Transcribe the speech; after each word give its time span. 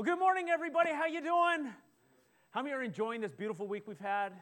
Well, 0.00 0.06
good 0.06 0.18
morning, 0.18 0.48
everybody. 0.48 0.94
How 0.94 1.04
you 1.04 1.20
doing? 1.20 1.70
How 2.52 2.62
many 2.62 2.74
are 2.74 2.82
enjoying 2.82 3.20
this 3.20 3.34
beautiful 3.34 3.68
week 3.68 3.86
we've 3.86 4.00
had? 4.00 4.32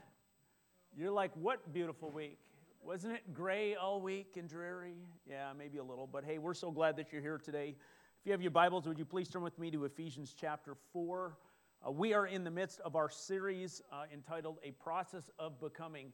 You're 0.96 1.10
like, 1.10 1.32
what 1.34 1.72
beautiful 1.72 2.12
week? 2.12 2.38
Wasn't 2.80 3.12
it 3.12 3.34
gray 3.34 3.74
all 3.74 4.00
week 4.00 4.36
and 4.36 4.48
dreary? 4.48 4.94
Yeah, 5.28 5.50
maybe 5.58 5.78
a 5.78 5.82
little, 5.82 6.06
but 6.06 6.24
hey, 6.24 6.38
we're 6.38 6.54
so 6.54 6.70
glad 6.70 6.96
that 6.98 7.12
you're 7.12 7.20
here 7.20 7.38
today. 7.38 7.74
If 8.20 8.26
you 8.26 8.30
have 8.30 8.40
your 8.40 8.52
Bibles, 8.52 8.86
would 8.86 9.00
you 9.00 9.04
please 9.04 9.28
turn 9.30 9.42
with 9.42 9.58
me 9.58 9.68
to 9.72 9.84
Ephesians 9.84 10.32
chapter 10.40 10.76
4? 10.92 11.36
Uh, 11.84 11.90
we 11.90 12.14
are 12.14 12.28
in 12.28 12.44
the 12.44 12.52
midst 12.52 12.78
of 12.82 12.94
our 12.94 13.10
series 13.10 13.82
uh, 13.90 14.04
entitled 14.14 14.58
A 14.62 14.70
Process 14.70 15.28
of 15.40 15.58
Becoming. 15.60 16.12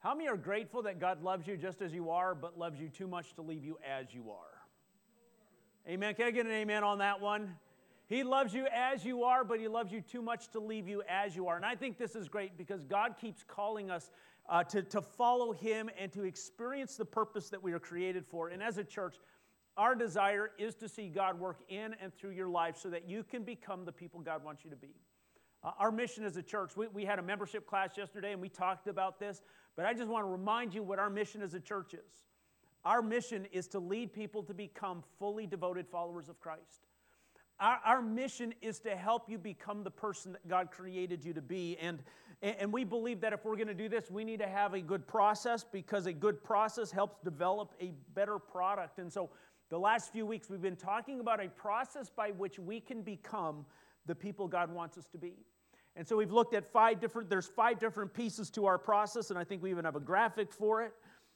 How 0.00 0.14
many 0.14 0.28
are 0.28 0.36
grateful 0.36 0.82
that 0.82 1.00
God 1.00 1.22
loves 1.22 1.46
you 1.46 1.56
just 1.56 1.80
as 1.80 1.94
you 1.94 2.10
are, 2.10 2.34
but 2.34 2.58
loves 2.58 2.78
you 2.78 2.90
too 2.90 3.06
much 3.06 3.32
to 3.36 3.40
leave 3.40 3.64
you 3.64 3.78
as 3.90 4.12
you 4.12 4.30
are? 4.32 4.60
Amen. 5.88 6.14
Can 6.14 6.26
I 6.26 6.30
get 6.30 6.44
an 6.44 6.52
amen 6.52 6.84
on 6.84 6.98
that 6.98 7.22
one? 7.22 7.54
He 8.12 8.24
loves 8.24 8.52
you 8.52 8.66
as 8.66 9.06
you 9.06 9.24
are, 9.24 9.42
but 9.42 9.58
He 9.58 9.68
loves 9.68 9.90
you 9.90 10.02
too 10.02 10.20
much 10.20 10.50
to 10.50 10.60
leave 10.60 10.86
you 10.86 11.02
as 11.08 11.34
you 11.34 11.48
are. 11.48 11.56
And 11.56 11.64
I 11.64 11.74
think 11.74 11.96
this 11.96 12.14
is 12.14 12.28
great 12.28 12.58
because 12.58 12.84
God 12.84 13.14
keeps 13.18 13.42
calling 13.42 13.90
us 13.90 14.10
uh, 14.50 14.62
to, 14.64 14.82
to 14.82 15.00
follow 15.00 15.52
Him 15.52 15.88
and 15.98 16.12
to 16.12 16.24
experience 16.24 16.96
the 16.96 17.06
purpose 17.06 17.48
that 17.48 17.62
we 17.62 17.72
are 17.72 17.78
created 17.78 18.26
for. 18.26 18.48
And 18.48 18.62
as 18.62 18.76
a 18.76 18.84
church, 18.84 19.16
our 19.78 19.94
desire 19.94 20.50
is 20.58 20.74
to 20.74 20.90
see 20.90 21.08
God 21.08 21.40
work 21.40 21.60
in 21.70 21.96
and 22.02 22.12
through 22.14 22.32
your 22.32 22.48
life 22.48 22.76
so 22.76 22.90
that 22.90 23.08
you 23.08 23.24
can 23.24 23.44
become 23.44 23.86
the 23.86 23.92
people 23.92 24.20
God 24.20 24.44
wants 24.44 24.62
you 24.62 24.68
to 24.68 24.76
be. 24.76 24.94
Uh, 25.64 25.70
our 25.78 25.90
mission 25.90 26.22
as 26.22 26.36
a 26.36 26.42
church, 26.42 26.72
we, 26.76 26.88
we 26.88 27.06
had 27.06 27.18
a 27.18 27.22
membership 27.22 27.66
class 27.66 27.96
yesterday 27.96 28.32
and 28.32 28.42
we 28.42 28.50
talked 28.50 28.88
about 28.88 29.18
this, 29.20 29.40
but 29.74 29.86
I 29.86 29.94
just 29.94 30.08
want 30.08 30.26
to 30.26 30.30
remind 30.30 30.74
you 30.74 30.82
what 30.82 30.98
our 30.98 31.08
mission 31.08 31.40
as 31.40 31.54
a 31.54 31.60
church 31.60 31.94
is. 31.94 32.20
Our 32.84 33.00
mission 33.00 33.46
is 33.52 33.68
to 33.68 33.78
lead 33.78 34.12
people 34.12 34.42
to 34.42 34.52
become 34.52 35.02
fully 35.18 35.46
devoted 35.46 35.88
followers 35.88 36.28
of 36.28 36.38
Christ. 36.40 36.82
Our, 37.60 37.78
our 37.84 38.02
mission 38.02 38.54
is 38.60 38.80
to 38.80 38.96
help 38.96 39.28
you 39.28 39.38
become 39.38 39.84
the 39.84 39.90
person 39.90 40.32
that 40.32 40.46
God 40.48 40.70
created 40.70 41.24
you 41.24 41.32
to 41.34 41.42
be. 41.42 41.76
And, 41.80 42.02
and 42.42 42.72
we 42.72 42.84
believe 42.84 43.20
that 43.20 43.32
if 43.32 43.44
we're 43.44 43.56
going 43.56 43.68
to 43.68 43.74
do 43.74 43.88
this, 43.88 44.10
we 44.10 44.24
need 44.24 44.40
to 44.40 44.48
have 44.48 44.74
a 44.74 44.80
good 44.80 45.06
process 45.06 45.64
because 45.64 46.06
a 46.06 46.12
good 46.12 46.42
process 46.42 46.90
helps 46.90 47.18
develop 47.22 47.72
a 47.80 47.92
better 48.14 48.38
product. 48.38 48.98
And 48.98 49.12
so, 49.12 49.30
the 49.70 49.78
last 49.78 50.12
few 50.12 50.26
weeks, 50.26 50.50
we've 50.50 50.60
been 50.60 50.76
talking 50.76 51.20
about 51.20 51.42
a 51.42 51.48
process 51.48 52.10
by 52.10 52.32
which 52.32 52.58
we 52.58 52.78
can 52.78 53.00
become 53.00 53.64
the 54.04 54.14
people 54.14 54.46
God 54.46 54.70
wants 54.70 54.98
us 54.98 55.06
to 55.12 55.18
be. 55.18 55.32
And 55.96 56.06
so 56.06 56.16
we've 56.16 56.32
looked 56.32 56.54
at 56.54 56.70
five 56.70 57.00
different, 57.00 57.28
there's 57.28 57.46
five 57.46 57.78
different 57.78 58.12
pieces 58.12 58.50
to 58.50 58.66
our 58.66 58.78
process, 58.78 59.30
and 59.30 59.38
I 59.38 59.44
think 59.44 59.62
we 59.62 59.70
even 59.70 59.84
have 59.84 59.96
a 59.96 60.00
graphic 60.00 60.52
for 60.52 60.82
it. 60.82 60.92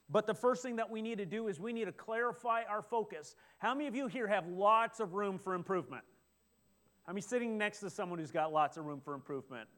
But 0.09 0.27
the 0.27 0.35
first 0.35 0.63
thing 0.63 0.77
that 0.77 0.91
we 0.91 1.03
need 1.03 1.19
to 1.19 1.27
do 1.27 1.49
is 1.49 1.59
we 1.59 1.73
need 1.73 1.87
to 1.87 1.93
clarify 1.93 2.63
our 2.69 2.83
focus. 2.83 3.35
How 3.59 3.75
many 3.75 3.89
of 3.89 3.95
you 3.97 4.07
here 4.07 4.29
have 4.29 4.47
lots 4.47 5.01
of 5.01 5.15
room 5.15 5.39
for 5.39 5.55
improvement? 5.55 6.05
I 7.09 7.13
mean, 7.13 7.23
sitting 7.23 7.59
next 7.59 7.81
to 7.81 7.91
someone 7.91 8.19
who's 8.19 8.31
got 8.31 8.53
lots 8.53 8.77
of 8.77 8.85
room 8.85 9.01
for 9.01 9.15
improvement. 9.15 9.69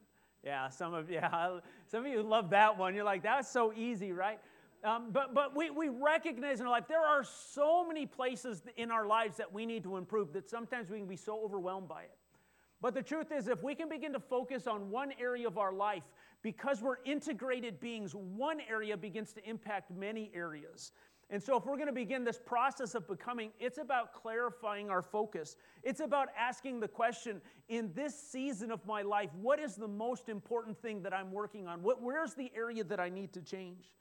Yeah, 0.44 0.68
some 0.68 0.94
of 0.94 1.10
yeah, 1.10 1.58
some 1.86 2.04
of 2.04 2.12
you 2.12 2.22
love 2.22 2.50
that 2.50 2.78
one. 2.78 2.94
You're 2.94 3.04
like, 3.04 3.22
that's 3.22 3.50
so 3.50 3.72
easy, 3.74 4.12
right? 4.12 4.38
Um, 4.84 5.08
but 5.10 5.34
but 5.34 5.56
we, 5.56 5.70
we 5.70 5.88
recognize 5.88 6.60
in 6.60 6.66
our 6.66 6.72
life 6.72 6.84
there 6.88 7.04
are 7.04 7.24
so 7.24 7.86
many 7.86 8.06
places 8.06 8.62
in 8.76 8.90
our 8.90 9.06
lives 9.06 9.36
that 9.38 9.52
we 9.52 9.66
need 9.66 9.82
to 9.84 9.96
improve 9.96 10.32
that 10.34 10.48
sometimes 10.48 10.90
we 10.90 10.98
can 10.98 11.08
be 11.08 11.16
so 11.16 11.40
overwhelmed 11.42 11.88
by 11.88 12.02
it. 12.02 12.16
But 12.80 12.94
the 12.94 13.02
truth 13.02 13.32
is, 13.32 13.48
if 13.48 13.62
we 13.62 13.74
can 13.74 13.88
begin 13.88 14.12
to 14.12 14.20
focus 14.20 14.66
on 14.68 14.90
one 14.90 15.12
area 15.20 15.48
of 15.48 15.58
our 15.58 15.72
life, 15.72 16.04
because 16.42 16.82
we're 16.82 16.98
integrated 17.04 17.80
beings, 17.80 18.14
one 18.14 18.60
area 18.68 18.96
begins 18.96 19.32
to 19.32 19.48
impact 19.48 19.90
many 19.90 20.30
areas. 20.34 20.92
And 21.30 21.42
so, 21.42 21.58
if 21.58 21.66
we're 21.66 21.76
going 21.76 21.88
to 21.88 21.92
begin 21.92 22.24
this 22.24 22.38
process 22.38 22.94
of 22.94 23.06
becoming, 23.06 23.50
it's 23.60 23.76
about 23.76 24.14
clarifying 24.14 24.88
our 24.88 25.02
focus. 25.02 25.56
It's 25.82 26.00
about 26.00 26.28
asking 26.38 26.80
the 26.80 26.88
question 26.88 27.42
in 27.68 27.92
this 27.92 28.18
season 28.18 28.70
of 28.70 28.84
my 28.86 29.02
life, 29.02 29.28
what 29.34 29.60
is 29.60 29.76
the 29.76 29.88
most 29.88 30.30
important 30.30 30.80
thing 30.80 31.02
that 31.02 31.12
I'm 31.12 31.30
working 31.30 31.66
on? 31.66 31.82
What, 31.82 32.00
where's 32.00 32.32
the 32.32 32.50
area 32.56 32.82
that 32.84 32.98
I 32.98 33.10
need 33.10 33.34
to 33.34 33.42
change? 33.42 33.92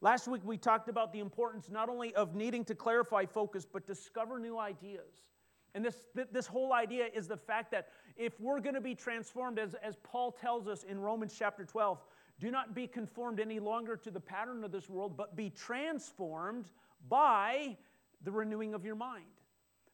Last 0.00 0.28
week, 0.28 0.42
we 0.44 0.56
talked 0.56 0.88
about 0.88 1.12
the 1.12 1.18
importance 1.18 1.68
not 1.68 1.88
only 1.88 2.14
of 2.14 2.36
needing 2.36 2.64
to 2.66 2.76
clarify 2.76 3.24
focus, 3.24 3.64
but 3.64 3.84
discover 3.86 4.38
new 4.38 4.56
ideas. 4.56 5.31
And 5.74 5.84
this, 5.84 5.96
this 6.30 6.46
whole 6.46 6.72
idea 6.72 7.06
is 7.14 7.26
the 7.26 7.36
fact 7.36 7.70
that 7.70 7.88
if 8.16 8.38
we're 8.40 8.60
going 8.60 8.74
to 8.74 8.80
be 8.80 8.94
transformed, 8.94 9.58
as, 9.58 9.74
as 9.82 9.96
Paul 10.02 10.32
tells 10.32 10.68
us 10.68 10.82
in 10.82 11.00
Romans 11.00 11.34
chapter 11.38 11.64
12, 11.64 11.98
do 12.38 12.50
not 12.50 12.74
be 12.74 12.86
conformed 12.86 13.40
any 13.40 13.58
longer 13.58 13.96
to 13.96 14.10
the 14.10 14.20
pattern 14.20 14.64
of 14.64 14.72
this 14.72 14.88
world, 14.88 15.16
but 15.16 15.34
be 15.34 15.48
transformed 15.48 16.66
by 17.08 17.76
the 18.24 18.30
renewing 18.30 18.74
of 18.74 18.84
your 18.84 18.96
mind. 18.96 19.24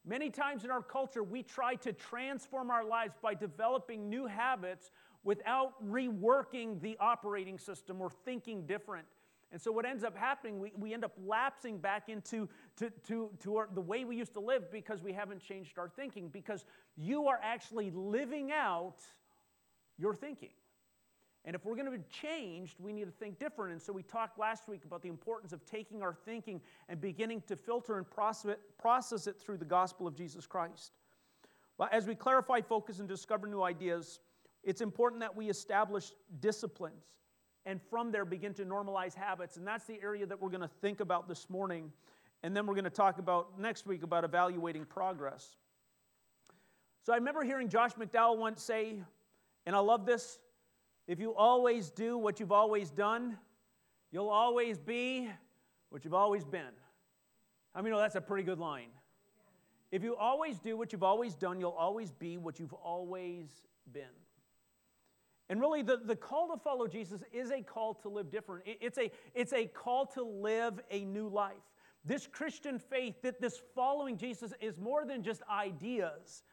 Many 0.05 0.29
times 0.29 0.63
in 0.63 0.71
our 0.71 0.81
culture, 0.81 1.23
we 1.23 1.43
try 1.43 1.75
to 1.75 1.93
transform 1.93 2.71
our 2.71 2.83
lives 2.83 3.15
by 3.21 3.33
developing 3.33 4.09
new 4.09 4.25
habits 4.25 4.91
without 5.23 5.73
reworking 5.85 6.81
the 6.81 6.97
operating 6.99 7.57
system 7.57 8.01
or 8.01 8.09
thinking 8.09 8.65
different. 8.65 9.05
And 9.51 9.59
so, 9.59 9.71
what 9.71 9.85
ends 9.85 10.03
up 10.03 10.15
happening, 10.15 10.59
we, 10.59 10.71
we 10.77 10.93
end 10.93 11.03
up 11.03 11.13
lapsing 11.25 11.79
back 11.79 12.07
into 12.07 12.47
to, 12.77 12.91
to, 13.07 13.31
to 13.39 13.57
our, 13.57 13.69
the 13.73 13.81
way 13.81 14.05
we 14.05 14.15
used 14.15 14.33
to 14.33 14.39
live 14.39 14.71
because 14.71 15.01
we 15.01 15.11
haven't 15.11 15.41
changed 15.41 15.79
our 15.79 15.89
thinking, 15.89 16.29
because 16.29 16.65
you 16.95 17.27
are 17.27 17.39
actually 17.41 17.89
living 17.91 18.51
out 18.51 18.97
your 19.97 20.13
thinking. 20.13 20.51
And 21.45 21.55
if 21.55 21.65
we're 21.65 21.75
going 21.75 21.85
to 21.85 21.97
be 21.97 22.03
changed, 22.11 22.75
we 22.79 22.93
need 22.93 23.05
to 23.05 23.11
think 23.11 23.39
different. 23.39 23.71
And 23.71 23.81
so 23.81 23.93
we 23.93 24.03
talked 24.03 24.37
last 24.37 24.67
week 24.67 24.83
about 24.85 25.01
the 25.01 25.07
importance 25.07 25.53
of 25.53 25.65
taking 25.65 26.03
our 26.03 26.13
thinking 26.13 26.61
and 26.89 26.99
beginning 26.99 27.41
to 27.47 27.55
filter 27.55 27.97
and 27.97 28.05
process 28.77 29.25
it 29.25 29.39
through 29.39 29.57
the 29.57 29.65
gospel 29.65 30.05
of 30.05 30.15
Jesus 30.15 30.45
Christ. 30.45 30.91
Well, 31.77 31.89
as 31.91 32.05
we 32.05 32.13
clarify 32.13 32.59
focus 32.61 32.99
and 32.99 33.07
discover 33.07 33.47
new 33.47 33.63
ideas, 33.63 34.19
it's 34.63 34.81
important 34.81 35.21
that 35.21 35.35
we 35.35 35.49
establish 35.49 36.11
disciplines 36.41 37.05
and 37.65 37.81
from 37.89 38.11
there 38.11 38.25
begin 38.25 38.53
to 38.55 38.65
normalize 38.65 39.13
habits. 39.13 39.57
And 39.57 39.67
that's 39.67 39.85
the 39.85 39.99
area 40.01 40.25
that 40.25 40.41
we're 40.41 40.49
going 40.49 40.61
to 40.61 40.71
think 40.81 40.99
about 40.99 41.27
this 41.27 41.49
morning. 41.49 41.91
And 42.43 42.55
then 42.55 42.65
we're 42.65 42.75
going 42.75 42.85
to 42.85 42.89
talk 42.89 43.19
about 43.19 43.59
next 43.59 43.85
week 43.85 44.03
about 44.03 44.23
evaluating 44.23 44.85
progress. 44.85 45.57
So 47.05 47.13
I 47.13 47.17
remember 47.17 47.43
hearing 47.43 47.69
Josh 47.69 47.93
McDowell 47.93 48.37
once 48.37 48.61
say, 48.61 48.95
and 49.65 49.75
I 49.75 49.79
love 49.79 50.05
this 50.05 50.39
if 51.09 51.19
you 51.19 51.33
always 51.33 51.89
do 51.89 52.19
what 52.19 52.39
you've 52.39 52.51
always 52.51 52.91
done, 52.91 53.35
you'll 54.11 54.29
always 54.29 54.77
be 54.77 55.27
what 55.89 56.05
you've 56.05 56.13
always 56.13 56.45
been. 56.45 56.71
I 57.73 57.81
mean, 57.81 57.95
that's 57.95 58.13
a 58.13 58.21
pretty 58.21 58.43
good 58.43 58.59
line. 58.59 58.89
If 59.91 60.03
you 60.03 60.15
always 60.15 60.59
do 60.59 60.77
what 60.77 60.93
you've 60.93 61.01
always 61.01 61.33
done, 61.33 61.59
you'll 61.59 61.71
always 61.71 62.11
be 62.11 62.37
what 62.37 62.59
you've 62.59 62.73
always 62.73 63.47
been. 63.91 64.03
And 65.49 65.59
really, 65.59 65.81
the, 65.81 65.97
the 65.97 66.15
call 66.15 66.47
to 66.55 66.61
follow 66.61 66.87
Jesus 66.87 67.23
is 67.33 67.49
a 67.49 67.61
call 67.61 67.95
to 67.95 68.09
live 68.09 68.29
different. 68.29 68.63
It's 68.65 68.99
a, 68.99 69.11
it's 69.33 69.51
a 69.51 69.65
call 69.65 70.05
to 70.07 70.23
live 70.23 70.79
a 70.91 71.03
new 71.05 71.27
life. 71.27 71.55
This 72.05 72.27
Christian 72.27 72.77
faith, 72.77 73.15
that 73.23 73.41
this 73.41 73.59
following 73.73 74.15
Jesus 74.15 74.53
is 74.61 74.77
more 74.77 75.05
than 75.05 75.23
just 75.23 75.41
ideas. 75.49 76.43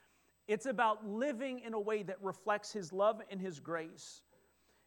It's 0.48 0.66
about 0.66 1.06
living 1.06 1.60
in 1.60 1.74
a 1.74 1.80
way 1.80 2.02
that 2.04 2.16
reflects 2.22 2.72
his 2.72 2.92
love 2.92 3.20
and 3.30 3.40
his 3.40 3.60
grace. 3.60 4.22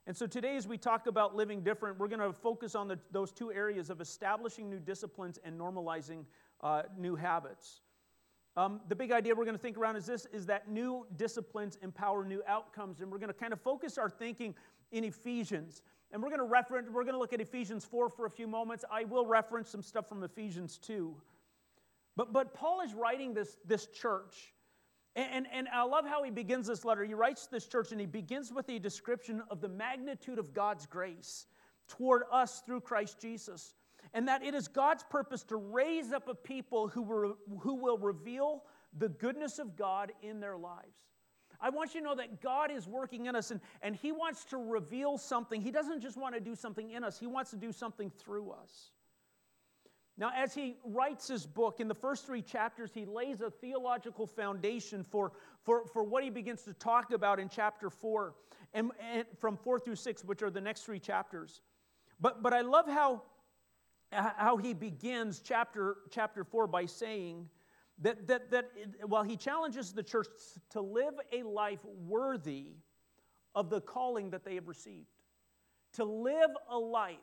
And 0.07 0.17
so 0.17 0.25
today, 0.25 0.55
as 0.55 0.67
we 0.67 0.77
talk 0.77 1.05
about 1.05 1.35
living 1.35 1.61
different, 1.61 1.99
we're 1.99 2.07
going 2.07 2.19
to 2.19 2.33
focus 2.33 2.73
on 2.73 2.87
the, 2.87 2.97
those 3.11 3.31
two 3.31 3.51
areas 3.51 3.91
of 3.91 4.01
establishing 4.01 4.67
new 4.69 4.79
disciplines 4.79 5.37
and 5.43 5.59
normalizing 5.59 6.25
uh, 6.61 6.83
new 6.97 7.15
habits. 7.15 7.81
Um, 8.59 8.81
the 8.89 8.95
big 8.95 9.13
idea 9.13 9.33
we're 9.33 9.45
going 9.45 9.55
to 9.55 9.61
think 9.61 9.77
around 9.77 9.95
is 9.95 10.05
this 10.05 10.27
is 10.33 10.45
that 10.47 10.69
new 10.69 11.07
disciplines 11.15 11.77
empower 11.81 12.25
new 12.25 12.43
outcomes 12.45 12.99
and 12.99 13.09
we're 13.09 13.17
going 13.17 13.31
to 13.31 13.39
kind 13.39 13.53
of 13.53 13.61
focus 13.61 13.97
our 13.97 14.09
thinking 14.09 14.53
in 14.91 15.05
ephesians 15.05 15.81
and 16.11 16.21
we're 16.21 16.27
going 16.27 16.41
to 16.41 16.45
reference 16.45 16.89
we're 16.91 17.05
going 17.05 17.13
to 17.13 17.19
look 17.19 17.31
at 17.31 17.39
ephesians 17.39 17.85
4 17.85 18.09
for 18.09 18.25
a 18.25 18.29
few 18.29 18.47
moments 18.47 18.83
i 18.91 19.05
will 19.05 19.25
reference 19.25 19.69
some 19.69 19.81
stuff 19.81 20.09
from 20.09 20.21
ephesians 20.23 20.77
2 20.77 21.15
but 22.17 22.33
but 22.33 22.53
paul 22.53 22.81
is 22.81 22.93
writing 22.93 23.33
this 23.33 23.55
this 23.65 23.85
church 23.85 24.53
and, 25.15 25.27
and, 25.31 25.47
and, 25.51 25.67
I 25.69 25.83
love 25.83 26.05
how 26.05 26.21
he 26.21 26.29
begins 26.29 26.67
this 26.67 26.85
letter. 26.85 27.03
He 27.03 27.15
writes 27.15 27.47
this 27.47 27.65
church 27.65 27.91
and 27.91 27.99
he 27.99 28.05
begins 28.05 28.53
with 28.53 28.69
a 28.69 28.77
description 28.77 29.41
of 29.49 29.59
the 29.59 29.67
magnitude 29.67 30.37
of 30.37 30.53
God's 30.53 30.85
grace 30.85 31.47
toward 31.87 32.21
us 32.31 32.61
through 32.63 32.81
Christ 32.81 33.19
Jesus. 33.19 33.73
And 34.13 34.27
that 34.27 34.43
it 34.43 34.55
is 34.55 34.67
God's 34.67 35.03
purpose 35.03 35.43
to 35.45 35.55
raise 35.55 36.11
up 36.11 36.27
a 36.27 36.35
people 36.35 36.87
who 36.87 37.01
will, 37.03 37.37
who 37.59 37.75
will 37.75 37.97
reveal 37.97 38.63
the 38.97 39.09
goodness 39.09 39.59
of 39.59 39.75
God 39.75 40.11
in 40.21 40.39
their 40.39 40.57
lives. 40.57 40.97
I 41.61 41.69
want 41.69 41.93
you 41.93 42.01
to 42.01 42.07
know 42.07 42.15
that 42.15 42.41
God 42.41 42.71
is 42.71 42.87
working 42.87 43.25
in 43.25 43.35
us 43.35 43.51
and, 43.51 43.59
and 43.81 43.95
He 43.95 44.11
wants 44.11 44.45
to 44.45 44.57
reveal 44.57 45.17
something. 45.17 45.61
He 45.61 45.71
doesn't 45.71 46.01
just 46.01 46.17
want 46.17 46.33
to 46.35 46.41
do 46.41 46.55
something 46.55 46.89
in 46.91 47.03
us, 47.03 47.19
He 47.19 47.27
wants 47.27 47.51
to 47.51 47.57
do 47.57 47.71
something 47.71 48.09
through 48.09 48.51
us. 48.51 48.91
Now, 50.19 50.31
as 50.35 50.53
he 50.53 50.75
writes 50.83 51.29
his 51.29 51.45
book, 51.45 51.79
in 51.79 51.87
the 51.87 51.95
first 51.95 52.25
three 52.25 52.41
chapters, 52.41 52.91
he 52.93 53.05
lays 53.05 53.39
a 53.39 53.49
theological 53.49 54.27
foundation 54.27 55.01
for, 55.01 55.31
for, 55.63 55.85
for 55.85 56.03
what 56.03 56.25
he 56.25 56.29
begins 56.29 56.63
to 56.63 56.73
talk 56.73 57.13
about 57.13 57.39
in 57.39 57.47
chapter 57.47 57.89
four, 57.89 58.35
and, 58.73 58.91
and 59.13 59.25
from 59.39 59.55
four 59.55 59.79
through 59.79 59.95
six, 59.95 60.21
which 60.25 60.43
are 60.43 60.49
the 60.49 60.59
next 60.59 60.81
three 60.81 60.99
chapters. 60.99 61.61
But, 62.19 62.43
but 62.43 62.53
I 62.53 62.61
love 62.61 62.85
how, 62.85 63.21
how 64.11 64.57
he 64.57 64.73
begins 64.73 65.39
chapter, 65.39 65.97
chapter 66.09 66.43
four 66.43 66.67
by 66.67 66.85
saying 66.85 67.47
that, 68.01 68.27
that, 68.27 68.49
that 68.51 68.71
while 69.05 69.23
he 69.23 69.35
challenges 69.35 69.91
the 69.91 70.03
church 70.03 70.27
to 70.71 70.81
live 70.81 71.13
a 71.31 71.43
life 71.43 71.79
worthy 72.07 72.67
of 73.55 73.69
the 73.69 73.81
calling 73.81 74.29
that 74.31 74.43
they 74.43 74.55
have 74.55 74.67
received, 74.67 75.07
to 75.93 76.05
live 76.05 76.51
a 76.69 76.77
life 76.77 77.17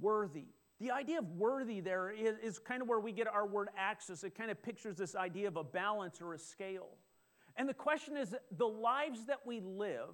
worthy. 0.00 0.46
The 0.80 0.90
idea 0.90 1.18
of 1.18 1.30
worthy 1.32 1.80
there 1.80 2.10
is, 2.10 2.36
is 2.42 2.58
kind 2.58 2.82
of 2.82 2.88
where 2.88 3.00
we 3.00 3.12
get 3.12 3.26
our 3.26 3.46
word 3.46 3.68
axios. 3.80 4.24
It 4.24 4.34
kind 4.34 4.50
of 4.50 4.62
pictures 4.62 4.96
this 4.96 5.14
idea 5.14 5.48
of 5.48 5.56
a 5.56 5.64
balance 5.64 6.20
or 6.20 6.34
a 6.34 6.38
scale. 6.38 6.88
And 7.56 7.68
the 7.68 7.74
question 7.74 8.16
is 8.16 8.34
the 8.50 8.68
lives 8.68 9.24
that 9.26 9.46
we 9.46 9.60
live, 9.60 10.10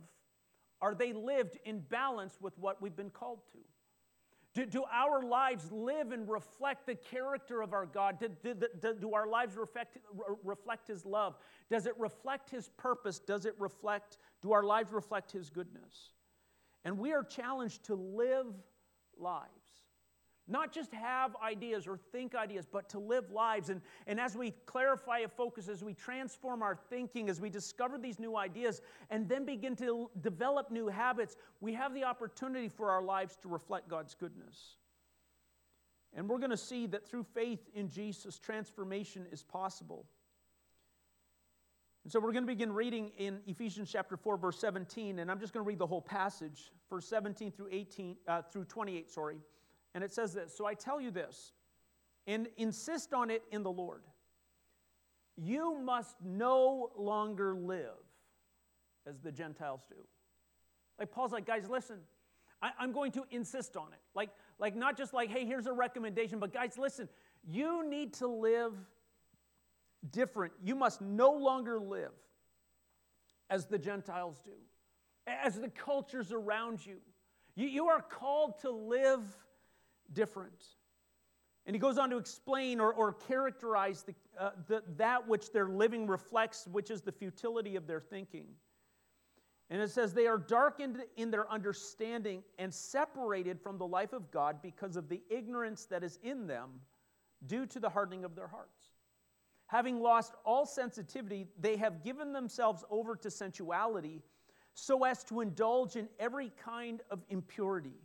are 0.80 0.94
they 0.94 1.12
lived 1.12 1.58
in 1.64 1.80
balance 1.80 2.36
with 2.40 2.56
what 2.58 2.80
we've 2.80 2.94
been 2.94 3.10
called 3.10 3.40
to? 3.52 3.58
Do, 4.54 4.66
do 4.66 4.84
our 4.92 5.22
lives 5.22 5.72
live 5.72 6.12
and 6.12 6.28
reflect 6.28 6.86
the 6.86 6.94
character 6.94 7.62
of 7.62 7.72
our 7.72 7.86
God? 7.86 8.20
Do, 8.20 8.28
do, 8.42 8.54
do, 8.80 8.94
do 9.00 9.14
our 9.14 9.26
lives 9.26 9.56
reflect, 9.56 9.96
reflect 10.44 10.88
His 10.88 11.06
love? 11.06 11.36
Does 11.70 11.86
it 11.86 11.94
reflect 11.98 12.50
His 12.50 12.68
purpose? 12.76 13.18
Does 13.18 13.46
it 13.46 13.54
reflect, 13.58 14.18
do 14.42 14.52
our 14.52 14.62
lives 14.62 14.92
reflect 14.92 15.32
His 15.32 15.48
goodness? 15.48 16.10
And 16.84 16.98
we 16.98 17.12
are 17.12 17.24
challenged 17.24 17.84
to 17.84 17.94
live 17.94 18.46
lives. 19.16 19.61
Not 20.52 20.70
just 20.70 20.92
have 20.92 21.34
ideas 21.42 21.86
or 21.86 21.96
think 21.96 22.34
ideas, 22.34 22.66
but 22.70 22.86
to 22.90 22.98
live 22.98 23.30
lives. 23.30 23.70
And, 23.70 23.80
and 24.06 24.20
as 24.20 24.36
we 24.36 24.52
clarify 24.66 25.20
a 25.20 25.28
focus, 25.28 25.66
as 25.66 25.82
we 25.82 25.94
transform 25.94 26.62
our 26.62 26.76
thinking, 26.90 27.30
as 27.30 27.40
we 27.40 27.48
discover 27.48 27.96
these 27.96 28.18
new 28.18 28.36
ideas, 28.36 28.82
and 29.08 29.26
then 29.26 29.46
begin 29.46 29.74
to 29.76 30.10
develop 30.20 30.70
new 30.70 30.88
habits, 30.88 31.36
we 31.62 31.72
have 31.72 31.94
the 31.94 32.04
opportunity 32.04 32.68
for 32.68 32.90
our 32.90 33.02
lives 33.02 33.38
to 33.40 33.48
reflect 33.48 33.88
God's 33.88 34.14
goodness. 34.14 34.76
And 36.12 36.28
we're 36.28 36.38
going 36.38 36.50
to 36.50 36.56
see 36.58 36.86
that 36.88 37.08
through 37.08 37.24
faith 37.32 37.70
in 37.74 37.88
Jesus, 37.88 38.38
transformation 38.38 39.24
is 39.32 39.42
possible. 39.42 40.04
And 42.04 42.12
so 42.12 42.20
we're 42.20 42.32
going 42.32 42.44
to 42.44 42.52
begin 42.52 42.74
reading 42.74 43.10
in 43.16 43.40
Ephesians 43.46 43.90
chapter 43.90 44.18
4, 44.18 44.36
verse 44.36 44.58
17, 44.58 45.18
and 45.18 45.30
I'm 45.30 45.40
just 45.40 45.54
going 45.54 45.64
to 45.64 45.68
read 45.68 45.78
the 45.78 45.86
whole 45.86 46.02
passage, 46.02 46.72
verse 46.90 47.06
17 47.06 47.52
through 47.52 47.68
18, 47.70 48.16
uh, 48.28 48.42
through 48.42 48.66
28, 48.66 49.10
sorry. 49.10 49.38
And 49.94 50.02
it 50.02 50.12
says 50.12 50.32
this 50.32 50.56
So 50.56 50.66
I 50.66 50.74
tell 50.74 51.00
you 51.00 51.10
this, 51.10 51.52
and 52.26 52.48
insist 52.56 53.12
on 53.12 53.30
it 53.30 53.42
in 53.50 53.62
the 53.62 53.72
Lord. 53.72 54.02
You 55.36 55.78
must 55.80 56.16
no 56.22 56.90
longer 56.96 57.54
live 57.54 57.96
as 59.06 59.18
the 59.20 59.32
Gentiles 59.32 59.80
do. 59.88 59.96
Like 60.98 61.10
Paul's 61.10 61.32
like, 61.32 61.46
guys, 61.46 61.68
listen, 61.68 61.96
I, 62.60 62.70
am 62.80 62.92
going 62.92 63.12
to 63.12 63.24
insist 63.30 63.76
on 63.76 63.88
it. 63.92 63.98
Like, 64.14 64.30
like 64.58 64.76
not 64.76 64.96
just 64.96 65.14
like, 65.14 65.30
hey, 65.30 65.44
here's 65.44 65.66
a 65.66 65.72
recommendation, 65.72 66.38
but 66.38 66.52
guys, 66.52 66.76
listen, 66.78 67.08
you 67.48 67.88
need 67.88 68.14
to 68.14 68.26
live 68.26 68.74
different. 70.10 70.52
You 70.62 70.74
must 70.74 71.00
no 71.00 71.32
longer 71.32 71.80
live 71.80 72.12
as 73.50 73.66
the 73.66 73.78
Gentiles 73.78 74.40
do, 74.44 74.52
as 75.26 75.58
the 75.58 75.68
cultures 75.68 76.32
around 76.32 76.84
you. 76.84 76.98
You, 77.54 77.66
you 77.66 77.86
are 77.88 78.00
called 78.00 78.60
to 78.60 78.70
live 78.70 79.20
different. 80.12 80.64
And 81.64 81.76
he 81.76 81.80
goes 81.80 81.96
on 81.96 82.10
to 82.10 82.16
explain 82.16 82.80
or, 82.80 82.92
or 82.92 83.12
characterize 83.12 84.02
the, 84.02 84.14
uh, 84.38 84.50
the, 84.66 84.82
that 84.96 85.28
which 85.28 85.52
their 85.52 85.68
living 85.68 86.06
reflects, 86.06 86.66
which 86.66 86.90
is 86.90 87.02
the 87.02 87.12
futility 87.12 87.76
of 87.76 87.86
their 87.86 88.00
thinking. 88.00 88.46
And 89.70 89.80
it 89.80 89.90
says, 89.90 90.12
they 90.12 90.26
are 90.26 90.38
darkened 90.38 90.98
in 91.16 91.30
their 91.30 91.50
understanding 91.50 92.42
and 92.58 92.74
separated 92.74 93.60
from 93.60 93.78
the 93.78 93.86
life 93.86 94.12
of 94.12 94.30
God 94.30 94.56
because 94.60 94.96
of 94.96 95.08
the 95.08 95.22
ignorance 95.30 95.86
that 95.86 96.02
is 96.02 96.18
in 96.22 96.46
them 96.46 96.68
due 97.46 97.64
to 97.66 97.80
the 97.80 97.88
hardening 97.88 98.24
of 98.24 98.34
their 98.34 98.48
hearts. 98.48 98.88
Having 99.66 100.00
lost 100.00 100.34
all 100.44 100.66
sensitivity, 100.66 101.46
they 101.58 101.76
have 101.76 102.02
given 102.02 102.32
themselves 102.32 102.84
over 102.90 103.16
to 103.16 103.30
sensuality 103.30 104.20
so 104.74 105.04
as 105.04 105.24
to 105.24 105.40
indulge 105.40 105.96
in 105.96 106.08
every 106.18 106.50
kind 106.62 107.00
of 107.10 107.22
impurity, 107.30 107.96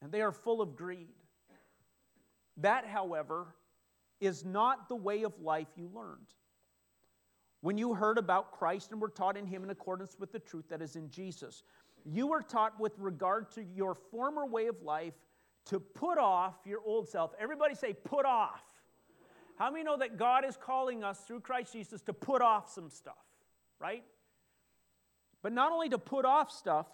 and 0.00 0.12
they 0.12 0.20
are 0.20 0.32
full 0.32 0.60
of 0.60 0.76
greed. 0.76 1.08
That, 2.58 2.86
however, 2.86 3.54
is 4.20 4.44
not 4.44 4.88
the 4.88 4.96
way 4.96 5.24
of 5.24 5.32
life 5.40 5.68
you 5.76 5.90
learned. 5.94 6.26
When 7.60 7.78
you 7.78 7.94
heard 7.94 8.18
about 8.18 8.52
Christ 8.52 8.90
and 8.90 9.00
were 9.00 9.08
taught 9.08 9.36
in 9.36 9.46
Him 9.46 9.64
in 9.64 9.70
accordance 9.70 10.16
with 10.18 10.32
the 10.32 10.38
truth 10.38 10.68
that 10.68 10.82
is 10.82 10.96
in 10.96 11.10
Jesus, 11.10 11.62
you 12.04 12.26
were 12.26 12.42
taught 12.42 12.78
with 12.80 12.92
regard 12.98 13.50
to 13.52 13.62
your 13.62 13.94
former 13.94 14.44
way 14.44 14.66
of 14.66 14.82
life 14.82 15.14
to 15.66 15.78
put 15.78 16.18
off 16.18 16.56
your 16.64 16.80
old 16.84 17.08
self. 17.08 17.32
Everybody 17.38 17.74
say, 17.74 17.92
put 17.92 18.26
off. 18.26 18.62
How 19.56 19.70
many 19.70 19.84
know 19.84 19.96
that 19.96 20.16
God 20.16 20.44
is 20.44 20.56
calling 20.56 21.04
us 21.04 21.20
through 21.20 21.40
Christ 21.40 21.72
Jesus 21.72 22.02
to 22.02 22.12
put 22.12 22.42
off 22.42 22.72
some 22.72 22.90
stuff, 22.90 23.14
right? 23.78 24.02
But 25.42 25.52
not 25.52 25.72
only 25.72 25.88
to 25.90 25.98
put 25.98 26.24
off 26.24 26.50
stuff, 26.50 26.86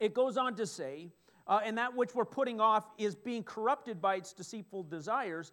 it 0.00 0.14
goes 0.14 0.36
on 0.36 0.56
to 0.56 0.66
say, 0.66 1.10
uh, 1.46 1.60
and 1.64 1.78
that 1.78 1.94
which 1.94 2.14
we're 2.14 2.24
putting 2.24 2.60
off 2.60 2.86
is 2.98 3.14
being 3.14 3.42
corrupted 3.42 4.00
by 4.00 4.16
its 4.16 4.32
deceitful 4.32 4.84
desires, 4.84 5.52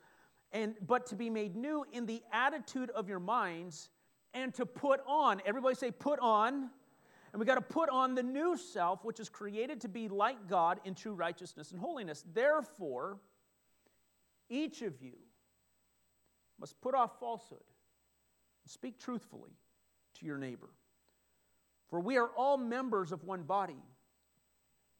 and 0.52 0.76
but 0.86 1.06
to 1.08 1.16
be 1.16 1.30
made 1.30 1.56
new 1.56 1.86
in 1.92 2.06
the 2.06 2.22
attitude 2.32 2.90
of 2.92 3.08
your 3.08 3.20
minds, 3.20 3.90
and 4.34 4.54
to 4.54 4.66
put 4.66 5.02
on. 5.06 5.42
Everybody 5.46 5.76
say, 5.76 5.92
put 5.92 6.20
on. 6.20 6.70
And 7.34 7.40
we 7.40 7.46
got 7.46 7.56
to 7.56 7.62
put 7.62 7.90
on 7.90 8.14
the 8.14 8.24
new 8.24 8.58
self, 8.58 9.06
which 9.06 9.22
is 9.22 9.30
created 9.30 9.80
to 9.82 9.88
be 9.88 10.10
like 10.10 10.50
God 10.50 10.82
in 10.84 10.96
true 10.96 11.14
righteousness 11.14 11.72
and 11.72 11.80
holiness. 11.80 12.26
Therefore, 12.34 13.20
each 14.50 14.82
of 14.82 15.02
you 15.02 15.14
must 16.60 16.80
put 16.82 16.94
off 16.94 17.20
falsehood 17.22 17.64
and 18.66 18.70
speak 18.70 19.00
truthfully 19.00 19.52
to 20.20 20.26
your 20.26 20.38
neighbor. 20.38 20.70
For 21.90 22.02
we 22.02 22.18
are 22.18 22.28
all 22.36 22.58
members 22.58 23.14
of 23.14 23.24
one 23.24 23.44
body. 23.44 23.82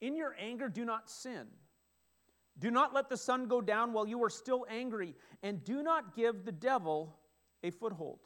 In 0.02 0.16
your 0.16 0.34
anger, 0.38 0.68
do 0.68 0.84
not 0.84 1.08
sin. 1.08 1.46
Do 2.58 2.70
not 2.70 2.92
let 2.92 3.08
the 3.08 3.16
sun 3.16 3.46
go 3.46 3.60
down 3.62 3.92
while 3.92 4.06
you 4.06 4.22
are 4.24 4.30
still 4.30 4.66
angry, 4.68 5.14
and 5.42 5.64
do 5.64 5.82
not 5.82 6.14
give 6.14 6.44
the 6.44 6.52
devil 6.52 7.16
a 7.62 7.70
foothold. 7.70 8.18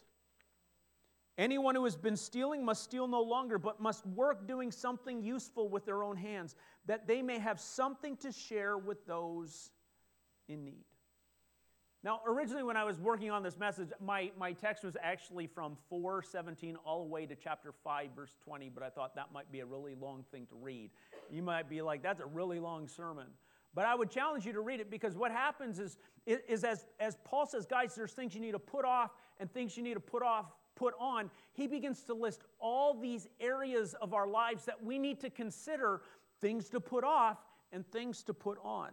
Anyone 1.39 1.75
who 1.75 1.85
has 1.85 1.97
been 1.97 2.17
stealing 2.17 2.65
must 2.65 2.83
steal 2.83 3.07
no 3.07 3.21
longer, 3.21 3.59
but 3.59 3.79
must 3.79 4.07
work 4.07 4.49
doing 4.49 4.73
something 4.73 5.23
useful 5.23 5.69
with 5.69 5.85
their 5.85 6.03
own 6.03 6.17
hands, 6.17 6.57
that 6.87 7.07
they 7.07 7.21
may 7.21 7.39
have 7.39 7.61
something 7.61 8.17
to 8.17 8.33
share 8.33 8.79
with 8.79 9.07
those 9.07 9.71
in 10.49 10.65
need. 10.65 10.87
Now, 12.07 12.21
originally, 12.25 12.63
when 12.63 12.77
I 12.77 12.85
was 12.85 13.01
working 13.01 13.33
on 13.33 13.43
this 13.43 13.59
message, 13.59 13.89
my, 14.01 14.31
my 14.39 14.53
text 14.53 14.85
was 14.85 14.97
actually 15.03 15.49
from 15.49 15.77
417 15.91 16.77
all 16.87 17.03
the 17.03 17.11
way 17.11 17.27
to 17.27 17.35
chapter 17.35 17.73
5, 17.83 18.11
verse 18.15 18.37
20, 18.45 18.71
but 18.73 18.85
I 18.85 18.91
thought 18.91 19.17
that 19.17 19.33
might 19.35 19.51
be 19.51 19.59
a 19.59 19.67
really 19.67 19.97
long 19.97 20.25
thing 20.31 20.47
to 20.51 20.55
read. 20.55 20.91
You 21.33 21.43
might 21.43 21.69
be 21.69 21.83
like, 21.83 22.05
that's 22.05 22.21
a 22.21 22.27
really 22.27 22.61
long 22.61 22.87
sermon. 22.87 23.27
But 23.75 23.87
I 23.87 23.97
would 23.97 24.09
challenge 24.09 24.47
you 24.47 24.53
to 24.53 24.61
read 24.61 24.79
it 24.79 24.89
because 24.89 25.17
what 25.17 25.33
happens 25.33 25.81
is, 25.81 25.99
is 26.27 26.63
as, 26.63 26.87
as 27.01 27.17
Paul 27.25 27.45
says, 27.45 27.67
guys, 27.67 27.97
there's 27.97 28.13
things 28.13 28.37
you 28.37 28.41
need 28.41 28.53
to 28.53 28.61
put 28.61 28.85
off 28.85 29.11
and 29.41 29.53
things 29.53 29.77
you 29.77 29.83
need 29.83 29.95
to 29.95 30.01
put 30.01 30.23
off, 30.23 30.47
put 30.77 30.95
on. 31.01 31.29
He 31.55 31.67
begins 31.67 32.05
to 32.05 32.15
list 32.15 32.43
all 32.61 32.95
these 32.95 33.27
areas 33.41 33.95
of 33.95 34.15
our 34.15 34.29
lives 34.29 34.65
that 34.67 34.81
we 34.81 35.01
need 35.01 35.19
to 35.23 35.29
consider 35.29 36.03
things 36.41 36.69
to 36.69 36.79
put 36.79 37.03
off 37.03 37.39
and 37.73 37.85
things 37.91 38.23
to 38.23 38.33
put 38.33 38.59
on. 38.63 38.91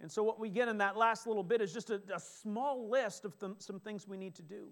And 0.00 0.10
so, 0.10 0.22
what 0.22 0.40
we 0.40 0.48
get 0.48 0.68
in 0.68 0.78
that 0.78 0.96
last 0.96 1.26
little 1.26 1.42
bit 1.42 1.60
is 1.60 1.72
just 1.72 1.90
a, 1.90 2.00
a 2.14 2.20
small 2.20 2.88
list 2.88 3.24
of 3.24 3.38
th- 3.38 3.52
some 3.58 3.80
things 3.80 4.06
we 4.08 4.16
need 4.16 4.34
to 4.34 4.42
do. 4.42 4.68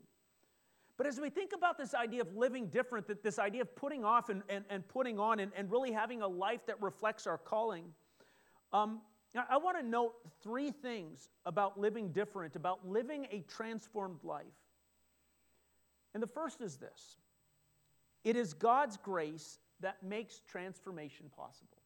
But 0.96 1.06
as 1.06 1.18
we 1.20 1.30
think 1.30 1.52
about 1.52 1.78
this 1.78 1.94
idea 1.94 2.20
of 2.20 2.36
living 2.36 2.66
different, 2.66 3.06
that 3.08 3.22
this 3.22 3.38
idea 3.38 3.62
of 3.62 3.74
putting 3.74 4.04
off 4.04 4.28
and, 4.28 4.42
and, 4.48 4.64
and 4.68 4.86
putting 4.86 5.18
on 5.18 5.40
and, 5.40 5.50
and 5.56 5.70
really 5.70 5.90
having 5.90 6.22
a 6.22 6.28
life 6.28 6.66
that 6.66 6.80
reflects 6.82 7.26
our 7.26 7.38
calling, 7.38 7.84
um, 8.72 9.00
I 9.48 9.56
want 9.56 9.78
to 9.78 9.82
note 9.82 10.14
three 10.42 10.70
things 10.70 11.30
about 11.46 11.80
living 11.80 12.12
different, 12.12 12.54
about 12.54 12.86
living 12.86 13.26
a 13.30 13.40
transformed 13.48 14.22
life. 14.22 14.44
And 16.12 16.22
the 16.22 16.26
first 16.26 16.60
is 16.60 16.76
this 16.76 17.16
it 18.24 18.36
is 18.36 18.52
God's 18.52 18.96
grace 18.96 19.58
that 19.80 20.02
makes 20.02 20.40
transformation 20.46 21.30
possible. 21.34 21.81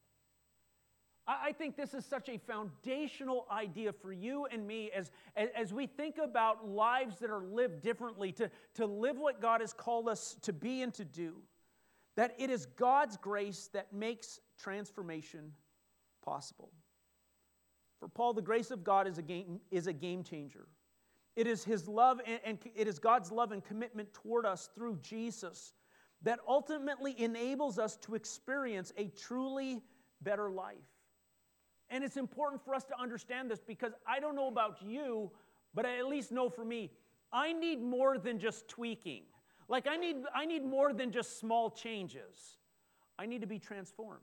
I 1.29 1.53
think 1.53 1.77
this 1.77 1.93
is 1.93 2.07
such 2.07 2.29
a 2.29 2.39
foundational 2.39 3.47
idea 3.51 3.93
for 3.93 4.13
you 4.13 4.47
and 4.47 4.65
me 4.65 4.93
as, 4.93 5.11
as 5.35 5.73
we 5.73 5.89
think 5.89 6.19
about 6.19 6.69
lives 6.69 7.19
that 7.19 7.31
are 7.31 7.43
lived 7.43 7.83
differently, 7.83 8.31
to, 8.33 8.49
to 8.75 8.87
live 8.87 9.19
what 9.19 9.41
God 9.41 9.61
has 9.61 9.73
called 9.73 10.09
us 10.09 10.37
to 10.43 10.53
be 10.53 10.83
and 10.83 10.95
to 10.95 11.05
do. 11.05 11.35
That 12.15 12.37
it 12.39 12.49
is 12.49 12.67
God's 12.67 13.17
grace 13.17 13.69
that 13.73 13.93
makes 13.93 14.41
transformation 14.57 15.53
possible. 16.25 16.71
For 17.99 18.09
Paul, 18.09 18.33
the 18.33 18.43
grace 18.43 18.71
of 18.71 18.85
God 18.85 19.09
is 19.09 19.19
a 19.19 19.23
game, 19.23 19.61
is 19.73 19.89
a 19.89 19.93
game 19.93 20.23
changer. 20.23 20.69
It 21.35 21.47
is 21.49 21.65
his 21.65 21.89
love 21.89 22.21
and, 22.25 22.41
and 22.45 22.59
it 22.75 22.87
is 22.87 22.99
God's 22.99 23.33
love 23.33 23.51
and 23.53 23.65
commitment 23.65 24.13
toward 24.15 24.47
us 24.47 24.71
through 24.75 24.99
Jesus 25.03 25.73
that 26.23 26.39
ultimately 26.49 27.21
enables 27.21 27.79
us 27.79 27.97
to 27.97 28.15
experience 28.15 28.93
a 28.97 29.09
truly 29.09 29.83
better 30.23 30.51
life. 30.51 30.77
And 31.91 32.03
it's 32.03 32.17
important 32.17 32.65
for 32.65 32.75
us 32.75 32.85
to 32.85 33.01
understand 33.01 33.51
this 33.51 33.61
because 33.61 33.93
I 34.07 34.21
don't 34.21 34.35
know 34.35 34.49
about 34.49 34.79
you, 34.83 35.31
but 35.75 35.87
I 35.87 35.99
at 35.99 36.07
least 36.07 36.33
know 36.33 36.49
for 36.49 36.65
me, 36.65 36.91
I 37.33 37.53
need 37.53 37.83
more 37.83 38.19
than 38.19 38.39
just 38.39 38.69
tweaking. 38.69 39.23
Like 39.69 39.87
I 39.87 39.97
need, 39.97 40.17
I 40.35 40.47
need 40.47 40.65
more 40.65 40.93
than 40.93 41.11
just 41.11 41.39
small 41.39 41.71
changes. 41.71 42.59
I 43.19 43.27
need 43.27 43.41
to 43.41 43.47
be 43.47 43.59
transformed. 43.59 44.23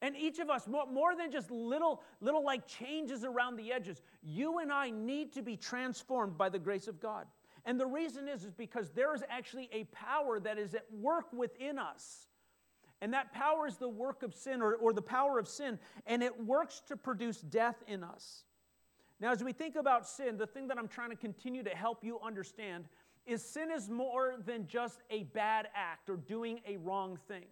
And 0.00 0.16
each 0.16 0.40
of 0.40 0.50
us, 0.50 0.66
more, 0.66 0.86
more 0.86 1.14
than 1.14 1.30
just 1.30 1.50
little, 1.50 2.02
little 2.20 2.44
like 2.44 2.66
changes 2.66 3.24
around 3.24 3.56
the 3.56 3.72
edges, 3.72 4.02
you 4.20 4.58
and 4.58 4.72
I 4.72 4.90
need 4.90 5.32
to 5.34 5.42
be 5.42 5.56
transformed 5.56 6.36
by 6.36 6.48
the 6.48 6.58
grace 6.58 6.88
of 6.88 7.00
God. 7.00 7.26
And 7.64 7.78
the 7.78 7.86
reason 7.86 8.28
is, 8.28 8.44
is 8.44 8.52
because 8.52 8.90
there 8.90 9.14
is 9.14 9.22
actually 9.28 9.68
a 9.72 9.84
power 9.84 10.40
that 10.40 10.58
is 10.58 10.74
at 10.74 10.86
work 10.92 11.32
within 11.32 11.78
us. 11.78 12.26
And 13.02 13.12
that 13.14 13.32
power 13.32 13.66
is 13.66 13.78
the 13.78 13.88
work 13.88 14.22
of 14.22 14.32
sin 14.32 14.62
or, 14.62 14.74
or 14.74 14.92
the 14.92 15.02
power 15.02 15.40
of 15.40 15.48
sin, 15.48 15.80
and 16.06 16.22
it 16.22 16.44
works 16.44 16.80
to 16.86 16.96
produce 16.96 17.40
death 17.40 17.82
in 17.88 18.04
us. 18.04 18.44
Now, 19.18 19.32
as 19.32 19.42
we 19.42 19.52
think 19.52 19.74
about 19.74 20.06
sin, 20.06 20.36
the 20.36 20.46
thing 20.46 20.68
that 20.68 20.78
I'm 20.78 20.86
trying 20.86 21.10
to 21.10 21.16
continue 21.16 21.64
to 21.64 21.70
help 21.70 22.04
you 22.04 22.20
understand 22.20 22.84
is 23.26 23.44
sin 23.44 23.72
is 23.72 23.90
more 23.90 24.36
than 24.46 24.68
just 24.68 25.00
a 25.10 25.24
bad 25.24 25.66
act 25.74 26.08
or 26.10 26.16
doing 26.16 26.60
a 26.64 26.76
wrong 26.76 27.18
thing. 27.26 27.46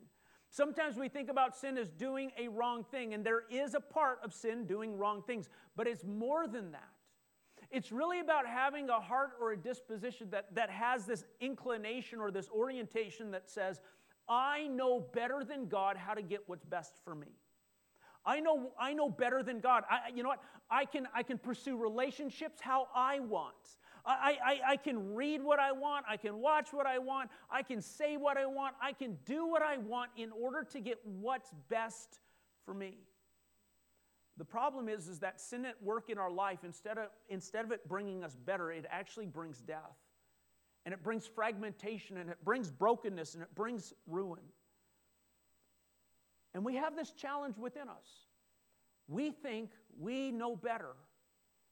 Sometimes 0.51 0.97
we 0.97 1.09
think 1.09 1.29
about 1.29 1.57
sin 1.57 1.77
as 1.79 1.91
doing 1.91 2.31
a 2.39 2.47
wrong 2.47 2.85
thing, 2.85 3.13
and 3.13 3.27
there 3.27 3.43
is 3.51 3.75
a 3.75 3.81
part 3.81 4.21
of 4.23 4.33
sin 4.33 4.67
doing 4.67 4.97
wrong 4.97 5.21
things, 5.21 5.49
but 5.75 5.89
it's 5.89 6.05
more 6.05 6.47
than 6.47 6.71
that. 6.71 6.91
It's 7.73 7.91
really 7.91 8.21
about 8.21 8.47
having 8.47 8.89
a 8.89 9.01
heart 9.01 9.31
or 9.41 9.53
a 9.53 9.57
disposition 9.57 10.31
that, 10.31 10.55
that 10.55 10.71
has 10.71 11.07
this 11.07 11.25
inclination 11.41 12.21
or 12.21 12.31
this 12.31 12.49
orientation 12.51 13.33
that 13.33 13.51
says, 13.51 13.81
I 14.31 14.69
know 14.69 15.01
better 15.01 15.45
than 15.45 15.67
God 15.67 15.97
how 15.97 16.15
to 16.15 16.23
get 16.23 16.43
what's 16.47 16.65
best 16.65 16.93
for 17.05 17.15
me. 17.15 17.27
I 18.25 18.39
know, 18.39 18.71
I 18.79 18.93
know 18.93 19.09
better 19.09 19.43
than 19.43 19.61
God. 19.61 19.83
I, 19.91 20.11
you 20.15 20.23
know 20.23 20.29
what? 20.29 20.43
I 20.71 20.85
can, 20.85 21.09
I 21.13 21.25
can 21.25 21.37
pursue 21.37 21.77
relationships 21.77 22.61
how 22.61 22.87
I 22.95 23.19
want. 23.19 23.57
I, 24.07 24.39
I, 24.45 24.61
I 24.73 24.77
can 24.77 25.15
read 25.15 25.43
what 25.43 25.59
I 25.59 25.73
want. 25.73 26.07
I 26.09 26.17
can 26.17 26.39
watch 26.39 26.69
what 26.73 26.87
I 26.87 26.99
want. 26.99 27.31
I 27.51 27.63
can 27.63 27.83
say 27.83 28.17
what 28.17 28.37
I 28.37 28.47
want. 28.47 28.75
I 28.81 28.93
can 28.93 29.19
do 29.25 29.47
what 29.47 29.63
I 29.63 29.79
want 29.79 30.11
in 30.17 30.31
order 30.33 30.65
to 30.73 30.81
get 30.81 30.99
what's 31.05 31.51
best 31.69 32.21
for 32.65 32.73
me. 32.73 32.99
The 34.37 34.45
problem 34.45 34.89
is, 34.89 35.09
is 35.09 35.19
that 35.19 35.41
sin 35.41 35.67
at 35.67 35.83
work 35.83 36.09
in 36.09 36.19
our 36.19 36.31
life, 36.31 36.61
instead 36.65 36.99
of, 36.99 37.09
instead 37.29 37.65
of 37.65 37.73
it 37.73 37.87
bringing 37.89 38.23
us 38.25 38.37
better, 38.37 38.71
it 38.71 38.87
actually 38.89 39.27
brings 39.27 39.61
death. 39.61 39.97
And 40.85 40.95
it 40.95 41.03
brings 41.03 41.27
fragmentation, 41.27 42.17
and 42.17 42.31
it 42.31 42.43
brings 42.45 42.71
brokenness, 42.71 43.35
and 43.35 43.43
it 43.43 43.55
brings 43.55 43.93
ruin. 44.07 44.41
And 46.55 46.65
we 46.65 46.77
have 46.77 46.97
this 46.97 47.11
challenge 47.11 47.57
within 47.59 47.89
us. 47.89 48.27
We 49.09 49.31
think 49.31 49.71
we 49.99 50.31
know 50.31 50.57
better 50.57 50.95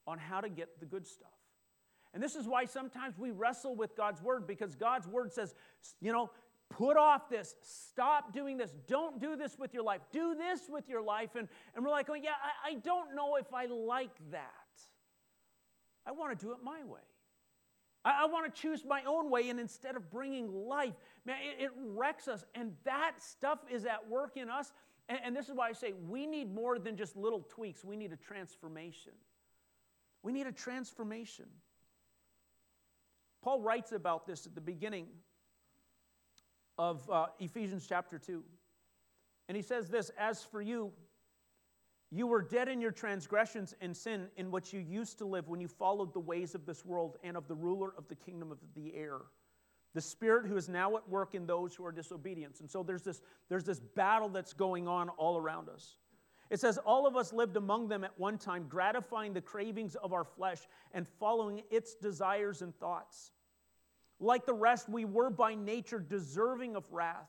on 0.06 0.18
how 0.18 0.40
to 0.40 0.48
get 0.48 0.80
the 0.80 0.86
good 0.86 1.06
stuff. 1.06 1.30
And 2.14 2.22
this 2.22 2.34
is 2.34 2.46
why 2.46 2.64
sometimes 2.64 3.18
we 3.18 3.30
wrestle 3.30 3.76
with 3.76 3.96
God's 3.96 4.22
word 4.22 4.46
because 4.46 4.74
God's 4.74 5.06
word 5.06 5.32
says, 5.32 5.54
you 6.00 6.12
know, 6.12 6.30
put 6.70 6.96
off 6.96 7.28
this, 7.28 7.54
stop 7.62 8.32
doing 8.32 8.56
this, 8.56 8.74
don't 8.86 9.20
do 9.20 9.36
this 9.36 9.58
with 9.58 9.74
your 9.74 9.82
life, 9.82 10.00
do 10.10 10.34
this 10.34 10.62
with 10.68 10.88
your 10.88 11.02
life. 11.02 11.30
And, 11.36 11.48
and 11.74 11.84
we're 11.84 11.90
like, 11.90 12.08
oh, 12.10 12.14
yeah, 12.14 12.30
I, 12.64 12.70
I 12.70 12.74
don't 12.74 13.14
know 13.14 13.36
if 13.36 13.52
I 13.52 13.66
like 13.66 14.16
that. 14.30 14.48
I 16.06 16.12
want 16.12 16.38
to 16.38 16.46
do 16.46 16.52
it 16.52 16.58
my 16.62 16.82
way. 16.84 17.00
I, 18.08 18.22
I 18.22 18.26
want 18.26 18.52
to 18.52 18.60
choose 18.60 18.84
my 18.86 19.02
own 19.06 19.30
way, 19.30 19.50
and 19.50 19.60
instead 19.60 19.96
of 19.96 20.10
bringing 20.10 20.50
life, 20.66 20.94
man, 21.26 21.36
it, 21.58 21.64
it 21.64 21.70
wrecks 21.76 22.26
us. 22.26 22.44
And 22.54 22.72
that 22.84 23.12
stuff 23.18 23.58
is 23.70 23.84
at 23.84 24.08
work 24.08 24.36
in 24.36 24.48
us. 24.48 24.72
And, 25.08 25.18
and 25.24 25.36
this 25.36 25.48
is 25.48 25.54
why 25.54 25.68
I 25.68 25.72
say 25.72 25.92
we 26.08 26.26
need 26.26 26.54
more 26.54 26.78
than 26.78 26.96
just 26.96 27.16
little 27.16 27.42
tweaks, 27.48 27.84
we 27.84 27.96
need 27.96 28.12
a 28.12 28.16
transformation. 28.16 29.12
We 30.22 30.32
need 30.32 30.46
a 30.46 30.52
transformation. 30.52 31.46
Paul 33.42 33.60
writes 33.60 33.92
about 33.92 34.26
this 34.26 34.46
at 34.46 34.54
the 34.54 34.60
beginning 34.60 35.06
of 36.76 37.08
uh, 37.10 37.26
Ephesians 37.38 37.86
chapter 37.88 38.18
2. 38.18 38.42
And 39.48 39.56
he 39.56 39.62
says 39.62 39.88
this 39.88 40.10
As 40.18 40.42
for 40.42 40.60
you, 40.60 40.92
you 42.10 42.26
were 42.26 42.40
dead 42.40 42.68
in 42.68 42.80
your 42.80 42.90
transgressions 42.90 43.74
and 43.80 43.94
sin 43.94 44.28
in 44.36 44.50
which 44.50 44.72
you 44.72 44.80
used 44.80 45.18
to 45.18 45.26
live 45.26 45.48
when 45.48 45.60
you 45.60 45.68
followed 45.68 46.14
the 46.14 46.20
ways 46.20 46.54
of 46.54 46.64
this 46.64 46.84
world 46.84 47.18
and 47.22 47.36
of 47.36 47.46
the 47.48 47.54
ruler 47.54 47.92
of 47.98 48.08
the 48.08 48.14
kingdom 48.14 48.50
of 48.50 48.58
the 48.74 48.94
air, 48.94 49.18
the 49.94 50.00
spirit 50.00 50.46
who 50.46 50.56
is 50.56 50.68
now 50.68 50.96
at 50.96 51.06
work 51.08 51.34
in 51.34 51.46
those 51.46 51.74
who 51.74 51.84
are 51.84 51.92
disobedient. 51.92 52.60
And 52.60 52.70
so 52.70 52.82
there's 52.82 53.02
this, 53.02 53.20
there's 53.50 53.64
this 53.64 53.80
battle 53.80 54.30
that's 54.30 54.54
going 54.54 54.88
on 54.88 55.10
all 55.10 55.36
around 55.36 55.68
us. 55.68 55.96
It 56.50 56.60
says, 56.60 56.78
All 56.78 57.06
of 57.06 57.14
us 57.14 57.32
lived 57.32 57.56
among 57.56 57.88
them 57.88 58.04
at 58.04 58.18
one 58.18 58.38
time, 58.38 58.66
gratifying 58.68 59.34
the 59.34 59.42
cravings 59.42 59.94
of 59.96 60.14
our 60.14 60.24
flesh 60.24 60.60
and 60.92 61.06
following 61.20 61.62
its 61.70 61.94
desires 61.94 62.62
and 62.62 62.74
thoughts. 62.78 63.32
Like 64.18 64.46
the 64.46 64.54
rest, 64.54 64.88
we 64.88 65.04
were 65.04 65.30
by 65.30 65.54
nature 65.54 66.00
deserving 66.00 66.74
of 66.74 66.90
wrath. 66.90 67.28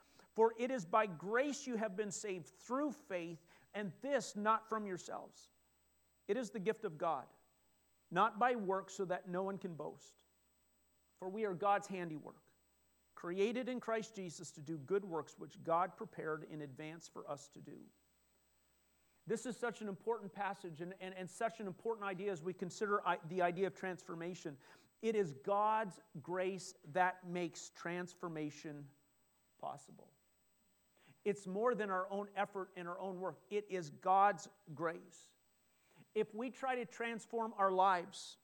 For 0.35 0.53
it 0.57 0.71
is 0.71 0.85
by 0.85 1.07
grace 1.07 1.67
you 1.67 1.75
have 1.75 1.97
been 1.97 2.11
saved 2.11 2.47
through 2.65 2.93
faith, 3.09 3.39
and 3.73 3.91
this 4.01 4.35
not 4.35 4.67
from 4.69 4.85
yourselves. 4.85 5.49
It 6.27 6.37
is 6.37 6.49
the 6.49 6.59
gift 6.59 6.85
of 6.85 6.97
God, 6.97 7.25
not 8.11 8.39
by 8.39 8.55
works, 8.55 8.93
so 8.93 9.05
that 9.05 9.27
no 9.27 9.43
one 9.43 9.57
can 9.57 9.73
boast. 9.73 10.15
For 11.19 11.29
we 11.29 11.45
are 11.45 11.53
God's 11.53 11.87
handiwork 11.87 12.41
created 13.21 13.69
in 13.69 13.79
Christ 13.79 14.15
Jesus 14.15 14.49
to 14.49 14.61
do 14.61 14.77
good 14.79 15.05
works 15.05 15.35
which 15.37 15.63
God 15.63 15.95
prepared 15.95 16.47
in 16.51 16.61
advance 16.61 17.07
for 17.07 17.29
us 17.29 17.49
to 17.53 17.59
do. 17.59 17.77
This 19.27 19.45
is 19.45 19.55
such 19.55 19.81
an 19.81 19.87
important 19.87 20.33
passage 20.33 20.81
and, 20.81 20.95
and, 20.99 21.13
and 21.15 21.29
such 21.29 21.59
an 21.59 21.67
important 21.67 22.07
idea 22.07 22.31
as 22.31 22.41
we 22.41 22.51
consider 22.51 22.99
the 23.29 23.43
idea 23.43 23.67
of 23.67 23.75
transformation. 23.75 24.57
It 25.03 25.15
is 25.15 25.35
God's 25.45 25.99
grace 26.23 26.73
that 26.93 27.17
makes 27.29 27.69
transformation 27.75 28.85
possible. 29.59 30.07
It's 31.23 31.45
more 31.45 31.75
than 31.75 31.89
our 31.89 32.07
own 32.09 32.27
effort 32.35 32.69
and 32.75 32.87
our 32.87 32.99
own 32.99 33.19
work, 33.19 33.37
it 33.49 33.65
is 33.69 33.89
God's 34.01 34.47
grace. 34.73 35.29
If 36.15 36.33
we 36.33 36.49
try 36.49 36.75
to 36.75 36.85
transform 36.85 37.53
our 37.57 37.71
lives, 37.71 38.37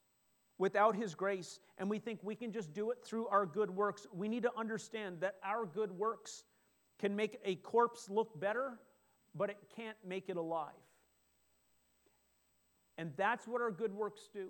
without 0.57 0.96
His 0.96 1.15
grace 1.15 1.60
and 1.77 1.89
we 1.89 2.00
think 2.00 2.19
we 2.24 2.36
can 2.36 2.51
just 2.51 2.74
do 2.74 2.91
it 2.91 2.98
through 3.03 3.27
our 3.27 3.46
good 3.46 3.69
works, 3.69 4.07
we 4.13 4.27
need 4.27 4.43
to 4.43 4.51
understand 4.57 5.22
that 5.22 5.36
our 5.43 5.65
good 5.65 5.91
works 5.91 6.43
can 7.00 7.15
make 7.15 7.39
a 7.46 7.55
corpse 7.55 8.10
look 8.10 8.39
better, 8.39 8.79
but 9.36 9.50
it 9.50 9.57
can't 9.75 9.98
make 10.05 10.29
it 10.29 10.38
alive. 10.38 10.74
And 12.98 13.12
that's 13.15 13.48
what 13.48 13.62
our 13.62 13.72
good 13.72 13.93
works 13.93 14.29
do. 14.34 14.50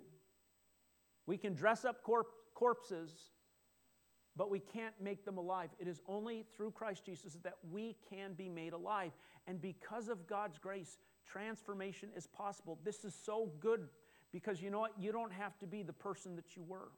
We 1.26 1.38
can 1.38 1.54
dress 1.54 1.84
up 1.84 2.04
corp- 2.04 2.32
corpses, 2.54 3.12
but 4.38 4.50
we 4.52 4.60
can't 4.60 4.94
make 5.02 5.26
them 5.26 5.38
alive. 5.38 5.70
It 5.80 5.88
is 5.88 6.02
only 6.08 6.46
through 6.56 6.72
Christ 6.72 7.04
Jesus 7.06 7.38
that 7.44 7.56
we 7.72 7.96
can 8.10 8.34
be 8.34 8.48
made 8.48 8.74
alive. 8.74 9.12
And 9.48 9.60
because 9.60 10.08
of 10.08 10.28
God's 10.28 10.60
grace, 10.60 11.00
transformation 11.26 12.10
is 12.16 12.28
possible. 12.28 12.78
This 12.84 13.04
is 13.04 13.16
so 13.16 13.52
good 13.60 13.88
because 14.32 14.62
you 14.62 14.70
know 14.70 14.80
what? 14.80 14.94
You 15.00 15.12
don't 15.12 15.34
have 15.34 15.58
to 15.60 15.68
be 15.68 15.82
the 15.84 15.94
person 15.94 16.36
that 16.36 16.56
you 16.56 16.64
were. 16.64 16.90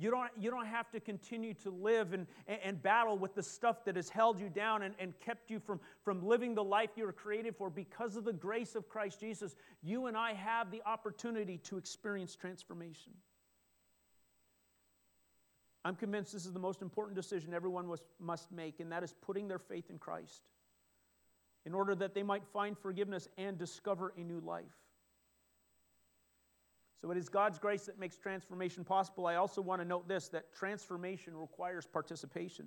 You 0.00 0.12
don't, 0.12 0.30
you 0.38 0.50
don't 0.50 0.66
have 0.66 0.88
to 0.92 1.00
continue 1.00 1.54
to 1.54 1.70
live 1.70 2.12
and, 2.12 2.26
and, 2.46 2.60
and 2.62 2.82
battle 2.82 3.18
with 3.18 3.34
the 3.34 3.42
stuff 3.42 3.84
that 3.84 3.96
has 3.96 4.08
held 4.08 4.38
you 4.38 4.48
down 4.48 4.82
and, 4.82 4.94
and 5.00 5.18
kept 5.18 5.50
you 5.50 5.58
from, 5.58 5.80
from 6.04 6.24
living 6.24 6.54
the 6.54 6.62
life 6.62 6.90
you 6.94 7.04
were 7.04 7.12
created 7.12 7.56
for. 7.56 7.68
Because 7.68 8.14
of 8.14 8.24
the 8.24 8.32
grace 8.32 8.76
of 8.76 8.88
Christ 8.88 9.18
Jesus, 9.18 9.56
you 9.82 10.06
and 10.06 10.16
I 10.16 10.34
have 10.34 10.70
the 10.70 10.82
opportunity 10.86 11.58
to 11.64 11.78
experience 11.78 12.36
transformation. 12.36 13.12
I'm 15.88 15.96
convinced 15.96 16.34
this 16.34 16.44
is 16.44 16.52
the 16.52 16.58
most 16.58 16.82
important 16.82 17.16
decision 17.16 17.54
everyone 17.54 17.88
was, 17.88 18.02
must 18.20 18.52
make, 18.52 18.78
and 18.78 18.92
that 18.92 19.02
is 19.02 19.14
putting 19.22 19.48
their 19.48 19.58
faith 19.58 19.88
in 19.88 19.96
Christ 19.96 20.42
in 21.64 21.72
order 21.72 21.94
that 21.94 22.12
they 22.12 22.22
might 22.22 22.44
find 22.52 22.76
forgiveness 22.76 23.26
and 23.38 23.56
discover 23.56 24.12
a 24.18 24.20
new 24.20 24.38
life. 24.40 24.66
So 27.00 27.10
it 27.10 27.16
is 27.16 27.30
God's 27.30 27.58
grace 27.58 27.86
that 27.86 27.98
makes 27.98 28.18
transformation 28.18 28.84
possible. 28.84 29.26
I 29.26 29.36
also 29.36 29.62
want 29.62 29.80
to 29.80 29.88
note 29.88 30.06
this 30.06 30.28
that 30.28 30.52
transformation 30.52 31.34
requires 31.34 31.86
participation. 31.86 32.66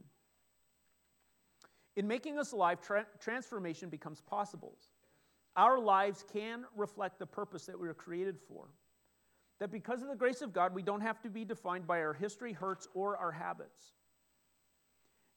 In 1.96 2.08
making 2.08 2.40
us 2.40 2.54
alive, 2.54 2.82
tra- 2.82 3.06
transformation 3.20 3.90
becomes 3.90 4.20
possible. 4.20 4.80
Our 5.56 5.80
lives 5.80 6.26
can 6.34 6.66
reflect 6.76 7.20
the 7.20 7.28
purpose 7.28 7.68
that 7.68 7.80
we 7.80 7.88
were 7.88 7.94
created 7.94 8.40
for. 8.48 8.66
That 9.62 9.72
because 9.72 10.02
of 10.02 10.08
the 10.08 10.16
grace 10.16 10.42
of 10.42 10.54
God, 10.54 10.74
we 10.74 10.82
don't 10.82 11.02
have 11.02 11.22
to 11.22 11.30
be 11.30 11.46
defined 11.46 11.86
by 11.86 12.02
our 12.02 12.14
history, 12.14 12.52
hurts, 12.52 12.88
or 12.96 13.16
our 13.18 13.32
habits. 13.32 13.94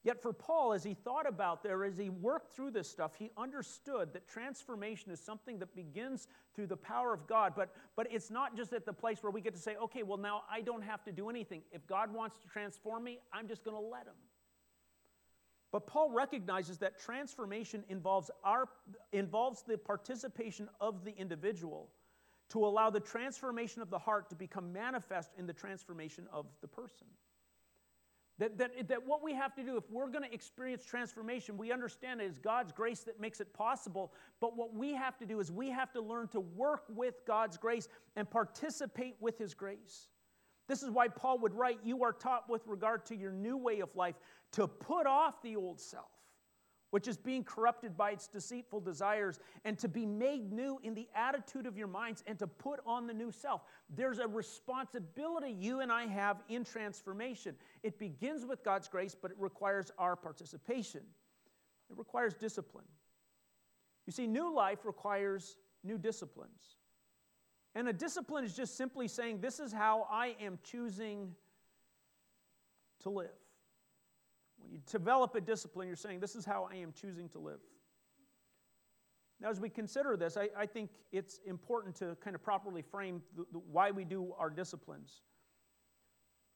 Yet 0.03 0.19
for 0.19 0.33
Paul, 0.33 0.73
as 0.73 0.83
he 0.83 0.95
thought 0.95 1.27
about 1.29 1.61
there, 1.61 1.85
as 1.85 1.95
he 1.95 2.09
worked 2.09 2.55
through 2.55 2.71
this 2.71 2.89
stuff, 2.89 3.11
he 3.19 3.29
understood 3.37 4.13
that 4.13 4.27
transformation 4.27 5.11
is 5.11 5.19
something 5.19 5.59
that 5.59 5.75
begins 5.75 6.27
through 6.55 6.65
the 6.65 6.75
power 6.75 7.13
of 7.13 7.27
God. 7.27 7.53
But, 7.55 7.75
but 7.95 8.07
it's 8.11 8.31
not 8.31 8.57
just 8.57 8.73
at 8.73 8.83
the 8.83 8.93
place 8.93 9.21
where 9.21 9.31
we 9.31 9.41
get 9.41 9.53
to 9.53 9.59
say, 9.59 9.75
okay, 9.75 10.01
well, 10.01 10.17
now 10.17 10.41
I 10.51 10.61
don't 10.61 10.83
have 10.83 11.03
to 11.03 11.11
do 11.11 11.29
anything. 11.29 11.61
If 11.71 11.85
God 11.85 12.11
wants 12.11 12.39
to 12.39 12.47
transform 12.47 13.03
me, 13.03 13.19
I'm 13.31 13.47
just 13.47 13.63
going 13.63 13.77
to 13.77 13.81
let 13.81 14.07
him. 14.07 14.15
But 15.71 15.85
Paul 15.85 16.09
recognizes 16.09 16.79
that 16.79 16.99
transformation 16.99 17.83
involves, 17.89 18.31
our, 18.43 18.69
involves 19.11 19.61
the 19.61 19.77
participation 19.77 20.67
of 20.81 21.05
the 21.05 21.15
individual 21.15 21.89
to 22.49 22.65
allow 22.65 22.89
the 22.89 22.99
transformation 22.99 23.81
of 23.81 23.89
the 23.89 23.99
heart 23.99 24.29
to 24.29 24.35
become 24.35 24.71
manifest 24.71 25.31
in 25.37 25.45
the 25.45 25.53
transformation 25.53 26.27
of 26.31 26.45
the 26.61 26.67
person. 26.67 27.07
That, 28.37 28.57
that, 28.57 28.89
that 28.89 29.05
what 29.05 29.23
we 29.23 29.33
have 29.33 29.55
to 29.55 29.63
do, 29.63 29.77
if 29.77 29.89
we're 29.89 30.09
going 30.09 30.23
to 30.23 30.33
experience 30.33 30.83
transformation, 30.83 31.57
we 31.57 31.71
understand 31.71 32.19
it 32.19 32.25
is 32.25 32.37
God's 32.37 32.73
grace 32.73 32.99
that 33.01 33.19
makes 33.19 33.39
it 33.39 33.53
possible. 33.53 34.11
But 34.41 34.57
what 34.57 34.73
we 34.73 34.93
have 34.93 35.17
to 35.19 35.25
do 35.25 35.39
is 35.39 35.51
we 35.51 35.69
have 35.69 35.93
to 35.93 36.01
learn 36.01 36.27
to 36.29 36.41
work 36.41 36.83
with 36.89 37.15
God's 37.25 37.55
grace 37.55 37.87
and 38.17 38.29
participate 38.29 39.15
with 39.21 39.37
His 39.37 39.53
grace. 39.53 40.09
This 40.67 40.83
is 40.83 40.89
why 40.89 41.07
Paul 41.07 41.39
would 41.39 41.53
write, 41.53 41.79
You 41.83 42.03
are 42.03 42.11
taught 42.11 42.49
with 42.49 42.67
regard 42.67 43.05
to 43.05 43.15
your 43.15 43.31
new 43.31 43.55
way 43.55 43.79
of 43.79 43.95
life 43.95 44.15
to 44.53 44.67
put 44.67 45.07
off 45.07 45.41
the 45.41 45.55
old 45.55 45.79
self 45.79 46.11
which 46.95 47.09
is 47.09 47.17
being 47.17 47.43
corrupted 47.43 47.97
by 47.97 48.11
its 48.11 48.25
deceitful 48.25 48.79
desires, 48.79 49.37
and 49.65 49.77
to 49.77 49.89
be 49.89 50.05
made 50.05 50.53
new 50.53 50.79
in 50.81 50.93
the 50.93 51.09
attitude 51.13 51.65
of 51.65 51.77
your 51.77 51.89
minds 51.89 52.23
and 52.25 52.39
to 52.39 52.47
put 52.47 52.79
on 52.85 53.05
the 53.05 53.13
new 53.13 53.33
self. 53.33 53.63
There's 53.93 54.19
a 54.19 54.27
responsibility 54.29 55.51
you 55.51 55.81
and 55.81 55.91
I 55.91 56.05
have 56.05 56.37
in 56.47 56.63
transformation. 56.63 57.55
It 57.83 57.99
begins 57.99 58.45
with 58.45 58.63
God's 58.63 58.87
grace, 58.87 59.13
but 59.13 59.29
it 59.29 59.35
requires 59.37 59.91
our 59.97 60.15
participation. 60.15 61.01
It 61.89 61.97
requires 61.97 62.33
discipline. 62.33 62.85
You 64.05 64.13
see, 64.13 64.25
new 64.25 64.55
life 64.55 64.85
requires 64.85 65.57
new 65.83 65.97
disciplines. 65.97 66.77
And 67.75 67.89
a 67.89 67.93
discipline 67.93 68.45
is 68.45 68.55
just 68.55 68.77
simply 68.77 69.09
saying, 69.09 69.41
This 69.41 69.59
is 69.59 69.73
how 69.73 70.07
I 70.09 70.37
am 70.39 70.59
choosing 70.63 71.35
to 73.01 73.09
live. 73.09 73.44
When 74.65 74.73
you 74.73 74.79
develop 74.91 75.35
a 75.35 75.41
discipline, 75.41 75.87
you're 75.87 75.95
saying, 75.95 76.19
This 76.19 76.35
is 76.35 76.43
how 76.43 76.67
I 76.71 76.77
am 76.77 76.91
choosing 76.91 77.29
to 77.29 77.39
live. 77.39 77.59
Now, 79.39 79.49
as 79.49 79.59
we 79.59 79.69
consider 79.69 80.15
this, 80.17 80.37
I, 80.37 80.49
I 80.57 80.65
think 80.65 80.89
it's 81.11 81.39
important 81.45 81.95
to 81.97 82.17
kind 82.23 82.35
of 82.35 82.41
properly 82.41 82.81
frame 82.81 83.21
the, 83.35 83.45
the, 83.51 83.59
why 83.59 83.91
we 83.91 84.05
do 84.05 84.33
our 84.39 84.49
disciplines. 84.49 85.21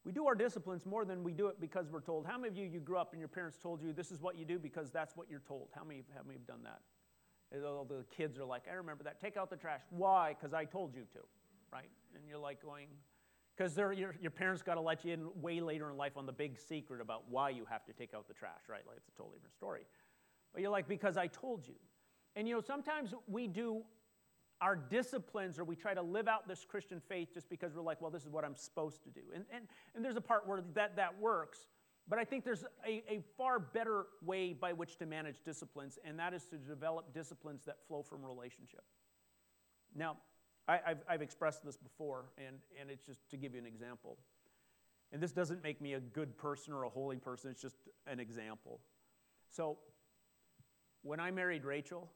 We 0.05 0.13
do 0.13 0.25
our 0.25 0.35
disciplines 0.35 0.85
more 0.85 1.03
than 1.03 1.23
we 1.23 1.33
do 1.33 1.47
it 1.47 1.59
because 1.59 1.89
we're 1.91 2.01
told. 2.01 2.25
How 2.25 2.37
many 2.37 2.47
of 2.47 2.55
you, 2.55 2.65
you 2.65 2.79
grew 2.79 2.97
up 2.97 3.11
and 3.11 3.19
your 3.19 3.27
parents 3.27 3.57
told 3.61 3.81
you 3.81 3.91
this 3.91 4.11
is 4.11 4.21
what 4.21 4.37
you 4.37 4.45
do 4.45 4.57
because 4.57 4.89
that's 4.89 5.15
what 5.15 5.29
you're 5.29 5.43
told? 5.45 5.67
How 5.75 5.83
many, 5.83 6.03
how 6.15 6.23
many 6.23 6.39
have 6.39 6.47
done 6.47 6.63
that? 6.63 6.79
All 7.65 7.83
the 7.83 8.05
kids 8.15 8.39
are 8.39 8.45
like, 8.45 8.63
I 8.71 8.75
remember 8.75 9.03
that. 9.03 9.19
Take 9.19 9.35
out 9.35 9.49
the 9.49 9.57
trash. 9.57 9.81
Why? 9.89 10.35
Because 10.39 10.53
I 10.53 10.63
told 10.65 10.95
you 10.95 11.01
to, 11.13 11.19
right? 11.73 11.89
And 12.15 12.23
you're 12.27 12.39
like 12.39 12.61
going, 12.61 12.87
because 13.59 13.77
your, 13.77 14.15
your 14.21 14.31
parents 14.31 14.61
got 14.61 14.75
to 14.75 14.81
let 14.81 15.03
you 15.03 15.11
in 15.11 15.27
way 15.41 15.59
later 15.59 15.89
in 15.89 15.97
life 15.97 16.15
on 16.15 16.25
the 16.25 16.31
big 16.31 16.57
secret 16.57 17.01
about 17.01 17.23
why 17.29 17.49
you 17.49 17.65
have 17.69 17.85
to 17.85 17.91
take 17.91 18.13
out 18.13 18.25
the 18.25 18.33
trash, 18.33 18.61
right? 18.69 18.83
Like 18.87 18.95
it's 18.95 19.09
a 19.09 19.17
totally 19.17 19.35
different 19.35 19.55
story. 19.55 19.81
But 20.53 20.61
you're 20.61 20.71
like, 20.71 20.87
because 20.87 21.17
I 21.17 21.27
told 21.27 21.67
you. 21.67 21.75
And 22.37 22.47
you 22.47 22.55
know, 22.55 22.61
sometimes 22.61 23.13
we 23.27 23.47
do 23.47 23.81
our 24.61 24.77
disciplines 24.77 25.59
or 25.59 25.65
we 25.65 25.75
try 25.75 25.93
to 25.93 26.01
live 26.01 26.29
out 26.29 26.47
this 26.47 26.63
Christian 26.63 27.01
faith 27.09 27.33
just 27.33 27.49
because 27.49 27.75
we're 27.75 27.81
like, 27.81 28.01
well, 28.01 28.11
this 28.11 28.23
is 28.23 28.29
what 28.29 28.45
I'm 28.45 28.55
supposed 28.55 29.03
to 29.03 29.09
do. 29.09 29.21
And, 29.35 29.43
and, 29.53 29.65
and 29.93 30.05
there's 30.05 30.15
a 30.15 30.21
part 30.21 30.47
where 30.47 30.61
that, 30.75 30.95
that 30.95 31.19
works. 31.19 31.59
But 32.07 32.17
I 32.17 32.23
think 32.23 32.45
there's 32.45 32.63
a, 32.87 33.03
a 33.09 33.21
far 33.37 33.59
better 33.59 34.05
way 34.23 34.53
by 34.53 34.71
which 34.71 34.95
to 34.99 35.05
manage 35.05 35.43
disciplines, 35.43 35.99
and 36.05 36.17
that 36.17 36.33
is 36.33 36.45
to 36.45 36.55
develop 36.55 37.13
disciplines 37.13 37.63
that 37.65 37.75
flow 37.89 38.03
from 38.03 38.25
relationship. 38.25 38.83
Now, 39.93 40.17
I, 40.69 40.79
have 40.85 40.97
I've 41.09 41.21
expressed 41.21 41.65
this 41.65 41.77
before, 41.77 42.25
and, 42.37 42.57
and 42.79 42.91
it's 42.91 43.05
just 43.05 43.27
to 43.31 43.37
give 43.37 43.53
you 43.53 43.59
an 43.59 43.65
example. 43.65 44.17
And 45.11 45.21
this 45.21 45.31
doesn't 45.31 45.63
make 45.63 45.81
me 45.81 45.93
a 45.93 45.99
good 45.99 46.37
person 46.37 46.73
or 46.73 46.83
a 46.83 46.89
holy 46.89 47.17
person, 47.17 47.49
it's 47.49 47.61
just 47.61 47.77
an 48.05 48.19
example. 48.19 48.79
So, 49.49 49.79
when 51.01 51.19
I 51.19 51.31
married 51.31 51.65
Rachel, 51.65 52.11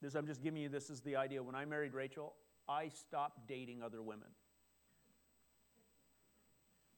this, 0.00 0.14
I'm 0.14 0.26
just 0.26 0.42
giving 0.42 0.60
you 0.60 0.68
this 0.68 0.88
as 0.90 1.00
the 1.00 1.16
idea. 1.16 1.42
When 1.42 1.54
I 1.54 1.64
married 1.64 1.94
Rachel, 1.94 2.34
I 2.68 2.88
stopped 2.88 3.48
dating 3.48 3.82
other 3.82 4.02
women. 4.02 4.28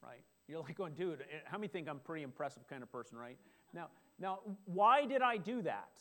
Right? 0.03 0.25
You're 0.47 0.61
like 0.61 0.77
going, 0.77 0.95
dude, 0.95 1.23
eh, 1.23 1.39
how 1.47 1.57
many 1.57 1.69
think 1.69 1.89
I'm 1.89 2.01
pretty 2.01 2.23
impressive 2.23 2.69
kind 2.69 2.83
of 2.83 2.93
person, 2.93 3.17
right? 3.17 3.39
Now, 3.73 3.89
now, 4.19 4.41
why 4.65 5.07
did 5.07 5.23
I 5.23 5.37
do 5.37 5.63
that? 5.63 6.01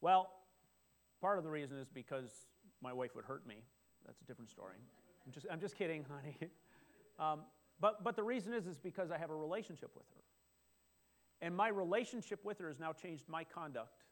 Well, 0.00 0.30
part 1.20 1.38
of 1.38 1.44
the 1.44 1.50
reason 1.50 1.78
is 1.78 1.88
because 1.88 2.30
my 2.82 2.92
wife 2.92 3.14
would 3.14 3.24
hurt 3.24 3.46
me. 3.46 3.62
That's 4.10 4.22
a 4.22 4.24
different 4.24 4.50
story. 4.50 4.74
I'm 5.24 5.32
just, 5.32 5.46
I'm 5.48 5.60
just 5.60 5.76
kidding, 5.76 6.04
honey. 6.10 6.36
Um, 7.18 7.40
but, 7.78 8.02
but 8.02 8.16
the 8.16 8.22
reason 8.22 8.54
is, 8.54 8.66
is 8.66 8.78
because 8.78 9.10
I 9.10 9.18
have 9.18 9.28
a 9.28 9.34
relationship 9.34 9.90
with 9.94 10.06
her. 10.14 10.22
And 11.42 11.54
my 11.54 11.68
relationship 11.68 12.42
with 12.46 12.58
her 12.60 12.68
has 12.68 12.80
now 12.80 12.94
changed 12.94 13.24
my 13.28 13.44
conduct 13.44 14.04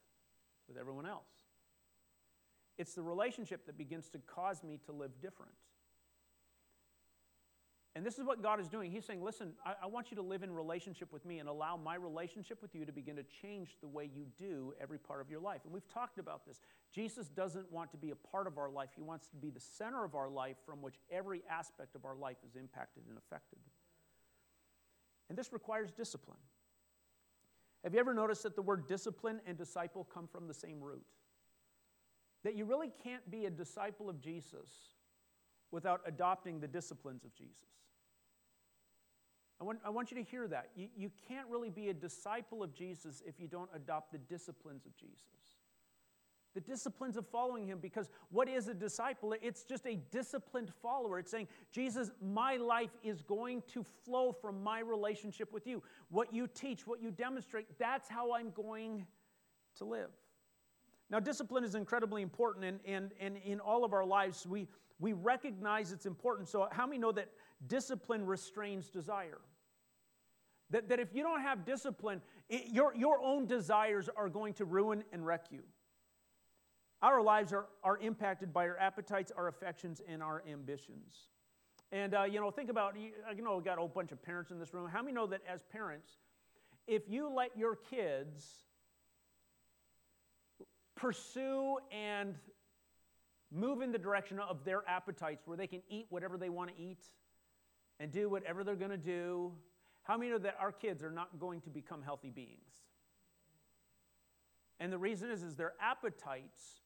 with 0.69 0.77
everyone 0.77 1.07
else. 1.07 1.31
It's 2.77 2.93
the 2.93 3.03
relationship 3.03 3.65
that 3.65 3.79
begins 3.79 4.11
to 4.11 4.19
cause 4.19 4.63
me 4.63 4.79
to 4.85 4.93
live 4.93 5.13
different. 5.23 5.53
And 7.95 8.07
this 8.07 8.19
is 8.19 8.25
what 8.25 8.43
God 8.43 8.61
is 8.61 8.69
doing. 8.69 8.93
He's 8.93 9.05
saying, 9.05 9.25
listen, 9.25 9.55
I, 9.67 9.75
I, 9.83 9.87
want 9.87 10.13
you 10.13 10.17
to 10.19 10.23
live 10.23 10.45
in 10.45 10.53
relationship 10.53 11.13
with 11.13 11.25
me 11.25 11.41
and 11.41 11.49
allow 11.49 11.77
my 11.77 11.97
relationship 11.97 12.63
with 12.63 12.75
you 12.75 12.85
to 12.85 12.93
begin 12.93 13.17
to 13.17 13.25
change 13.43 13.77
the 13.81 13.89
way 13.89 14.09
you 14.15 14.27
do 14.39 14.73
every 14.81 14.99
part 14.99 15.21
of 15.21 15.31
your 15.31 15.41
life. 15.41 15.63
And 15.65 15.73
we've 15.73 15.89
talked 15.93 16.19
about 16.19 16.47
this. 16.47 16.61
Jesus 16.93 17.29
doesn't 17.29 17.71
want 17.71 17.91
to 17.91 17.97
be 17.97 18.11
a 18.11 18.17
part 18.17 18.47
of 18.47 18.59
our 18.59 18.71
life, 18.71 18.91
He 18.95 19.03
wants 19.03 19.29
to 19.29 19.37
be 19.37 19.51
the 19.51 19.61
center 19.61 20.05
of 20.05 20.15
our 20.15 20.29
life 20.29 20.57
from 20.65 20.83
which 20.83 20.97
every 21.11 21.43
aspect 21.51 21.95
of 21.95 22.05
our 22.05 22.17
life 22.17 22.39
is 22.47 22.57
impacted 22.57 23.05
and 23.09 23.19
affected. 23.19 23.59
And 25.29 25.37
this 25.37 25.53
requires 25.53 25.93
discipline. 25.93 26.39
Have 27.85 27.95
you 27.95 28.01
ever 28.01 28.15
noticed 28.15 28.43
that 28.43 28.57
the 28.57 28.63
word 28.63 28.89
discipline 28.89 29.41
and 29.47 29.57
disciple 29.57 30.07
come 30.13 30.27
from 30.27 30.49
the 30.49 30.55
same 30.55 30.81
root? 30.81 31.05
That 32.45 32.55
you 32.55 32.65
really 32.65 32.91
can't 33.05 33.29
be 33.31 33.45
a 33.45 33.51
disciple 33.51 34.09
of 34.09 34.21
Jesus 34.21 34.71
without 35.71 36.01
adopting 36.07 36.61
the 36.61 36.69
disciplines 36.69 37.25
of 37.25 37.35
Jesus. 37.35 37.69
I 39.61 39.65
want, 39.65 39.81
I 39.85 39.91
want 39.91 40.11
you 40.11 40.17
to 40.17 40.23
hear 40.23 40.47
that. 40.49 40.71
You, 40.77 40.89
you 40.97 41.11
can't 41.29 41.49
really 41.49 41.71
be 41.71 41.89
a 41.89 41.95
disciple 41.95 42.63
of 42.63 42.73
Jesus 42.73 43.23
if 43.27 43.41
you 43.41 43.49
don't 43.49 43.71
adopt 43.75 44.13
the 44.13 44.19
disciplines 44.19 44.87
of 44.87 44.97
Jesus. 44.97 45.58
The 46.59 46.73
disciplines 46.73 47.17
of 47.17 47.25
following 47.29 47.69
him, 47.69 47.79
because 47.81 48.11
what 48.31 48.49
is 48.49 48.67
a 48.67 48.75
disciple? 48.75 49.33
It's 49.41 49.63
just 49.63 49.87
a 49.87 49.95
disciplined 50.11 50.73
follower. 50.83 51.21
It's 51.21 51.31
saying, 51.31 51.47
Jesus, 51.71 52.11
my 52.21 52.57
life 52.57 52.91
is 53.05 53.23
going 53.23 53.63
to 53.69 53.85
flow 54.05 54.33
from 54.33 54.61
my 54.65 54.81
relationship 54.81 55.53
with 55.53 55.69
you. 55.69 55.85
What 56.09 56.35
you 56.35 56.49
teach, 56.49 56.85
what 56.85 57.01
you 57.01 57.13
demonstrate, 57.13 57.79
that's 57.79 58.09
how 58.09 58.35
I'm 58.35 58.51
going 58.51 59.07
to 59.77 59.85
live. 59.85 60.11
Now, 61.11 61.21
discipline 61.21 61.63
is 61.63 61.77
incredibly 61.77 62.23
important, 62.23 62.65
and, 62.65 62.81
and, 62.85 63.13
and 63.21 63.37
in 63.45 63.61
all 63.61 63.85
of 63.85 63.93
our 63.93 64.05
lives, 64.05 64.45
we, 64.45 64.67
we 64.99 65.13
recognize 65.13 65.93
its 65.93 66.07
importance. 66.07 66.51
So, 66.51 66.67
how 66.73 66.89
many 66.89 66.99
know 66.99 67.13
that 67.13 67.29
discipline 67.69 68.27
restrains 68.27 68.91
desire? 68.91 69.39
That, 70.71 70.89
that 70.89 70.99
if 70.99 71.15
you 71.15 71.23
don't 71.23 71.41
have 71.41 71.65
discipline, 71.65 72.21
it, 72.49 72.65
your, 72.73 72.97
your 72.97 73.23
own 73.23 73.47
desires 73.47 74.11
are 74.17 74.29
going 74.29 74.55
to 74.55 74.65
ruin 74.65 75.05
and 75.13 75.25
wreck 75.25 75.45
you. 75.53 75.63
Our 77.01 77.23
lives 77.23 77.53
are, 77.53 77.67
are 77.85 77.99
impacted 77.99 78.53
by 78.53 78.69
our 78.69 78.77
appetites, 78.79 79.31
our 79.37 79.49
affections, 79.49 80.01
and 80.09 80.23
our 80.23 80.43
ambitions. 80.51 81.29
And, 81.93 82.15
uh, 82.15 82.25
you 82.25 82.41
know, 82.41 82.51
think 82.51 82.71
about, 82.71 82.97
you 82.99 83.43
know, 83.43 83.55
we've 83.55 83.65
got 83.65 83.79
a 83.79 83.81
whole 83.81 83.89
bunch 83.89 84.13
of 84.13 84.23
parents 84.23 84.51
in 84.51 84.59
this 84.59 84.75
room. 84.75 84.89
How 84.89 85.01
many 85.01 85.15
know 85.15 85.27
that 85.29 85.41
as 85.49 85.63
parents, 85.63 86.11
if 86.87 87.09
you 87.09 87.33
let 87.33 87.57
your 87.57 87.77
kids 87.77 88.65
pursue 90.97 91.79
and 91.93 92.35
move 93.53 93.81
in 93.81 93.93
the 93.93 93.99
direction 93.99 94.39
of 94.41 94.65
their 94.65 94.83
appetites 94.89 95.47
where 95.47 95.57
they 95.57 95.67
can 95.67 95.81
eat 95.89 96.07
whatever 96.11 96.37
they 96.37 96.51
want 96.51 96.75
to 96.75 96.83
eat 96.83 97.05
and 98.01 98.13
do 98.13 98.29
whatever 98.29 98.65
they're 98.65 98.75
going 98.75 98.91
to 98.91 98.97
do, 98.97 99.53
how 100.03 100.17
many 100.17 100.31
know 100.31 100.39
that 100.39 100.57
our 100.61 100.73
kids 100.73 101.03
are 101.03 101.11
not 101.11 101.39
going 101.39 101.61
to 101.61 101.71
become 101.71 102.03
healthy 102.03 102.31
beings? 102.31 102.75
And 104.81 104.93
the 104.93 104.99
reason 104.99 105.31
is, 105.31 105.43
is 105.43 105.55
their 105.55 105.73
appetites 105.81 106.81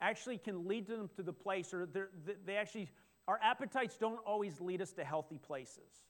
actually 0.00 0.38
can 0.38 0.66
lead 0.66 0.86
them 0.86 1.10
to 1.16 1.22
the 1.22 1.32
place, 1.32 1.74
or 1.74 1.88
they 2.44 2.56
actually, 2.56 2.90
our 3.26 3.38
appetites 3.42 3.96
don't 3.96 4.20
always 4.26 4.60
lead 4.60 4.80
us 4.80 4.92
to 4.92 5.04
healthy 5.04 5.38
places. 5.38 6.04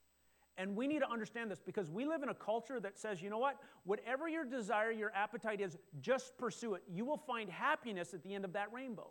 And 0.56 0.74
we 0.74 0.88
need 0.88 0.98
to 0.98 1.10
understand 1.10 1.50
this 1.52 1.60
because 1.64 1.88
we 1.88 2.04
live 2.04 2.24
in 2.24 2.30
a 2.30 2.34
culture 2.34 2.80
that 2.80 2.98
says, 2.98 3.22
you 3.22 3.30
know 3.30 3.38
what? 3.38 3.58
Whatever 3.84 4.28
your 4.28 4.44
desire, 4.44 4.90
your 4.90 5.12
appetite 5.14 5.60
is, 5.60 5.78
just 6.00 6.36
pursue 6.36 6.74
it. 6.74 6.82
You 6.92 7.04
will 7.04 7.16
find 7.16 7.48
happiness 7.48 8.12
at 8.12 8.24
the 8.24 8.34
end 8.34 8.44
of 8.44 8.52
that 8.54 8.72
rainbow. 8.72 9.10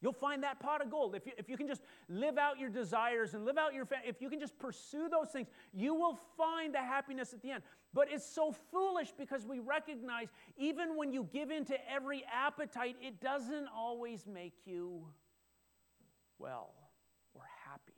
You'll 0.00 0.12
find 0.12 0.42
that 0.44 0.60
pot 0.60 0.80
of 0.80 0.90
gold. 0.90 1.16
If 1.16 1.26
you, 1.26 1.32
if 1.38 1.48
you 1.48 1.56
can 1.56 1.66
just 1.66 1.82
live 2.08 2.38
out 2.38 2.60
your 2.60 2.68
desires 2.68 3.34
and 3.34 3.44
live 3.44 3.58
out 3.58 3.74
your, 3.74 3.88
if 4.06 4.20
you 4.20 4.30
can 4.30 4.38
just 4.38 4.56
pursue 4.58 5.08
those 5.08 5.30
things, 5.30 5.48
you 5.72 5.94
will 5.94 6.20
find 6.36 6.74
the 6.74 6.78
happiness 6.78 7.32
at 7.32 7.42
the 7.42 7.50
end. 7.50 7.62
But 7.94 8.08
it's 8.10 8.26
so 8.26 8.52
foolish 8.72 9.12
because 9.16 9.46
we 9.46 9.60
recognize 9.60 10.28
even 10.58 10.96
when 10.96 11.12
you 11.12 11.28
give 11.32 11.52
in 11.52 11.64
to 11.66 11.90
every 11.90 12.24
appetite, 12.30 12.96
it 13.00 13.20
doesn't 13.20 13.68
always 13.74 14.26
make 14.26 14.54
you 14.66 15.06
well 16.40 16.74
or 17.34 17.42
happy. 17.64 17.94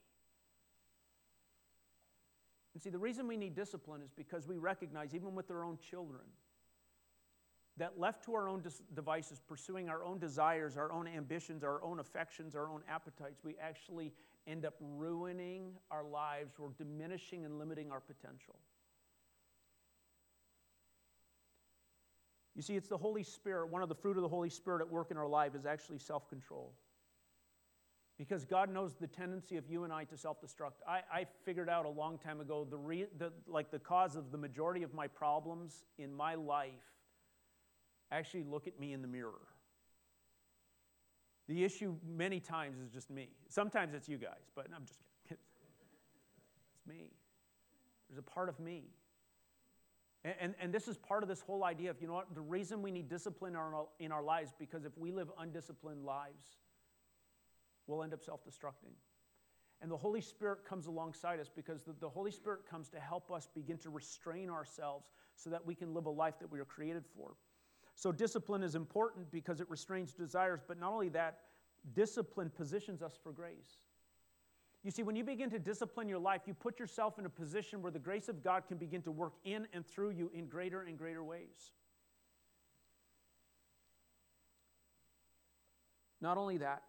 And 2.74 2.82
see, 2.82 2.90
the 2.90 2.98
reason 2.98 3.26
we 3.26 3.38
need 3.38 3.54
discipline 3.54 4.02
is 4.02 4.12
because 4.12 4.46
we 4.46 4.59
recognize, 4.59 5.14
even 5.14 5.35
with 5.35 5.50
our 5.50 5.64
own 5.64 5.78
children, 5.78 6.24
that 7.78 7.98
left 7.98 8.22
to 8.24 8.35
our 8.35 8.50
own 8.50 8.62
devices, 8.94 9.40
pursuing 9.48 9.88
our 9.88 10.04
own 10.04 10.18
desires, 10.18 10.76
our 10.76 10.92
own 10.92 11.06
ambitions, 11.06 11.64
our 11.64 11.82
own 11.82 12.00
affections, 12.00 12.54
our 12.54 12.68
own 12.68 12.82
appetites, 12.88 13.40
we 13.42 13.54
actually 13.61 14.12
end 14.46 14.66
up 14.66 14.74
ruining 14.80 15.72
our 15.90 16.04
lives. 16.04 16.54
We're 16.59 16.68
diminishing 16.76 17.46
and 17.46 17.59
limiting 17.59 17.90
our 17.90 18.00
potential. 18.00 18.56
You 22.57 22.62
see, 22.62 22.75
it's 22.75 22.88
the 22.88 22.97
Holy 22.97 23.23
Spirit. 23.23 23.69
One 23.69 23.83
of 23.83 23.90
the 23.90 23.95
fruit 23.95 24.16
of 24.16 24.23
the 24.23 24.29
Holy 24.29 24.49
Spirit 24.49 24.81
at 24.81 24.90
work 24.90 25.11
in 25.11 25.19
our 25.19 25.29
life 25.29 25.55
is 25.55 25.66
actually 25.66 25.99
self 25.99 26.29
control. 26.29 26.73
Because 28.16 28.47
God 28.47 28.73
knows 28.73 28.95
the 28.95 29.07
tendency 29.07 29.59
of 29.59 29.69
you 29.69 29.85
and 29.85 29.92
I 29.92 30.05
to 30.05 30.16
self 30.16 30.40
destruct. 30.40 30.81
I, 30.88 31.03
I, 31.12 31.27
figured 31.45 31.69
out 31.69 31.85
a 31.85 31.90
long 31.90 32.16
time 32.16 32.40
ago 32.40 32.66
the, 32.69 32.79
re, 32.79 33.05
the, 33.19 33.31
like 33.47 33.71
the 33.71 33.79
cause 33.79 34.16
of 34.16 34.33
the 34.33 34.38
majority 34.38 34.83
of 34.83 34.95
my 34.95 35.07
problems 35.07 35.85
in 35.99 36.14
my 36.14 36.35
life 36.35 36.71
actually 38.11 38.45
look 38.45 38.66
at 38.66 38.81
me 38.81 38.95
in 38.95 39.03
the 39.03 39.09
mirror. 39.09 39.42
The 41.47 41.62
issue 41.62 41.97
many 42.09 42.40
times 42.40 42.81
is 42.81 42.90
just 42.90 43.11
me. 43.11 43.29
Sometimes 43.51 43.92
it's 43.92 44.09
you 44.09 44.16
guys, 44.16 44.51
but 44.55 44.66
I'm 44.75 44.87
just 44.87 45.01
kidding. 45.29 45.42
It's 46.75 46.87
me. 46.87 47.11
There's 48.09 48.19
a 48.19 48.23
part 48.23 48.49
of 48.49 48.59
me. 48.61 48.85
And, 50.27 50.35
and, 50.41 50.55
and, 50.61 50.75
this 50.75 50.89
is 50.89 50.97
part 50.97 51.23
of 51.23 51.29
this 51.29 51.41
whole 51.41 51.62
idea 51.62 51.89
of, 51.89 52.01
you 52.01 52.09
know 52.09 52.15
what, 52.15 52.35
the 52.35 52.41
reason 52.41 52.83
we 52.83 52.91
need 52.91 53.09
discipline 53.09 53.53
in 53.53 53.59
our, 53.59 53.87
in 54.01 54.11
our 54.11 54.25
lives, 54.25 54.53
because 54.59 54.85
if 54.85 54.99
we 54.99 55.12
live 55.12 55.31
undisciplined 55.39 56.05
lives, 56.05 56.57
we'll 57.87 58.03
end 58.03 58.12
up 58.12 58.21
self 58.21 58.41
destructing. 58.45 58.95
And 59.81 59.89
the 59.89 59.97
Holy 59.97 60.21
Spirit 60.21 60.65
comes 60.69 60.87
alongside 60.87 61.39
us 61.39 61.49
because 61.55 61.85
the, 61.85 61.95
the 62.01 62.09
Holy 62.09 62.33
Spirit 62.33 62.69
comes 62.69 62.89
to 62.89 62.99
help 62.99 63.31
us 63.31 63.49
begin 63.55 63.79
to 63.79 63.91
restrain 63.91 64.51
ourselves 64.51 65.07
so 65.37 65.49
that 65.51 65.65
we 65.65 65.77
can 65.77 65.95
live 65.95 66.07
a 66.07 66.11
life 66.11 66.41
that 66.41 66.51
we 66.51 66.59
are 66.59 66.65
created 66.65 67.05
for. 67.17 67.37
So, 67.95 68.11
discipline 68.11 68.65
is 68.65 68.75
important 68.75 69.31
because 69.31 69.61
it 69.61 69.71
restrains 69.71 70.12
desires, 70.12 70.61
but 70.67 70.81
not 70.81 70.93
only 70.93 71.11
that, 71.11 71.43
discipline 71.95 72.51
positions 72.51 73.01
us 73.01 73.17
for 73.23 73.31
grace. 73.31 73.86
You 74.87 74.92
see, 74.92 75.03
when 75.03 75.16
you 75.16 75.25
begin 75.25 75.51
to 75.51 75.59
discipline 75.59 76.09
your 76.09 76.20
life, 76.20 76.42
you 76.46 76.55
put 76.55 76.79
yourself 76.79 77.18
in 77.18 77.27
a 77.27 77.29
position 77.29 77.83
where 77.83 77.90
the 77.90 77.99
grace 77.99 78.29
of 78.29 78.44
God 78.44 78.68
can 78.68 78.77
begin 78.77 79.03
to 79.03 79.11
work 79.11 79.33
in 79.44 79.66
and 79.72 79.85
through 79.85 80.11
you 80.11 80.31
in 80.33 80.46
greater 80.46 80.83
and 80.83 80.96
greater 80.96 81.25
ways. 81.25 81.72
Not 86.20 86.38
only 86.38 86.59
that, 86.59 86.85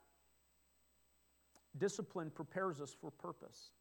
discipline 1.75 2.29
prepares 2.29 2.81
us 2.81 2.95
for 3.01 3.09
purpose. 3.09 3.71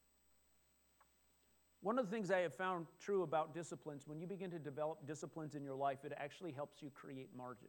One 1.83 1.99
of 1.99 2.09
the 2.09 2.11
things 2.11 2.31
I 2.31 2.39
have 2.39 2.55
found 2.55 2.87
true 2.99 3.23
about 3.23 3.53
disciplines, 3.53 4.07
when 4.07 4.19
you 4.19 4.27
begin 4.27 4.51
to 4.53 4.59
develop 4.59 5.07
disciplines 5.07 5.55
in 5.55 5.63
your 5.63 5.77
life, 5.77 6.07
it 6.07 6.15
actually 6.17 6.53
helps 6.53 6.81
you 6.81 6.89
create 6.89 7.29
margin. 7.37 7.69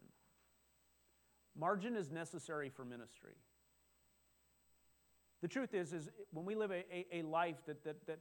Margin 1.57 1.97
is 1.97 2.10
necessary 2.10 2.69
for 2.69 2.86
ministry. 2.86 3.36
The 5.41 5.47
truth 5.47 5.73
is, 5.73 5.93
is 5.93 6.10
when 6.32 6.45
we 6.45 6.56
live 6.56 6.71
a, 6.71 6.84
a, 6.91 7.19
a 7.19 7.21
life 7.21 7.58
that, 7.67 7.84
that, 7.84 8.06
that 8.08 8.19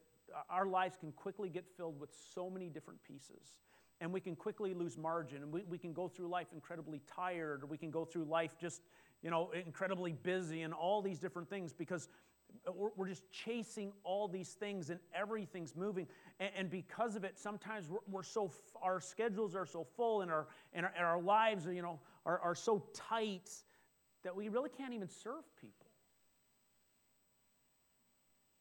our 0.50 0.66
lives 0.66 0.96
can 0.96 1.12
quickly 1.12 1.48
get 1.48 1.64
filled 1.76 1.98
with 1.98 2.10
so 2.34 2.50
many 2.50 2.68
different 2.68 3.02
pieces 3.02 3.60
and 4.00 4.12
we 4.12 4.20
can 4.20 4.36
quickly 4.36 4.74
lose 4.74 4.98
margin 4.98 5.42
and 5.42 5.50
we, 5.50 5.62
we 5.64 5.78
can 5.78 5.92
go 5.92 6.08
through 6.08 6.28
life 6.28 6.48
incredibly 6.52 7.00
tired 7.06 7.62
or 7.62 7.66
we 7.66 7.78
can 7.78 7.90
go 7.90 8.04
through 8.04 8.24
life 8.24 8.56
just 8.60 8.82
you 9.22 9.30
know 9.30 9.50
incredibly 9.64 10.12
busy 10.12 10.62
and 10.62 10.74
all 10.74 11.00
these 11.00 11.18
different 11.18 11.48
things 11.48 11.72
because 11.72 12.08
we're 12.74 13.08
just 13.08 13.30
chasing 13.30 13.92
all 14.02 14.28
these 14.28 14.50
things 14.50 14.90
and 14.90 14.98
everything's 15.14 15.76
moving. 15.76 16.06
And 16.40 16.70
because 16.70 17.16
of 17.16 17.24
it, 17.24 17.38
sometimes 17.38 17.86
we're 18.08 18.22
so, 18.22 18.50
our 18.82 19.00
schedules 19.00 19.54
are 19.54 19.66
so 19.66 19.86
full 19.96 20.22
and 20.22 20.30
our, 20.30 20.46
and 20.72 20.86
our, 20.86 20.92
and 20.96 21.04
our 21.04 21.20
lives 21.20 21.66
you 21.66 21.82
know, 21.82 22.00
are, 22.24 22.38
are 22.40 22.54
so 22.54 22.84
tight 22.92 23.50
that 24.24 24.34
we 24.34 24.48
really 24.48 24.70
can't 24.70 24.92
even 24.92 25.08
serve 25.08 25.44
people. 25.60 25.85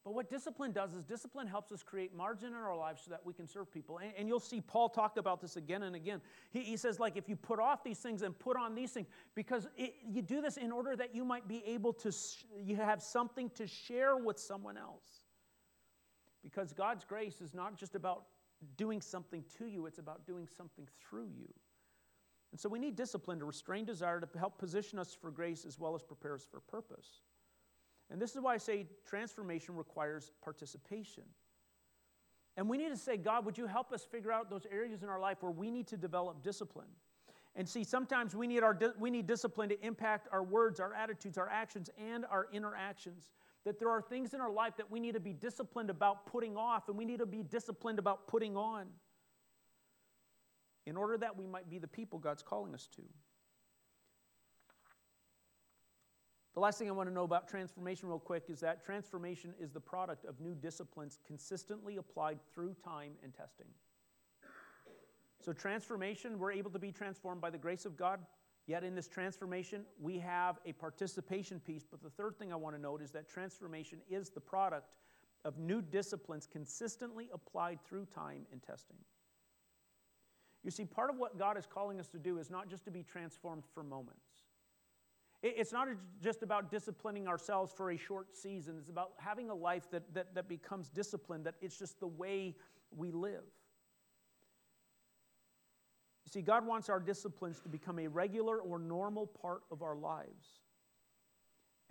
But 0.06 0.14
what 0.14 0.30
discipline 0.30 0.72
does 0.72 0.94
is 0.94 1.04
discipline 1.04 1.48
helps 1.48 1.72
us 1.72 1.82
create 1.82 2.16
margin 2.16 2.50
in 2.50 2.54
our 2.54 2.78
lives 2.78 3.02
so 3.04 3.10
that 3.10 3.26
we 3.26 3.34
can 3.34 3.48
serve 3.48 3.72
people. 3.72 3.98
And, 3.98 4.14
and 4.16 4.28
you'll 4.28 4.40
see 4.40 4.62
Paul 4.62 4.88
talk 4.88 5.18
about 5.18 5.42
this 5.42 5.56
again 5.56 5.82
and 5.82 5.96
again. 5.96 6.22
He, 6.52 6.62
he 6.62 6.78
says, 6.78 7.00
like, 7.00 7.18
if 7.18 7.28
you 7.28 7.36
put 7.36 7.60
off 7.60 7.84
these 7.84 7.98
things 7.98 8.22
and 8.22 8.38
put 8.38 8.56
on 8.56 8.76
these 8.76 8.92
things, 8.92 9.08
because 9.34 9.68
it, 9.76 9.96
you 10.08 10.22
do 10.22 10.42
this 10.42 10.58
in 10.58 10.72
order 10.72 10.96
that 10.96 11.16
you 11.16 11.26
might 11.26 11.48
be 11.48 11.64
able 11.66 11.92
to, 11.94 12.12
you 12.64 12.76
have 12.76 13.02
something 13.02 13.50
to 13.56 13.66
share 13.66 14.16
with 14.16 14.40
someone 14.40 14.78
else. 14.78 15.08
Because 16.44 16.72
God's 16.72 17.04
grace 17.04 17.42
is 17.42 17.56
not 17.56 17.76
just 17.76 17.96
about 17.96 18.26
doing 18.78 19.02
something 19.02 19.44
to 19.58 19.66
you, 19.66 19.88
it's 19.88 19.98
about 19.98 20.28
doing 20.28 20.48
something 20.56 20.88
through 21.02 21.30
you. 21.36 21.52
And 22.52 22.60
so 22.60 22.70
we 22.70 22.78
need 22.78 22.96
discipline 22.96 23.40
to 23.40 23.46
restrain 23.46 23.86
desire 23.86 24.20
to 24.20 24.28
help 24.38 24.60
position 24.60 25.00
us 25.00 25.18
for 25.20 25.32
grace 25.32 25.66
as 25.66 25.80
well 25.80 25.96
as 25.96 26.04
prepare 26.04 26.36
us 26.36 26.46
for 26.50 26.60
purpose. 26.60 27.22
And 28.12 28.22
this 28.22 28.36
is 28.36 28.42
why 28.42 28.54
I 28.54 28.58
say 28.58 28.86
transformation 29.06 29.76
requires 29.76 30.32
participation. 30.44 31.24
And 32.58 32.70
we 32.70 32.78
need 32.78 32.90
to 32.90 32.98
say, 32.98 33.18
God, 33.18 33.46
would 33.46 33.58
you 33.58 33.68
help 33.68 33.92
us 33.92 34.06
figure 34.06 34.32
out 34.32 34.50
those 34.50 34.66
areas 34.72 35.04
in 35.04 35.10
our 35.10 35.20
life 35.20 35.38
where 35.42 35.52
we 35.52 35.72
need 35.72 35.88
to 35.88 35.98
develop 35.98 36.42
discipline? 36.42 36.88
And 37.56 37.68
see, 37.68 37.84
sometimes 37.84 38.36
we 38.36 38.48
need, 38.48 38.64
our, 38.64 38.78
we 39.00 39.10
need 39.10 39.28
discipline 39.28 39.70
to 39.70 39.86
impact 39.86 40.28
our 40.32 40.44
words, 40.44 40.80
our 40.80 40.94
attitudes, 40.94 41.38
our 41.38 41.50
actions, 41.50 41.90
and 41.98 42.26
our 42.26 42.48
interactions. 42.52 43.32
That 43.64 43.80
there 43.80 43.90
are 43.90 44.02
things 44.02 44.34
in 44.34 44.42
our 44.42 44.52
life 44.52 44.76
that 44.78 44.92
we 44.92 45.00
need 45.00 45.14
to 45.14 45.20
be 45.20 45.34
disciplined 45.34 45.90
about 45.90 46.26
putting 46.26 46.56
off, 46.56 46.88
and 46.90 46.98
we 46.98 47.06
need 47.06 47.20
to 47.20 47.26
be 47.26 47.44
disciplined 47.44 47.98
about 47.98 48.28
putting 48.28 48.56
on 48.56 48.88
in 50.86 50.98
order 50.98 51.18
that 51.18 51.36
we 51.36 51.48
might 51.48 51.70
be 51.70 51.80
the 51.80 51.88
people 51.88 52.20
God's 52.20 52.44
calling 52.44 52.74
us 52.74 52.88
to. 52.96 53.02
The 56.56 56.62
last 56.62 56.80
thing 56.80 56.88
I 56.88 56.94
want 56.94 57.10
to 57.10 57.14
know 57.14 57.26
about 57.26 57.50
transformation, 57.50 58.08
real 58.08 58.18
quick, 58.18 58.46
is 58.48 58.62
that 58.62 58.84
transformation 58.84 59.54
is 59.60 59.72
the 59.72 59.82
product 59.82 60.24
of 60.24 60.40
new 60.40 60.56
disciplines 60.56 61.20
consistently 61.28 61.98
applied 61.98 62.40
through 62.54 62.76
time 62.82 63.12
and 63.24 63.34
testing. 63.34 63.68
So, 65.42 65.52
transformation, 65.52 66.40
we're 66.40 66.54
able 66.54 66.72
to 66.72 66.80
be 66.80 66.94
transformed 66.94 67.42
by 67.42 67.50
the 67.50 67.58
grace 67.58 67.86
of 67.86 67.98
God. 67.98 68.22
Yet, 68.68 68.86
in 68.86 68.96
this 68.96 69.10
transformation, 69.10 69.84
we 70.02 70.18
have 70.20 70.58
a 70.66 70.72
participation 70.72 71.60
piece. 71.60 71.86
But 71.90 72.02
the 72.02 72.10
third 72.10 72.40
thing 72.40 72.54
I 72.54 72.56
want 72.56 72.74
to 72.76 72.82
note 72.82 73.02
is 73.02 73.12
that 73.12 73.28
transformation 73.28 74.00
is 74.10 74.30
the 74.30 74.40
product 74.40 74.88
of 75.44 75.58
new 75.60 75.82
disciplines 75.82 76.48
consistently 76.50 77.30
applied 77.34 77.80
through 77.86 78.06
time 78.06 78.46
and 78.54 78.64
testing. 78.64 78.98
You 80.64 80.72
see, 80.72 80.86
part 80.86 81.10
of 81.10 81.18
what 81.18 81.38
God 81.38 81.58
is 81.58 81.68
calling 81.68 82.00
us 82.00 82.08
to 82.08 82.18
do 82.18 82.40
is 82.40 82.50
not 82.50 82.70
just 82.70 82.86
to 82.86 82.92
be 82.92 83.04
transformed 83.04 83.64
for 83.74 83.84
moments. 83.84 84.26
It's 85.48 85.72
not 85.72 85.88
just 86.24 86.42
about 86.42 86.72
disciplining 86.72 87.28
ourselves 87.28 87.72
for 87.72 87.92
a 87.92 87.98
short 87.98 88.36
season. 88.36 88.78
It's 88.80 88.90
about 88.90 89.12
having 89.18 89.52
a 89.52 89.54
life 89.54 89.92
that, 89.92 90.12
that, 90.16 90.34
that 90.34 90.50
becomes 90.50 90.90
disciplined, 90.90 91.46
that 91.46 91.54
it's 91.62 91.78
just 91.78 92.00
the 92.00 92.08
way 92.08 92.56
we 92.90 93.12
live. 93.12 93.44
You 96.26 96.32
see, 96.32 96.42
God 96.42 96.66
wants 96.66 96.90
our 96.90 97.00
disciplines 97.00 97.60
to 97.60 97.70
become 97.70 98.00
a 98.00 98.08
regular 98.08 98.58
or 98.58 98.80
normal 98.80 99.28
part 99.28 99.62
of 99.70 99.84
our 99.84 99.96
lives. 99.96 100.62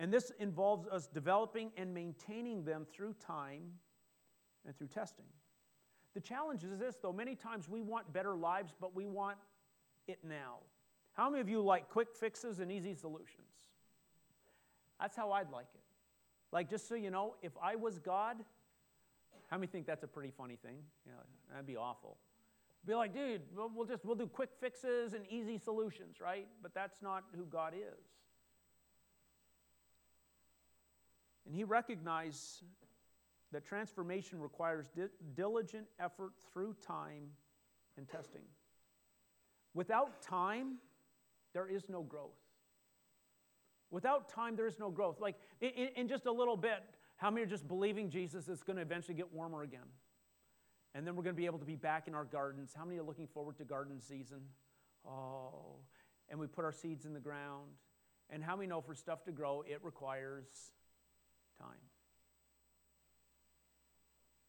And 0.01 0.11
this 0.11 0.33
involves 0.37 0.85
us 0.89 1.07
developing 1.07 1.71
and 1.77 1.93
maintaining 1.93 2.65
them 2.65 2.85
through 2.91 3.13
time 3.25 3.71
and 4.65 4.77
through 4.77 4.87
testing. 4.87 5.27
The 6.13 6.19
challenge 6.19 6.65
is 6.65 6.77
this, 6.77 6.97
though. 7.01 7.13
Many 7.13 7.35
times 7.35 7.69
we 7.69 7.81
want 7.81 8.11
better 8.11 8.35
lives, 8.35 8.73
but 8.81 8.93
we 8.93 9.05
want 9.05 9.37
it 10.07 10.19
now. 10.27 10.57
How 11.15 11.29
many 11.29 11.41
of 11.41 11.49
you 11.49 11.61
like 11.61 11.89
quick 11.89 12.13
fixes 12.13 12.59
and 12.59 12.71
easy 12.71 12.93
solutions? 12.93 13.47
That's 14.99 15.15
how 15.15 15.31
I'd 15.31 15.49
like 15.49 15.67
it. 15.73 15.81
Like, 16.51 16.69
just 16.69 16.87
so 16.87 16.95
you 16.95 17.09
know, 17.09 17.35
if 17.41 17.53
I 17.61 17.75
was 17.75 17.99
God, 17.99 18.37
how 19.49 19.57
many 19.57 19.67
think 19.67 19.85
that's 19.85 20.03
a 20.03 20.07
pretty 20.07 20.31
funny 20.31 20.55
thing? 20.55 20.77
You 21.05 21.13
know, 21.13 21.17
that'd 21.51 21.65
be 21.65 21.77
awful. 21.77 22.17
Be 22.85 22.93
like, 22.93 23.13
dude, 23.13 23.41
we'll 23.55 23.85
just 23.85 24.05
we'll 24.05 24.15
do 24.15 24.27
quick 24.27 24.49
fixes 24.59 25.13
and 25.13 25.25
easy 25.29 25.57
solutions, 25.57 26.17
right? 26.21 26.47
But 26.61 26.73
that's 26.73 27.01
not 27.01 27.23
who 27.35 27.45
God 27.45 27.73
is. 27.73 28.05
And 31.45 31.55
he 31.55 31.63
recognized 31.63 32.63
that 33.51 33.65
transformation 33.65 34.39
requires 34.39 34.87
di- 34.89 35.07
diligent 35.35 35.87
effort 35.99 36.33
through 36.51 36.75
time 36.85 37.29
and 37.97 38.07
testing. 38.07 38.41
Without 39.73 40.21
time, 40.21 40.75
there 41.55 41.67
is 41.67 41.89
no 41.89 42.03
growth. 42.03 42.37
Without 43.89 44.27
time, 44.27 44.57
there 44.57 44.67
is 44.67 44.77
no 44.77 44.91
growth. 44.91 45.21
Like 45.21 45.37
in, 45.61 45.87
in 45.95 46.07
just 46.07 46.25
a 46.25 46.31
little 46.31 46.57
bit, 46.57 46.83
how 47.15 47.31
many 47.31 47.43
are 47.43 47.49
just 47.49 47.65
believing 47.65 48.09
Jesus 48.09 48.49
is 48.49 48.61
going 48.61 48.75
to 48.75 48.81
eventually 48.81 49.15
get 49.15 49.33
warmer 49.33 49.63
again? 49.63 49.87
And 50.93 51.07
then 51.07 51.15
we're 51.15 51.23
going 51.23 51.35
to 51.35 51.41
be 51.41 51.45
able 51.45 51.59
to 51.59 51.65
be 51.65 51.77
back 51.77 52.09
in 52.09 52.13
our 52.13 52.25
gardens. 52.25 52.73
How 52.75 52.83
many 52.83 52.99
are 52.99 53.03
looking 53.03 53.25
forward 53.27 53.57
to 53.57 53.63
garden 53.63 54.01
season? 54.01 54.41
Oh, 55.07 55.77
and 56.29 56.37
we 56.37 56.47
put 56.47 56.65
our 56.65 56.73
seeds 56.73 57.05
in 57.05 57.13
the 57.13 57.19
ground. 57.21 57.71
And 58.29 58.43
how 58.43 58.57
many 58.57 58.67
know 58.67 58.81
for 58.81 58.93
stuff 58.93 59.23
to 59.23 59.31
grow, 59.31 59.63
it 59.65 59.79
requires 59.81 60.45
time? 61.57 61.79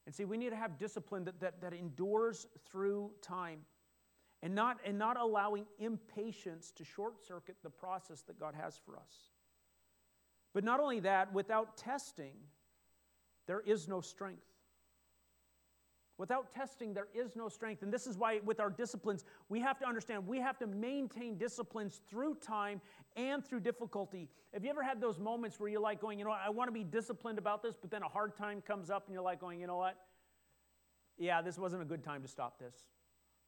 And 0.07 0.15
see, 0.15 0.25
we 0.25 0.37
need 0.37 0.51
to 0.51 0.57
have 0.57 0.77
discipline 0.77 1.25
that, 1.25 1.39
that, 1.39 1.61
that 1.61 1.73
endures 1.73 2.47
through 2.69 3.13
time 3.23 3.59
and 4.47 4.55
not, 4.55 4.79
and 4.85 4.97
not 4.97 5.17
allowing 5.19 5.67
impatience 5.81 6.71
to 6.77 6.85
short 6.85 7.21
circuit 7.27 7.57
the 7.65 7.69
process 7.69 8.23
that 8.29 8.39
God 8.39 8.55
has 8.55 8.79
for 8.87 8.97
us. 8.97 9.33
But 10.55 10.63
not 10.63 10.79
only 10.79 11.01
that, 11.01 11.33
without 11.35 11.77
testing, 11.77 12.35
there 13.49 13.59
is 13.59 13.89
no 13.89 14.01
strength. 14.01 14.47
Without 16.17 16.53
testing, 16.53 16.95
there 16.95 17.09
is 17.13 17.35
no 17.35 17.49
strength. 17.49 17.83
And 17.83 17.93
this 17.93 18.07
is 18.07 18.17
why, 18.17 18.39
with 18.45 18.61
our 18.61 18.71
disciplines, 18.71 19.25
we 19.49 19.59
have 19.59 19.81
to 19.81 19.85
understand 19.85 20.25
we 20.25 20.39
have 20.39 20.59
to 20.59 20.69
maintain 20.69 21.39
disciplines 21.39 22.01
through 22.09 22.37
time 22.37 22.81
and 23.17 23.45
through 23.45 23.61
difficulty. 23.61 24.29
Have 24.55 24.63
you 24.63 24.71
ever 24.71 24.85
had 24.85 25.01
those 25.01 25.19
moments 25.19 25.59
where 25.59 25.69
you're 25.69 25.81
like 25.81 26.01
going, 26.01 26.21
you 26.21 26.25
know, 26.25 26.31
I 26.31 26.51
want 26.51 26.69
to 26.69 26.73
be 26.73 26.85
disciplined 26.85 27.39
about 27.39 27.65
this, 27.65 27.75
but 27.75 27.91
then 27.91 28.05
a 28.05 28.09
hard 28.09 28.37
time 28.37 28.63
comes 28.63 28.91
up 28.91 29.07
and 29.09 29.13
you're 29.13 29.25
like 29.25 29.41
going, 29.41 29.61
you 29.61 29.67
know 29.67 29.77
what? 29.77 29.97
Yeah, 31.19 31.43
this 31.43 31.59
wasn't 31.59 31.83
a 31.83 31.87
good 31.87 32.05
time 32.05 32.23
to 32.23 32.29
stop 32.29 32.61
this. 32.61 32.77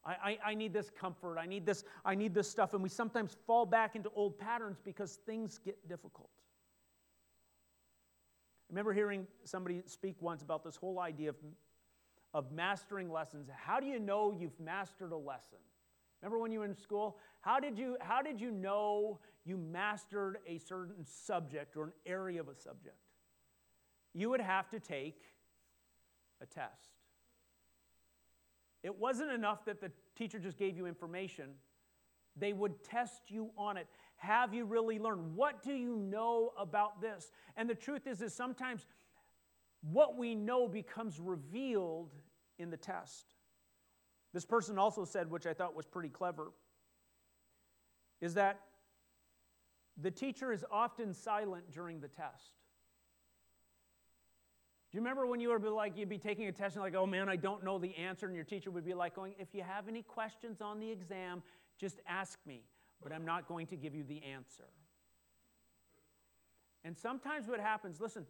I, 0.05 0.13
I, 0.13 0.39
I 0.51 0.55
need 0.55 0.73
this 0.73 0.91
comfort. 0.91 1.39
I 1.39 1.47
need 1.47 1.67
this, 1.67 1.85
I 2.05 2.15
need 2.15 2.35
this 2.35 2.49
stuff. 2.49 2.75
And 2.75 2.83
we 2.83 2.89
sometimes 2.89 3.37
fall 3.47 3.67
back 3.67 3.97
into 3.97 4.11
old 4.15 4.39
patterns 4.39 4.81
because 4.85 5.19
things 5.27 5.59
get 5.65 5.89
difficult. 5.89 6.31
I 8.69 8.73
remember 8.73 8.93
hearing 8.93 9.27
somebody 9.45 9.83
speak 9.87 10.17
once 10.21 10.43
about 10.43 10.63
this 10.63 10.77
whole 10.77 11.01
idea 11.01 11.31
of 11.31 11.37
of 12.35 12.53
mastering 12.53 13.11
lessons. 13.11 13.49
How 13.55 13.81
do 13.81 13.87
you 13.87 13.99
know 13.99 14.37
you've 14.39 14.59
mastered 14.61 15.13
a 15.13 15.17
lesson? 15.17 15.59
Remember 16.21 16.39
when 16.39 16.53
you 16.53 16.61
were 16.61 16.65
in 16.65 16.75
school? 16.75 17.19
How 17.41 17.61
did 17.61 17.79
you, 17.79 17.97
how 18.01 18.23
did 18.23 18.41
you 18.41 18.51
know 18.51 19.21
you 19.45 19.57
mastered 19.57 20.39
a 20.47 20.59
certain 20.59 21.05
subject 21.05 21.77
or 21.77 21.85
an 21.85 21.93
area 22.07 22.41
of 22.41 22.49
a 22.49 22.55
subject? 22.55 22.97
You 24.15 24.31
would 24.31 24.41
have 24.41 24.69
to 24.71 24.81
take 24.81 25.23
a 26.41 26.47
test. 26.47 26.98
It 28.83 28.99
wasn't 28.99 29.31
enough 29.33 29.65
that 29.65 29.81
the 29.81 29.91
teacher 30.17 30.39
just 30.39 30.57
gave 30.57 30.77
you 30.77 30.87
information, 30.87 31.51
they 32.37 32.53
would 32.53 32.85
test 32.85 33.23
you 33.29 33.51
on 33.57 33.77
it. 33.77 33.89
Have 34.17 34.55
you 34.55 34.65
really 34.65 34.99
learned? 34.99 35.35
What 35.35 35.63
do 35.63 35.73
you 35.73 35.97
know 35.97 36.53
about 36.59 37.01
this? 37.01 37.31
And 37.57 37.69
the 37.69 37.75
truth 37.75 38.07
is, 38.07 38.23
is 38.23 38.35
sometimes 38.35 38.87
what 39.81 40.17
we 40.17 40.35
know 40.35 40.69
becomes 40.69 41.21
revealed 41.21 42.15
in 42.59 42.71
the 42.71 42.77
test. 42.77 43.35
This 44.35 44.45
person 44.45 44.79
also 44.79 45.05
said, 45.05 45.31
which 45.31 45.47
I 45.47 45.55
thought 45.55 45.75
was 45.75 45.87
pretty 45.87 46.09
clever, 46.09 46.53
is 48.21 48.35
that 48.35 48.61
the 50.01 50.11
teacher 50.11 50.53
is 50.53 50.65
often 50.71 51.15
silent 51.15 51.71
during 51.71 52.01
the 52.01 52.09
test. 52.09 52.55
You 54.99 55.05
remember 55.05 55.29
when 55.29 55.39
you 55.39 55.51
were 55.51 55.61
like, 55.61 55.97
you'd 55.97 56.09
be 56.09 56.19
taking 56.19 56.49
a 56.49 56.53
test 56.53 56.75
and 56.75 56.83
like, 56.83 56.97
oh 56.97 57.07
man, 57.07 57.29
I 57.29 57.37
don't 57.37 57.63
know 57.63 57.79
the 57.79 57.95
answer, 57.95 58.27
and 58.27 58.35
your 58.35 58.45
teacher 58.45 58.73
would 58.73 58.85
be 58.85 58.95
like, 58.95 59.15
going, 59.15 59.33
if 59.39 59.55
you 59.55 59.63
have 59.63 59.87
any 59.87 60.03
questions 60.03 60.61
on 60.61 60.81
the 60.81 60.91
exam, 60.91 61.45
just 61.79 62.01
ask 62.09 62.37
me, 62.45 62.65
but 63.01 63.13
I'm 63.13 63.25
not 63.25 63.47
going 63.47 63.69
to 63.69 63.77
give 63.77 63.95
you 63.95 64.03
the 64.03 64.21
answer. 64.25 64.65
And 66.83 66.99
sometimes 66.99 67.47
what 67.47 67.61
happens, 67.61 68.01
listen, 68.01 68.27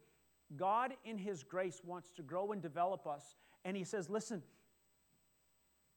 God, 0.59 0.93
in 1.07 1.17
His 1.17 1.43
grace, 1.43 1.81
wants 1.83 2.11
to 2.17 2.23
grow 2.23 2.53
and 2.53 2.61
develop 2.61 3.07
us. 3.07 3.25
And 3.65 3.75
He 3.75 3.85
says, 3.85 4.11
Listen, 4.11 4.43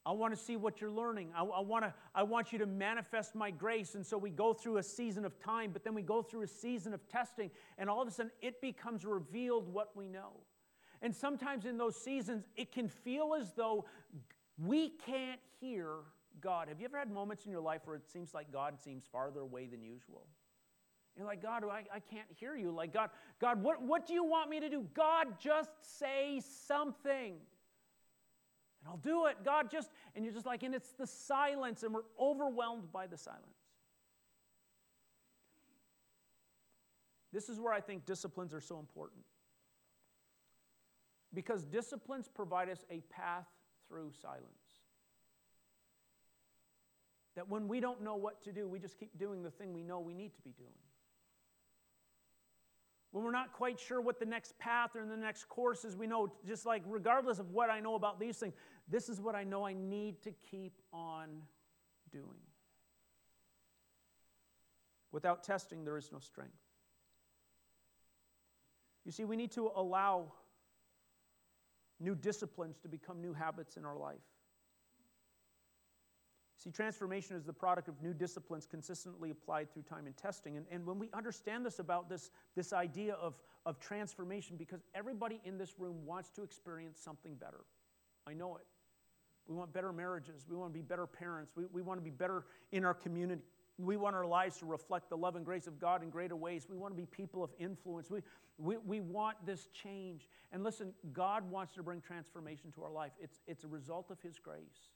I 0.06 0.14
want 0.14 0.34
to 0.34 0.40
see 0.40 0.56
what 0.56 0.80
you're 0.80 0.90
learning. 0.90 1.34
I, 1.36 1.44
I, 1.44 1.60
want 1.60 1.84
to, 1.84 1.94
I 2.16 2.24
want 2.24 2.54
you 2.54 2.60
to 2.60 2.66
manifest 2.66 3.36
my 3.36 3.52
grace. 3.52 3.96
And 3.96 4.06
so 4.06 4.18
we 4.18 4.30
go 4.30 4.54
through 4.54 4.78
a 4.78 4.84
season 4.84 5.26
of 5.26 5.38
time, 5.38 5.72
but 5.74 5.84
then 5.84 5.94
we 5.94 6.02
go 6.02 6.22
through 6.22 6.44
a 6.44 6.48
season 6.48 6.94
of 6.94 7.06
testing, 7.10 7.52
and 7.78 7.90
all 7.90 8.02
of 8.02 8.08
a 8.08 8.12
sudden 8.12 8.32
it 8.42 8.62
becomes 8.62 9.04
revealed 9.04 9.68
what 9.68 9.98
we 9.98 10.08
know. 10.08 10.32
And 11.02 11.16
sometimes 11.16 11.66
in 11.66 11.78
those 11.78 11.96
seasons, 11.96 12.46
it 12.56 12.72
can 12.72 12.88
feel 12.88 13.36
as 13.40 13.54
though 13.54 13.86
we 14.58 14.90
can't 14.90 15.40
hear 15.60 15.90
God. 16.42 16.68
Have 16.68 16.80
you 16.80 16.86
ever 16.86 16.98
had 16.98 17.12
moments 17.12 17.46
in 17.46 17.52
your 17.52 17.62
life 17.62 17.82
where 17.86 17.96
it 17.96 18.08
seems 18.08 18.34
like 18.34 18.52
God 18.52 18.80
seems 18.80 19.04
farther 19.12 19.40
away 19.40 19.66
than 19.66 19.82
usual? 19.82 20.28
You're 21.18 21.26
like, 21.26 21.42
God, 21.42 21.64
I, 21.70 21.84
I 21.94 22.00
can't 22.00 22.28
hear 22.40 22.56
you. 22.56 22.72
Like, 22.72 22.94
God, 22.94 23.10
God, 23.40 23.62
what, 23.62 23.82
what 23.82 24.08
do 24.08 24.14
you 24.14 24.24
want 24.24 24.50
me 24.50 24.60
to 24.60 24.70
do? 24.70 24.86
God, 24.94 25.40
just 25.40 25.72
say 26.00 26.42
something. 26.68 27.34
And 27.34 28.88
I'll 28.88 28.98
do 28.98 29.26
it. 29.26 29.38
God, 29.44 29.70
just, 29.70 29.92
and 30.16 30.24
you're 30.24 30.34
just 30.34 30.46
like, 30.46 30.64
and 30.64 30.74
it's 30.74 30.92
the 30.94 31.06
silence, 31.06 31.84
and 31.84 31.94
we're 31.94 32.02
overwhelmed 32.20 32.92
by 32.92 33.08
the 33.08 33.18
silence. 33.18 33.46
This 37.34 37.50
is 37.50 37.60
where 37.60 37.74
I 37.74 37.82
think 37.82 38.06
disciplines 38.06 38.54
are 38.54 38.62
so 38.62 38.80
important. 38.80 39.24
Because 41.34 41.64
disciplines 41.64 42.28
provide 42.28 42.70
us 42.70 42.86
a 42.90 43.02
path 43.10 43.48
through 43.88 44.12
silence. 44.22 44.46
That 47.36 47.48
when 47.48 47.68
we 47.68 47.80
don't 47.80 48.02
know 48.02 48.16
what 48.16 48.44
to 48.44 48.52
do, 48.52 48.68
we 48.68 48.80
just 48.80 49.00
keep 49.00 49.18
doing 49.18 49.42
the 49.42 49.52
thing 49.52 49.74
we 49.74 49.84
know 49.84 50.00
we 50.00 50.14
need 50.14 50.36
to 50.36 50.42
be 50.42 50.52
doing 50.58 50.74
when 53.12 53.26
we're 53.26 53.32
not 53.32 53.52
quite 53.52 53.80
sure 53.80 54.00
what 54.00 54.20
the 54.20 54.26
next 54.26 54.58
path 54.58 54.96
or 54.96 55.06
the 55.06 55.18
next 55.18 55.50
course 55.50 55.84
is, 55.84 55.98
we 55.98 56.08
know, 56.08 56.32
just 56.48 56.66
like 56.66 56.82
regardless 56.88 57.40
of 57.40 57.52
what 57.52 57.70
I 57.70 57.82
know 57.82 57.96
about 57.96 58.20
these 58.20 58.38
things, 58.38 58.54
this 58.88 59.10
is 59.10 59.20
what 59.20 59.36
I 59.36 59.44
know 59.44 59.66
I 59.66 59.74
need 59.74 60.22
to 60.24 60.32
keep 60.50 60.74
on 60.94 61.28
doing. 62.12 62.26
Without 65.12 65.44
testing, 65.44 65.84
there 65.84 65.98
is 65.98 66.10
no 66.12 66.20
strength. 66.20 66.54
You 69.04 69.12
see, 69.12 69.26
we 69.26 69.36
need 69.36 69.52
to 69.52 69.72
allow 69.76 70.32
new 72.02 72.16
disciplines 72.16 72.78
to 72.80 72.88
become 72.88 73.22
new 73.22 73.34
habits 73.34 73.78
in 73.78 73.86
our 73.86 73.98
life. 73.98 74.20
See, 76.58 76.70
transformation 76.70 77.36
is 77.36 77.44
the 77.44 77.54
product 77.54 77.88
of 77.88 78.00
new 78.04 78.14
disciplines 78.14 78.68
consistently 78.68 79.32
applied 79.32 79.74
through 79.74 79.82
time 79.84 80.06
and 80.06 80.16
testing. 80.16 80.58
And, 80.58 80.66
and 80.72 80.86
when 80.86 81.00
we 81.00 81.10
understand 81.12 81.66
this 81.66 81.80
about 81.80 82.08
this, 82.08 82.30
this 82.56 82.72
idea 82.72 83.14
of, 83.16 83.34
of 83.66 83.80
transformation, 83.80 84.58
because 84.58 84.82
everybody 84.94 85.42
in 85.44 85.58
this 85.58 85.80
room 85.80 86.06
wants 86.06 86.30
to 86.32 86.44
experience 86.44 87.00
something 87.04 87.34
better. 87.34 87.62
I 88.28 88.34
know 88.34 88.58
it. 88.58 88.68
We 89.48 89.56
want 89.56 89.74
better 89.74 89.92
marriages. 89.92 90.46
We 90.48 90.56
want 90.56 90.72
to 90.72 90.78
be 90.78 90.84
better 90.84 91.08
parents. 91.08 91.52
We, 91.56 91.66
we 91.74 91.82
want 91.82 92.00
to 92.00 92.04
be 92.04 92.12
better 92.12 92.46
in 92.72 92.86
our 92.86 92.94
community. 92.94 93.42
We 93.82 93.98
want 93.98 94.16
our 94.16 94.26
lives 94.26 94.58
to 94.58 94.66
reflect 94.66 95.10
the 95.10 95.18
love 95.18 95.36
and 95.36 95.46
grace 95.46 95.68
of 95.68 95.80
God 95.80 96.04
in 96.04 96.10
greater 96.10 96.36
ways. 96.36 96.68
We 96.70 96.78
want 96.78 96.94
to 96.94 96.98
be 96.98 97.06
people 97.06 97.44
of 97.44 97.52
influence. 97.60 98.10
We, 98.10 98.22
we, 98.58 98.78
we 98.78 99.00
want 99.00 99.38
this 99.46 99.68
change. 99.74 100.28
And 100.52 100.64
listen, 100.64 100.94
God 101.14 101.50
wants 101.50 101.74
to 101.76 101.84
bring 101.84 102.02
transformation 102.02 102.72
to 102.74 102.84
our 102.84 102.92
life. 102.92 103.12
It's, 103.20 103.40
it's 103.48 103.64
a 103.64 103.68
result 103.68 104.12
of 104.12 104.20
His 104.22 104.40
grace 104.40 104.92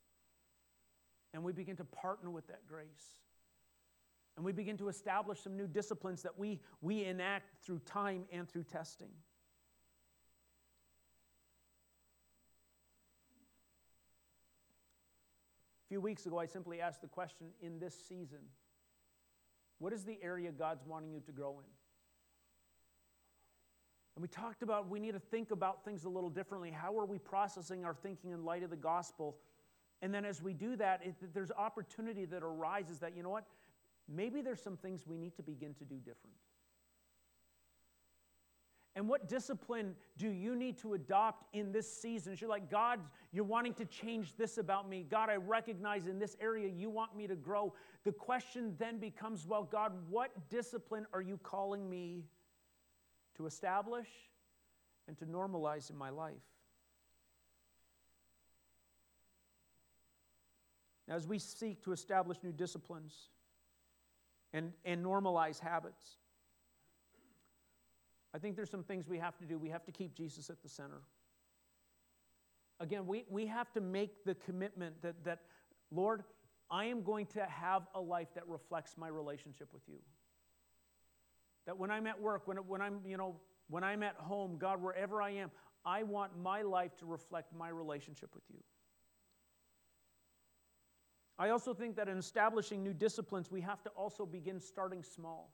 and 1.36 1.43
we 1.43 1.52
begin 1.52 1.76
to 1.76 1.84
partner 1.84 2.30
with 2.32 2.48
that 2.48 2.65
grace. 2.65 3.19
And 4.38 4.45
we 4.45 4.54
begin 4.54 4.78
to 4.78 4.88
establish 4.88 5.41
some 5.41 5.58
new 5.58 5.67
disciplines 5.67 6.24
that 6.24 6.39
we, 6.39 6.62
we 6.82 7.04
enact 7.04 7.65
through 7.65 7.80
time 7.80 8.24
and 8.32 8.48
through 8.48 8.63
testing. 8.63 9.10
A 15.86 15.88
few 15.89 16.00
weeks 16.00 16.26
ago, 16.26 16.39
I 16.39 16.45
simply 16.45 16.80
asked 16.80 17.02
the 17.02 17.08
question 17.08 17.48
in 17.62 17.80
this 17.80 17.95
season 18.08 18.39
what 19.80 19.94
is 19.94 20.04
the 20.04 20.18
area 20.22 20.52
God's 20.52 20.86
wanting 20.86 21.12
you 21.12 21.20
to 21.22 21.32
grow 21.32 21.60
in? 21.60 21.66
And 24.16 24.22
we 24.22 24.30
talked 24.30 24.64
about 24.64 24.90
we 24.90 25.00
need 25.00 25.14
to 25.14 25.20
think 25.20 25.52
about 25.52 25.84
things 25.84 26.06
a 26.06 26.10
little 26.10 26.30
differently. 26.30 26.72
How 26.72 26.98
are 26.98 27.06
we 27.06 27.20
processing 27.20 27.84
our 27.84 27.94
thinking 27.94 28.32
in 28.32 28.46
light 28.46 28.64
of 28.64 28.70
the 28.70 28.78
gospel? 28.78 29.38
And 30.02 30.14
then 30.14 30.24
as 30.24 30.42
we 30.42 30.54
do 30.54 30.76
that, 30.78 31.02
it, 31.04 31.16
there's 31.34 31.52
opportunity 31.52 32.26
that 32.26 32.44
arises 32.44 33.00
that, 33.00 33.16
you 33.16 33.24
know 33.24 33.30
what? 33.30 33.46
Maybe 34.08 34.42
there's 34.42 34.62
some 34.62 34.78
things 34.78 35.06
we 35.06 35.18
need 35.18 35.36
to 35.36 35.44
begin 35.44 35.74
to 35.76 35.84
do 35.84 35.96
different. 35.96 36.36
And 38.96 39.10
what 39.10 39.28
discipline 39.28 39.94
do 40.18 40.30
you 40.30 40.56
need 40.56 40.78
to 40.78 40.94
adopt 40.94 41.54
in 41.54 41.74
this 41.74 41.92
season? 41.92 42.38
You're 42.40 42.50
like, 42.50 42.72
God, 42.72 43.02
you're 43.34 43.44
wanting 43.44 43.74
to 43.74 43.86
change 43.86 44.38
this 44.38 44.58
about 44.58 44.90
me. 44.90 45.06
God, 45.10 45.30
I 45.30 45.36
recognize 45.36 46.08
in 46.08 46.18
this 46.18 46.38
area 46.40 46.70
you 46.70 46.90
want 46.90 47.16
me 47.16 47.28
to 47.28 47.36
grow. 47.36 47.74
The 48.06 48.14
question 48.14 48.74
then 48.80 48.98
becomes, 48.98 49.46
well, 49.46 49.64
God, 49.64 49.92
what 50.10 50.32
discipline 50.50 51.06
are 51.12 51.22
you 51.22 51.38
calling 51.44 51.90
me 51.90 52.24
to 53.36 53.46
establish 53.46 54.08
and 55.10 55.18
to 55.18 55.26
normalize 55.26 55.90
in 55.90 55.98
my 55.98 56.10
life? 56.10 56.34
Now, 61.06 61.16
as 61.16 61.28
we 61.28 61.38
seek 61.38 61.84
to 61.84 61.92
establish 61.92 62.38
new 62.44 62.54
disciplines 62.54 63.28
and, 64.54 64.72
and 64.86 65.06
normalize 65.06 65.60
habits, 65.60 66.16
I 68.36 68.38
think 68.38 68.58
there's 68.58 68.69
some 68.69 68.84
things 68.84 69.08
we 69.08 69.17
have 69.19 69.38
to 69.38 69.45
do. 69.45 69.58
We 69.58 69.69
have 69.69 69.86
to 69.86 69.93
keep 69.93 70.13
Jesus 70.13 70.50
at 70.50 70.62
the 70.62 70.67
center. 70.67 71.00
Again, 72.82 73.08
we, 73.08 73.24
we 73.30 73.45
have 73.45 73.71
to 73.71 73.80
make 73.80 74.26
the 74.26 74.36
commitment 74.36 75.02
that, 75.04 75.24
that, 75.24 75.39
Lord, 75.89 76.26
I 76.69 76.86
am 76.86 77.02
going 77.02 77.28
to 77.28 77.45
have 77.45 77.84
a 77.95 78.02
life 78.02 78.28
that 78.36 78.45
reflects 78.50 78.98
my 78.98 79.08
relationship 79.08 79.69
with 79.71 79.84
you. 79.88 80.00
That 81.65 81.78
when 81.78 81.89
I'm 81.89 82.08
at 82.08 82.21
work, 82.21 82.45
when, 82.45 82.58
when 82.58 82.82
I'm, 82.82 83.00
you 83.06 83.15
know, 83.15 83.38
when 83.69 83.86
I'm 83.86 84.04
at 84.04 84.15
home, 84.17 84.58
God, 84.58 84.84
wherever 84.84 85.21
I 85.21 85.30
am, 85.30 85.50
I 85.86 86.04
want 86.04 86.38
my 86.38 86.62
life 86.62 86.98
to 86.98 87.06
reflect 87.06 87.56
my 87.56 87.69
relationship 87.69 88.32
with 88.36 88.43
you. 88.50 88.60
I 91.39 91.52
also 91.52 91.74
think 91.74 91.95
that 91.95 92.10
in 92.10 92.17
establishing 92.17 92.84
new 92.84 92.93
disciplines, 92.93 93.50
we 93.50 93.62
have 93.62 93.82
to 93.84 93.89
also 93.91 94.26
begin 94.26 94.60
starting 94.60 95.04
small. 95.04 95.54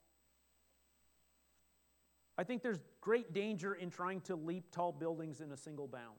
I 2.42 2.44
think 2.44 2.64
there's 2.64 2.80
great 3.02 3.34
danger 3.34 3.76
in 3.76 3.92
trying 3.92 4.20
to 4.22 4.36
leap 4.36 4.72
tall 4.72 4.92
buildings 4.92 5.42
in 5.42 5.52
a 5.52 5.58
single 5.58 5.88
bound 5.88 6.18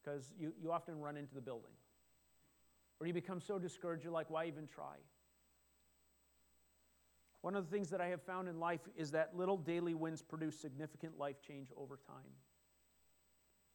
because 0.00 0.32
you, 0.38 0.52
you 0.62 0.70
often 0.70 1.00
run 1.00 1.16
into 1.16 1.34
the 1.34 1.40
building. 1.40 1.72
Or 3.00 3.08
you 3.08 3.12
become 3.12 3.40
so 3.40 3.58
discouraged, 3.58 4.04
you're 4.04 4.12
like, 4.12 4.30
why 4.30 4.46
even 4.46 4.68
try? 4.68 4.94
One 7.40 7.56
of 7.56 7.68
the 7.68 7.76
things 7.76 7.90
that 7.90 8.00
I 8.00 8.06
have 8.06 8.22
found 8.22 8.48
in 8.48 8.60
life 8.60 8.82
is 8.96 9.10
that 9.10 9.36
little 9.36 9.56
daily 9.56 9.94
wins 9.94 10.22
produce 10.22 10.56
significant 10.56 11.18
life 11.18 11.42
change 11.44 11.70
over 11.76 11.98
time. 12.06 12.30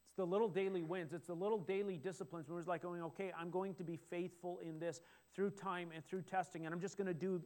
It's 0.08 0.16
the 0.16 0.26
little 0.26 0.48
daily 0.48 0.84
wins, 0.84 1.12
it's 1.12 1.28
the 1.28 1.34
little 1.34 1.60
daily 1.60 1.98
disciplines 1.98 2.50
where 2.50 2.60
it's 2.60 2.70
like 2.70 2.82
going, 2.82 3.02
okay, 3.02 3.34
I'm 3.38 3.50
going 3.50 3.74
to 3.76 3.84
be 3.84 4.00
faithful 4.10 4.60
in 4.66 4.80
this 4.80 5.02
through 5.36 5.50
time 5.50 5.90
and 5.94 6.06
through 6.06 6.22
testing, 6.22 6.66
and 6.66 6.74
I'm 6.74 6.80
just 6.80 6.96
going 6.96 7.08
to 7.08 7.14
do 7.14 7.42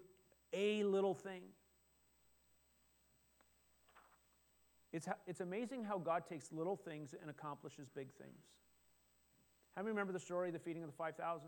a 0.54 0.84
little 0.84 1.16
thing. 1.16 1.42
It's, 4.92 5.08
it's 5.28 5.42
amazing 5.42 5.84
how 5.84 5.98
God 6.00 6.24
takes 6.28 6.52
little 6.52 6.76
things 6.76 7.14
and 7.20 7.30
accomplishes 7.30 7.90
big 7.90 8.12
things. 8.14 8.42
How 9.76 9.84
many 9.84 9.92
remember 9.92 10.14
the 10.14 10.20
story 10.20 10.50
of 10.50 10.54
the 10.54 10.60
feeding 10.60 10.84
of 10.84 10.90
the 10.90 10.96
5,000? 10.96 11.48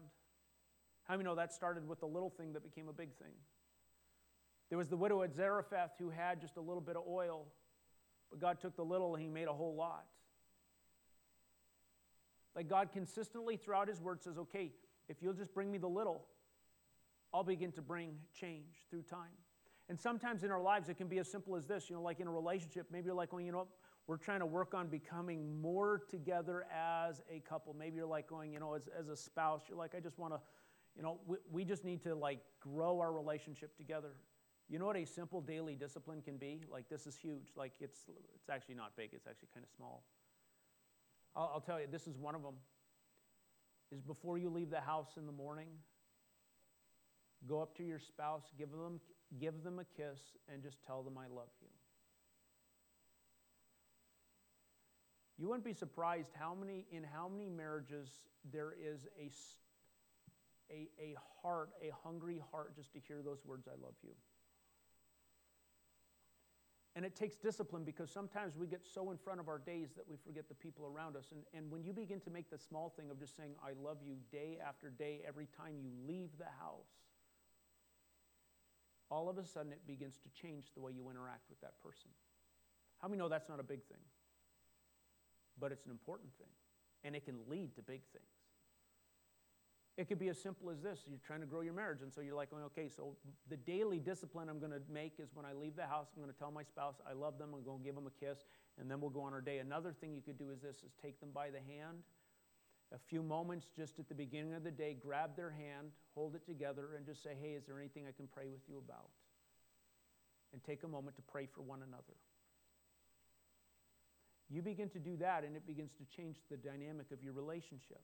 How 1.04 1.14
many 1.16 1.24
know 1.24 1.36
that 1.36 1.52
started 1.52 1.88
with 1.88 2.00
the 2.00 2.06
little 2.06 2.30
thing 2.30 2.54
that 2.54 2.64
became 2.64 2.88
a 2.88 2.94
big 2.94 3.14
thing? 3.16 3.34
There 4.70 4.78
was 4.78 4.88
the 4.88 4.96
widow 4.96 5.24
at 5.24 5.34
Zarephath 5.34 5.92
who 6.00 6.10
had 6.10 6.40
just 6.40 6.56
a 6.58 6.62
little 6.62 6.82
bit 6.82 6.96
of 6.96 7.04
oil, 7.08 7.48
but 8.30 8.40
God 8.40 8.62
took 8.62 8.76
the 8.76 8.86
little 8.86 9.16
and 9.16 9.22
he 9.22 9.28
made 9.28 9.48
a 9.48 9.54
whole 9.54 9.76
lot. 9.76 10.06
Like 12.56 12.70
God 12.70 12.90
consistently 12.94 13.58
throughout 13.58 13.88
his 13.88 14.00
word 14.00 14.22
says, 14.22 14.38
okay, 14.38 14.72
if 15.10 15.18
you'll 15.22 15.34
just 15.34 15.54
bring 15.54 15.72
me 15.72 15.78
the 15.78 15.90
little, 15.90 16.26
I'll 17.34 17.44
begin 17.44 17.72
to 17.74 17.82
bring 17.82 18.14
change 18.40 18.76
through 18.90 19.04
time. 19.04 19.36
And 19.92 20.00
sometimes 20.00 20.46
in 20.46 20.52
our 20.52 20.62
lives, 20.62 20.88
it 20.88 20.96
can 20.96 21.10
be 21.10 21.20
as 21.20 21.30
simple 21.30 21.54
as 21.58 21.66
this, 21.66 21.90
you 21.90 21.98
know, 21.98 22.02
like 22.02 22.22
in 22.22 22.28
a 22.28 22.32
relationship, 22.32 22.88
maybe 22.94 23.08
you're 23.08 23.14
like, 23.14 23.34
well, 23.34 23.42
you 23.42 23.52
know, 23.52 23.68
we're 24.08 24.16
trying 24.16 24.40
to 24.40 24.46
work 24.46 24.74
on 24.74 24.88
becoming 24.88 25.62
more 25.62 26.04
together 26.10 26.66
as 26.74 27.22
a 27.30 27.42
couple. 27.42 27.74
Maybe 27.74 27.98
you're 27.98 28.06
like 28.06 28.26
going, 28.26 28.54
you 28.54 28.62
know, 28.62 28.74
as, 28.74 28.88
as 28.98 29.10
a 29.10 29.18
spouse, 29.18 29.64
you're 29.68 29.78
like, 29.78 29.94
I 29.94 30.00
just 30.00 30.18
want 30.18 30.34
to, 30.34 30.40
you 30.96 31.04
know, 31.04 31.20
we, 31.28 31.36
we 31.52 31.66
just 31.66 31.84
need 31.84 32.02
to 32.04 32.16
like 32.16 32.40
grow 32.62 33.02
our 33.02 33.12
relationship 33.12 33.76
together. 33.76 34.14
You 34.70 34.80
know 34.80 34.86
what 34.86 34.96
a 34.96 35.04
simple 35.04 35.42
daily 35.42 35.76
discipline 35.76 36.22
can 36.22 36.38
be? 36.38 36.62
Like, 36.72 36.88
this 36.88 37.06
is 37.06 37.18
huge. 37.18 37.52
Like, 37.58 37.74
it's, 37.82 38.00
it's 38.34 38.50
actually 38.50 38.76
not 38.76 38.96
big, 38.96 39.10
it's 39.12 39.28
actually 39.28 39.50
kind 39.54 39.66
of 39.66 39.72
small. 39.76 40.06
I'll, 41.36 41.52
I'll 41.56 41.60
tell 41.60 41.82
you, 41.82 41.88
this 41.92 42.08
is 42.08 42.18
one 42.18 42.34
of 42.34 42.44
them. 42.44 42.56
Is 43.92 44.02
before 44.02 44.38
you 44.38 44.52
leave 44.52 44.70
the 44.70 44.80
house 44.80 45.18
in 45.18 45.26
the 45.26 45.34
morning, 45.34 45.68
go 47.46 47.62
up 47.62 47.76
to 47.76 47.84
your 47.84 48.00
spouse, 48.00 48.44
give 48.58 48.72
them, 48.72 49.02
give 49.40 49.64
them 49.64 49.80
a 49.80 49.86
kiss, 49.86 50.20
and 50.52 50.62
just 50.62 50.78
tell 50.86 51.04
them, 51.04 51.18
I 51.18 51.28
love 51.28 51.50
you. 51.62 51.68
You 55.38 55.48
wouldn't 55.48 55.66
be 55.66 55.74
surprised 55.74 56.30
how 56.38 56.54
many, 56.54 56.86
in 56.92 57.04
how 57.04 57.28
many 57.28 57.50
marriages 57.50 58.10
there 58.52 58.76
is 58.80 59.08
a, 59.20 59.32
a, 60.72 60.88
a 61.00 61.16
heart, 61.42 61.70
a 61.82 61.92
hungry 62.04 62.42
heart, 62.52 62.76
just 62.76 62.94
to 62.94 63.00
hear 63.00 63.22
those 63.24 63.44
words, 63.46 63.68
I 63.68 63.72
love 63.82 63.96
you. 64.04 64.12
And 66.96 67.06
it 67.06 67.16
takes 67.16 67.38
discipline 67.38 67.86
because 67.86 68.12
sometimes 68.12 68.58
we 68.58 68.68
get 68.68 68.86
so 68.86 69.12
in 69.12 69.18
front 69.18 69.40
of 69.40 69.48
our 69.48 69.60
days 69.60 69.94
that 69.96 70.08
we 70.10 70.18
forget 70.18 70.50
the 70.50 70.56
people 70.56 70.86
around 70.86 71.16
us. 71.16 71.32
And, 71.32 71.42
and 71.54 71.72
when 71.72 71.84
you 71.84 71.94
begin 71.94 72.20
to 72.22 72.30
make 72.30 72.50
the 72.50 72.58
small 72.58 72.94
thing 72.98 73.10
of 73.10 73.18
just 73.18 73.38
saying, 73.38 73.54
I 73.64 73.72
love 73.82 73.98
you 74.06 74.18
day 74.32 74.60
after 74.64 74.90
day, 74.90 75.22
every 75.26 75.48
time 75.58 75.76
you 75.82 75.90
leave 76.06 76.30
the 76.38 76.52
house, 76.60 76.92
all 79.12 79.30
of 79.30 79.38
a 79.38 79.46
sudden 79.46 79.72
it 79.74 79.86
begins 79.86 80.16
to 80.24 80.42
change 80.42 80.72
the 80.74 80.80
way 80.80 80.92
you 80.94 81.10
interact 81.10 81.50
with 81.50 81.60
that 81.62 81.74
person. 81.84 82.10
How 83.00 83.08
many 83.08 83.20
know 83.20 83.30
that's 83.30 83.50
not 83.50 83.60
a 83.60 83.64
big 83.64 83.84
thing? 83.84 84.02
But 85.60 85.72
it's 85.72 85.86
an 85.86 85.92
important 85.92 86.32
thing, 86.38 86.48
and 87.04 87.16
it 87.16 87.26
can 87.26 87.38
lead 87.48 87.76
to 87.76 87.82
big 87.82 88.02
things. 88.14 88.26
It 89.98 90.08
could 90.08 90.20
be 90.20 90.30
as 90.30 90.42
simple 90.42 90.70
as 90.70 90.82
this 90.82 91.02
you're 91.06 91.20
trying 91.28 91.42
to 91.42 91.46
grow 91.46 91.62
your 91.62 91.74
marriage, 91.74 92.02
and 92.02 92.12
so 92.12 92.22
you're 92.22 92.36
like, 92.36 92.50
okay, 92.54 92.88
so 92.88 93.18
the 93.50 93.58
daily 93.58 94.00
discipline 94.00 94.48
I'm 94.48 94.60
going 94.60 94.72
to 94.72 94.82
make 94.92 95.20
is 95.20 95.30
when 95.34 95.46
I 95.46 95.52
leave 95.52 95.76
the 95.76 95.86
house, 95.86 96.08
I'm 96.16 96.24
going 96.24 96.34
to 96.34 96.40
tell 96.40 96.50
my 96.50 96.64
spouse 96.64 96.96
I 97.08 97.14
love 97.14 97.38
them, 97.38 97.50
I'm 97.54 97.64
going 97.64 97.80
to 97.80 97.84
give 97.84 97.96
them 97.96 98.08
a 98.08 98.26
kiss, 98.26 98.46
and 98.80 98.90
then 98.90 99.02
we'll 99.02 99.10
go 99.10 99.22
on 99.22 99.34
our 99.34 99.42
day. 99.42 99.58
Another 99.58 99.92
thing 99.92 100.14
you 100.16 100.22
could 100.22 100.40
do 100.40 100.50
is 100.50 100.62
this 100.62 100.78
is 100.78 100.94
take 101.02 101.20
them 101.20 101.30
by 101.34 101.50
the 101.50 101.60
hand. 101.60 102.00
A 102.94 103.00
few 103.00 103.24
moments 103.24 103.68
just 103.76 104.00
at 104.00 104.10
the 104.10 104.16
beginning 104.16 104.54
of 104.54 104.64
the 104.64 104.72
day, 104.72 104.98
grab 105.00 105.36
their 105.36 105.52
hand, 105.52 105.92
hold 106.14 106.36
it 106.36 106.46
together, 106.46 106.90
and 106.98 107.06
just 107.06 107.24
say, 107.24 107.32
hey, 107.42 107.52
is 107.52 107.66
there 107.66 107.80
anything 107.80 108.04
I 108.08 108.12
can 108.12 108.28
pray 108.28 108.48
with 108.48 108.62
you 108.68 108.78
about? 108.78 109.10
And 110.52 110.62
take 110.64 110.84
a 110.84 110.88
moment 110.88 111.16
to 111.16 111.22
pray 111.22 111.46
for 111.46 111.62
one 111.62 111.80
another. 111.88 112.18
You 114.50 114.62
begin 114.62 114.90
to 114.90 115.00
do 115.00 115.16
that, 115.18 115.46
and 115.46 115.56
it 115.56 115.66
begins 115.66 115.94
to 115.94 116.18
change 116.18 116.36
the 116.50 116.58
dynamic 116.58 117.12
of 117.12 117.24
your 117.24 117.32
relationship. 117.32 118.02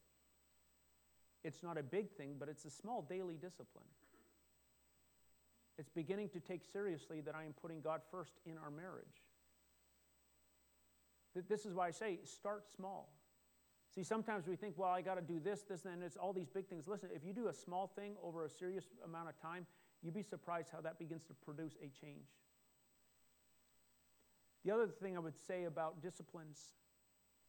It's 1.44 1.62
not 1.62 1.78
a 1.78 1.84
big 1.84 2.12
thing, 2.12 2.36
but 2.40 2.48
it's 2.48 2.64
a 2.64 2.70
small 2.70 3.02
daily 3.02 3.36
discipline. 3.36 3.86
It's 5.78 5.90
beginning 5.90 6.30
to 6.30 6.40
take 6.40 6.64
seriously 6.64 7.20
that 7.22 7.36
I 7.36 7.44
am 7.44 7.54
putting 7.62 7.82
God 7.82 8.02
first 8.10 8.34
in 8.46 8.58
our 8.58 8.72
marriage. 8.72 9.06
This 11.50 11.66
is 11.66 11.74
why 11.74 11.88
I 11.88 11.92
say 11.92 12.20
start 12.24 12.66
small. 12.74 13.10
See, 13.98 14.04
sometimes 14.04 14.46
we 14.46 14.56
think, 14.56 14.76
well, 14.78 14.92
I 14.92 15.02
got 15.02 15.16
to 15.16 15.22
do 15.22 15.40
this, 15.44 15.64
this, 15.64 15.86
and 15.86 16.04
it's 16.04 16.18
all 16.18 16.32
these 16.32 16.50
big 16.50 16.68
things. 16.68 16.88
Listen, 16.88 17.10
if 17.16 17.26
you 17.26 17.34
do 17.34 17.48
a 17.48 17.54
small 17.54 17.88
thing 17.88 18.14
over 18.24 18.46
a 18.46 18.50
serious 18.50 18.86
amount 19.04 19.28
of 19.28 19.42
time, 19.42 19.66
you'd 20.04 20.14
be 20.14 20.22
surprised 20.22 20.70
how 20.72 20.82
that 20.82 21.00
begins 21.00 21.24
to 21.24 21.34
produce 21.34 21.74
a 21.82 21.90
change. 22.00 22.28
The 24.64 24.70
other 24.70 24.86
thing 24.86 25.18
I 25.18 25.20
would 25.20 25.36
say 25.48 25.64
about 25.64 26.00
disciplines 26.00 26.60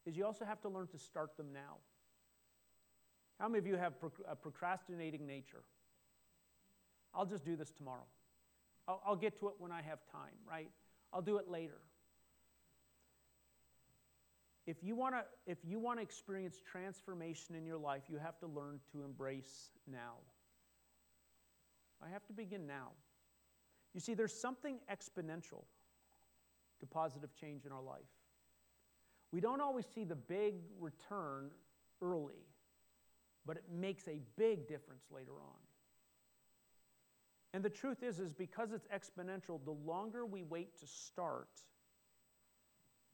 is 0.07 0.17
you 0.17 0.25
also 0.25 0.47
have 0.47 0.59
to 0.63 0.71
learn 0.71 0.87
to 0.87 0.99
start 0.99 1.37
them 1.37 1.53
now. 1.53 1.77
How 3.39 3.47
many 3.49 3.59
of 3.59 3.67
you 3.67 3.77
have 3.77 3.93
a 4.27 4.35
procrastinating 4.35 5.27
nature? 5.27 5.65
I'll 7.13 7.27
just 7.27 7.45
do 7.45 7.57
this 7.57 7.73
tomorrow. 7.73 8.07
I'll, 8.87 9.03
I'll 9.05 9.17
get 9.17 9.39
to 9.41 9.49
it 9.49 9.55
when 9.59 9.71
I 9.71 9.83
have 9.83 9.99
time, 10.11 10.33
right? 10.51 10.71
I'll 11.13 11.21
do 11.21 11.37
it 11.37 11.51
later. 11.51 11.83
If 14.69 14.85
you 14.85 14.95
want 14.95 15.15
to 15.15 15.25
if 15.47 15.59
you 15.65 15.79
want 15.79 15.99
to 15.99 16.03
experience 16.03 16.61
transformation 16.71 17.55
in 17.55 17.65
your 17.65 17.79
life, 17.79 18.03
you 18.09 18.19
have 18.19 18.39
to 18.41 18.47
learn 18.47 18.81
to 18.93 19.03
embrace 19.03 19.71
now. 19.91 20.15
I 22.05 22.09
have 22.11 22.25
to 22.27 22.33
begin 22.33 22.67
now. 22.67 22.91
You 23.95 24.01
see, 24.01 24.15
there's 24.15 24.39
something 24.39 24.79
exponential 24.93 25.65
to 26.79 26.87
positive 26.87 27.31
change 27.35 27.65
in 27.65 27.73
our 27.73 27.83
life. 27.83 28.13
We 29.33 29.41
don't 29.41 29.61
always 29.61 29.87
see 29.87 30.05
the 30.05 30.15
big 30.15 30.55
return 30.79 31.51
early 32.01 32.45
but 33.49 33.57
it 33.57 33.65
makes 33.73 34.07
a 34.07 34.21
big 34.37 34.69
difference 34.69 35.05
later 35.11 35.33
on. 35.33 35.57
And 37.55 37.65
the 37.65 37.71
truth 37.71 38.03
is, 38.03 38.21
is 38.21 38.35
because 38.35 38.73
it's 38.73 38.87
exponential, 38.89 39.59
the 39.65 39.71
longer 39.71 40.27
we 40.27 40.43
wait 40.43 40.79
to 40.81 40.87
start, 40.87 41.49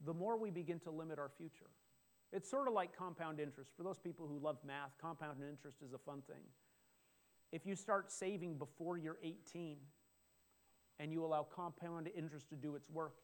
the 0.03 0.13
more 0.13 0.37
we 0.37 0.49
begin 0.49 0.79
to 0.81 0.91
limit 0.91 1.19
our 1.19 1.31
future. 1.37 1.69
It's 2.33 2.49
sort 2.49 2.67
of 2.67 2.73
like 2.73 2.95
compound 2.97 3.39
interest. 3.39 3.71
For 3.77 3.83
those 3.83 3.99
people 3.99 4.27
who 4.27 4.39
love 4.39 4.57
math, 4.65 4.97
compound 4.99 5.37
interest 5.41 5.77
is 5.85 5.93
a 5.93 5.97
fun 5.97 6.21
thing. 6.27 6.43
If 7.51 7.65
you 7.65 7.75
start 7.75 8.11
saving 8.11 8.57
before 8.57 8.97
you're 8.97 9.17
18 9.23 9.77
and 10.99 11.11
you 11.11 11.23
allow 11.23 11.43
compound 11.43 12.09
interest 12.15 12.49
to 12.49 12.55
do 12.55 12.75
its 12.75 12.89
work, 12.89 13.15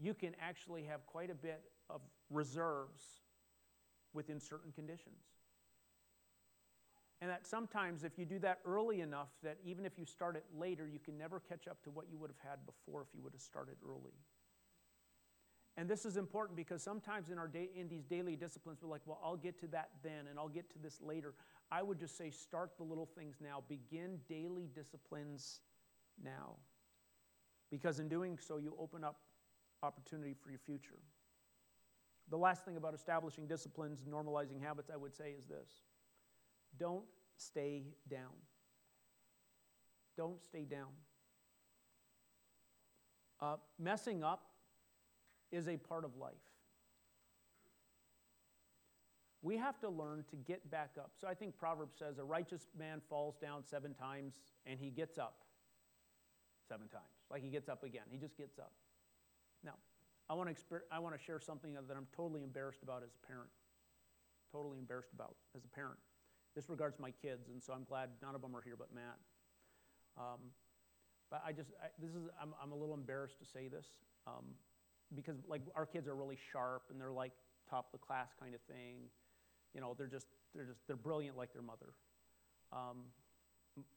you 0.00 0.14
can 0.14 0.34
actually 0.40 0.84
have 0.84 1.06
quite 1.06 1.30
a 1.30 1.34
bit 1.34 1.62
of 1.88 2.00
reserves 2.30 3.04
within 4.12 4.40
certain 4.40 4.72
conditions. 4.72 5.22
And 7.20 7.30
that 7.30 7.46
sometimes, 7.46 8.04
if 8.04 8.18
you 8.18 8.26
do 8.26 8.38
that 8.40 8.58
early 8.66 9.00
enough, 9.00 9.28
that 9.42 9.56
even 9.64 9.86
if 9.86 9.98
you 9.98 10.04
start 10.04 10.36
it 10.36 10.44
later, 10.54 10.86
you 10.86 10.98
can 10.98 11.16
never 11.16 11.40
catch 11.40 11.66
up 11.66 11.82
to 11.84 11.90
what 11.90 12.06
you 12.10 12.18
would 12.18 12.30
have 12.30 12.50
had 12.50 12.58
before 12.66 13.00
if 13.00 13.08
you 13.14 13.22
would 13.22 13.32
have 13.32 13.40
started 13.40 13.76
early. 13.88 14.12
And 15.76 15.88
this 15.88 16.06
is 16.06 16.16
important 16.16 16.56
because 16.56 16.82
sometimes 16.82 17.30
in, 17.30 17.38
our 17.38 17.48
day, 17.48 17.68
in 17.76 17.88
these 17.88 18.04
daily 18.04 18.34
disciplines, 18.34 18.78
we're 18.82 18.88
like, 18.88 19.02
well, 19.04 19.20
I'll 19.22 19.36
get 19.36 19.60
to 19.60 19.66
that 19.68 19.90
then 20.02 20.26
and 20.30 20.38
I'll 20.38 20.48
get 20.48 20.70
to 20.72 20.78
this 20.78 21.00
later. 21.02 21.34
I 21.70 21.82
would 21.82 21.98
just 21.98 22.16
say, 22.16 22.30
start 22.30 22.78
the 22.78 22.84
little 22.84 23.06
things 23.06 23.36
now. 23.42 23.62
Begin 23.68 24.18
daily 24.28 24.68
disciplines 24.74 25.60
now. 26.22 26.56
because 27.70 27.98
in 27.98 28.08
doing 28.08 28.38
so, 28.38 28.56
you 28.58 28.74
open 28.78 29.04
up 29.04 29.20
opportunity 29.82 30.34
for 30.34 30.50
your 30.50 30.58
future. 30.58 30.98
The 32.30 32.38
last 32.38 32.64
thing 32.64 32.76
about 32.76 32.94
establishing 32.94 33.46
disciplines, 33.46 34.02
and 34.02 34.12
normalizing 34.12 34.60
habits, 34.62 34.90
I 34.92 34.96
would 34.96 35.14
say 35.14 35.34
is 35.38 35.46
this 35.46 35.82
don't 36.78 37.04
stay 37.36 37.84
down. 38.08 38.32
Don't 40.16 40.42
stay 40.42 40.64
down. 40.64 40.88
Uh, 43.40 43.56
messing 43.78 44.24
up 44.24 44.44
is 45.52 45.68
a 45.68 45.76
part 45.76 46.04
of 46.04 46.16
life. 46.16 46.34
We 49.42 49.56
have 49.58 49.78
to 49.80 49.88
learn 49.88 50.24
to 50.30 50.36
get 50.36 50.68
back 50.70 50.92
up. 50.98 51.12
So 51.20 51.28
I 51.28 51.34
think 51.34 51.56
Proverbs 51.56 51.96
says 51.98 52.18
a 52.18 52.24
righteous 52.24 52.66
man 52.76 53.00
falls 53.08 53.36
down 53.36 53.62
seven 53.64 53.94
times 53.94 54.34
and 54.66 54.78
he 54.80 54.90
gets 54.90 55.18
up 55.18 55.44
seven 56.68 56.88
times. 56.88 57.04
Like 57.30 57.42
he 57.42 57.50
gets 57.50 57.68
up 57.68 57.84
again. 57.84 58.02
He 58.10 58.18
just 58.18 58.36
gets 58.36 58.58
up. 58.58 58.72
Now, 59.64 59.74
I 60.28 60.34
want 60.34 60.48
to 60.48 60.54
exper- 60.54 60.86
I 60.90 60.98
want 60.98 61.16
to 61.16 61.22
share 61.22 61.38
something 61.38 61.74
that 61.74 61.96
I'm 61.96 62.06
totally 62.16 62.42
embarrassed 62.42 62.82
about 62.82 63.02
as 63.04 63.10
a 63.22 63.26
parent. 63.26 63.50
Totally 64.50 64.78
embarrassed 64.78 65.12
about 65.14 65.36
as 65.54 65.64
a 65.64 65.68
parent. 65.68 65.98
This 66.54 66.68
regards 66.68 66.98
my 66.98 67.10
kids, 67.10 67.48
and 67.48 67.62
so 67.62 67.72
I'm 67.72 67.84
glad 67.84 68.10
none 68.22 68.34
of 68.34 68.42
them 68.42 68.56
are 68.56 68.62
here 68.62 68.76
but 68.76 68.88
Matt. 68.94 69.18
Um, 70.18 70.40
but 71.30 71.42
I 71.46 71.52
just 71.52 71.70
I, 71.82 71.88
this 72.00 72.10
is 72.10 72.28
I'm, 72.40 72.54
I'm 72.62 72.72
a 72.72 72.76
little 72.76 72.94
embarrassed 72.94 73.38
to 73.38 73.44
say 73.44 73.68
this 73.68 73.86
um, 74.26 74.56
because 75.14 75.36
like 75.48 75.62
our 75.74 75.86
kids 75.86 76.08
are 76.08 76.14
really 76.14 76.38
sharp 76.52 76.82
and 76.90 77.00
they're 77.00 77.12
like 77.12 77.32
top 77.68 77.86
of 77.92 78.00
the 78.00 78.04
class 78.04 78.28
kind 78.38 78.54
of 78.54 78.60
thing. 78.62 79.08
You 79.74 79.80
know, 79.80 79.94
they're 79.96 80.06
just 80.06 80.26
they're 80.54 80.64
just 80.64 80.80
they're 80.86 80.96
brilliant 80.96 81.36
like 81.36 81.52
their 81.52 81.62
mother. 81.62 81.92
Um, 82.72 83.04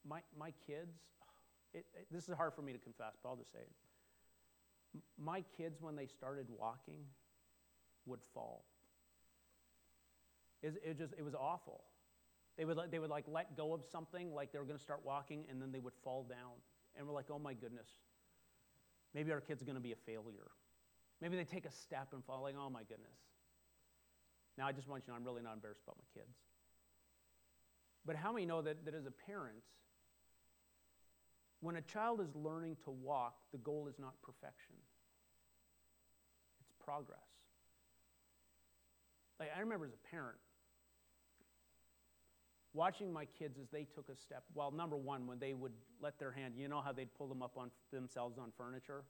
my 0.08 0.22
my 0.38 0.54
kids, 0.68 0.98
it, 1.74 1.86
it, 1.94 2.08
this 2.12 2.28
is 2.28 2.36
hard 2.36 2.54
for 2.54 2.62
me 2.62 2.74
to 2.74 2.80
confess, 2.80 3.14
but 3.22 3.30
I'll 3.30 3.38
just 3.38 3.52
say 3.52 3.60
it 3.60 3.72
my 5.18 5.44
kids, 5.58 5.82
when 5.82 5.96
they 5.96 6.08
started 6.08 6.48
walking, 6.58 7.00
would 8.06 8.22
fall. 8.34 8.66
It, 10.62 10.82
it, 10.84 10.98
just, 10.98 11.14
it 11.18 11.24
was 11.24 11.36
awful. 11.36 11.84
They 12.58 12.66
would, 12.66 12.78
they 12.92 13.00
would 13.00 13.10
like 13.10 13.26
let 13.28 13.56
go 13.56 13.74
of 13.74 13.82
something, 13.92 14.34
like 14.34 14.52
they 14.52 14.60
were 14.60 14.66
going 14.66 14.78
to 14.78 14.84
start 14.84 15.02
walking, 15.06 15.46
and 15.50 15.62
then 15.62 15.72
they 15.72 15.80
would 15.80 15.94
fall 16.04 16.24
down. 16.24 16.60
And 16.98 17.08
we're 17.08 17.14
like, 17.14 17.28
oh 17.32 17.40
my 17.40 17.54
goodness, 17.54 17.88
maybe 19.14 19.32
our 19.32 19.42
kid's 19.42 19.64
going 19.64 19.76
to 19.76 19.82
be 19.82 19.94
a 19.94 19.98
failure. 20.06 20.52
Maybe 21.22 21.36
they 21.36 21.44
take 21.44 21.66
a 21.66 21.72
step 21.72 22.10
and 22.14 22.24
fall, 22.24 22.42
like, 22.42 22.56
oh 22.58 22.70
my 22.70 22.84
goodness. 22.84 23.18
Now, 24.58 24.68
I 24.68 24.72
just 24.72 24.88
want 24.88 25.04
you 25.04 25.06
to 25.06 25.12
know 25.12 25.18
I'm 25.18 25.24
really 25.24 25.42
not 25.42 25.54
embarrassed 25.54 25.82
about 25.84 25.98
my 25.98 26.22
kids. 26.22 26.36
But 28.06 28.16
how 28.16 28.32
many 28.32 28.46
know 28.46 28.62
that, 28.62 28.86
that 28.86 28.94
as 28.94 29.06
a 29.06 29.12
parent, 29.12 29.64
when 31.62 31.76
a 31.76 31.82
child 31.82 32.22
is 32.22 32.30
learning 32.36 32.78
to 32.86 32.92
walk, 32.92 33.36
the 33.52 33.58
goal 33.58 33.88
is 33.88 34.00
not 34.00 34.14
perfection, 34.22 34.76
it's 36.62 36.72
progress. 36.84 37.20
Like, 39.40 39.50
I 39.56 39.60
remember 39.60 39.86
as 39.86 39.94
a 39.94 40.10
parent, 40.10 40.38
watching 42.74 43.12
my 43.12 43.26
kids 43.26 43.58
as 43.58 43.68
they 43.70 43.86
took 43.96 44.10
a 44.10 44.16
step. 44.16 44.44
Well, 44.54 44.72
number 44.72 44.98
one, 44.98 45.28
when 45.28 45.40
they 45.40 45.54
would 45.54 45.74
let 46.02 46.20
their 46.20 46.32
hand, 46.32 46.54
you 46.58 46.68
know 46.68 46.82
how 46.82 46.92
they'd 46.92 47.14
pull 47.14 47.28
them 47.28 47.42
up 47.42 47.58
on 47.58 47.72
themselves 47.92 48.38
on 48.38 48.52
furniture? 48.58 49.04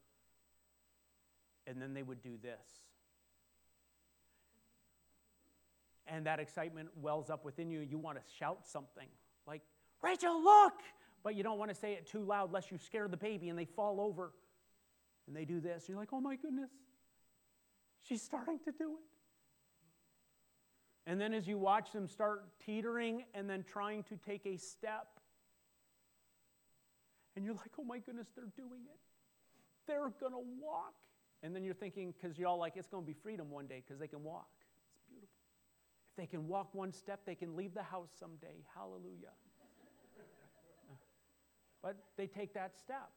And 1.68 1.82
then 1.82 1.94
they 1.94 2.04
would 2.04 2.22
do 2.22 2.38
this. 2.42 2.68
And 6.08 6.26
that 6.26 6.40
excitement 6.40 6.90
wells 6.96 7.30
up 7.30 7.46
within 7.46 7.70
you. 7.70 7.82
You 7.82 8.00
want 8.00 8.18
to 8.18 8.24
shout 8.38 8.68
something 8.68 9.08
like, 9.46 9.62
Rachel, 10.02 10.44
look! 10.44 10.74
but 11.24 11.36
you 11.36 11.44
don't 11.44 11.58
want 11.58 11.70
to 11.70 11.76
say 11.76 11.94
it 11.94 12.08
too 12.08 12.24
loud 12.24 12.52
lest 12.52 12.72
you 12.72 12.78
scare 12.78 13.08
the 13.08 13.18
baby 13.18 13.50
and 13.50 13.60
they 13.60 13.66
fall 13.66 14.00
over 14.00 14.32
and 15.28 15.36
they 15.36 15.46
do 15.46 15.60
this. 15.60 15.86
You're 15.88 15.98
like, 15.98 16.14
oh 16.14 16.22
my 16.22 16.36
goodness, 16.36 16.72
she's 18.02 18.22
starting 18.22 18.60
to 18.66 18.72
do 18.72 18.94
it. 18.94 19.00
And 21.06 21.20
then 21.20 21.34
as 21.34 21.48
you 21.48 21.58
watch 21.58 21.92
them 21.92 22.08
start 22.08 22.46
teetering 22.64 23.24
and 23.34 23.50
then 23.50 23.64
trying 23.64 24.04
to 24.04 24.18
take 24.18 24.46
a 24.46 24.58
step, 24.58 25.08
and 27.36 27.46
you're 27.46 27.56
like, 27.56 27.72
oh 27.80 27.84
my 27.84 28.00
goodness, 28.00 28.28
they're 28.36 28.52
doing 28.56 28.82
it. 28.86 29.00
They're 29.88 30.12
going 30.20 30.34
to 30.34 30.44
walk. 30.62 30.94
And 31.42 31.56
then 31.56 31.64
you're 31.64 31.74
thinking, 31.74 32.14
because 32.14 32.38
you're 32.38 32.48
all 32.48 32.60
like, 32.60 32.74
it's 32.76 32.88
going 32.88 33.04
to 33.04 33.08
be 33.08 33.14
freedom 33.14 33.50
one 33.50 33.68
day 33.68 33.82
because 33.86 34.00
they 34.00 34.08
can 34.08 34.24
walk. 34.24 34.50
It's 34.94 35.04
beautiful. 35.10 35.30
If 36.12 36.18
they 36.18 36.26
can 36.26 36.48
walk 36.48 36.74
one 36.74 36.92
step, 36.92 37.22
they 37.26 37.36
can 37.36 37.56
leave 37.56 37.74
the 37.74 37.84
house 37.84 38.10
someday. 38.20 38.64
Hallelujah. 38.76 39.34
But 41.82 41.96
they 42.18 42.28
take 42.28 42.54
that 42.56 42.78
step. 42.78 43.10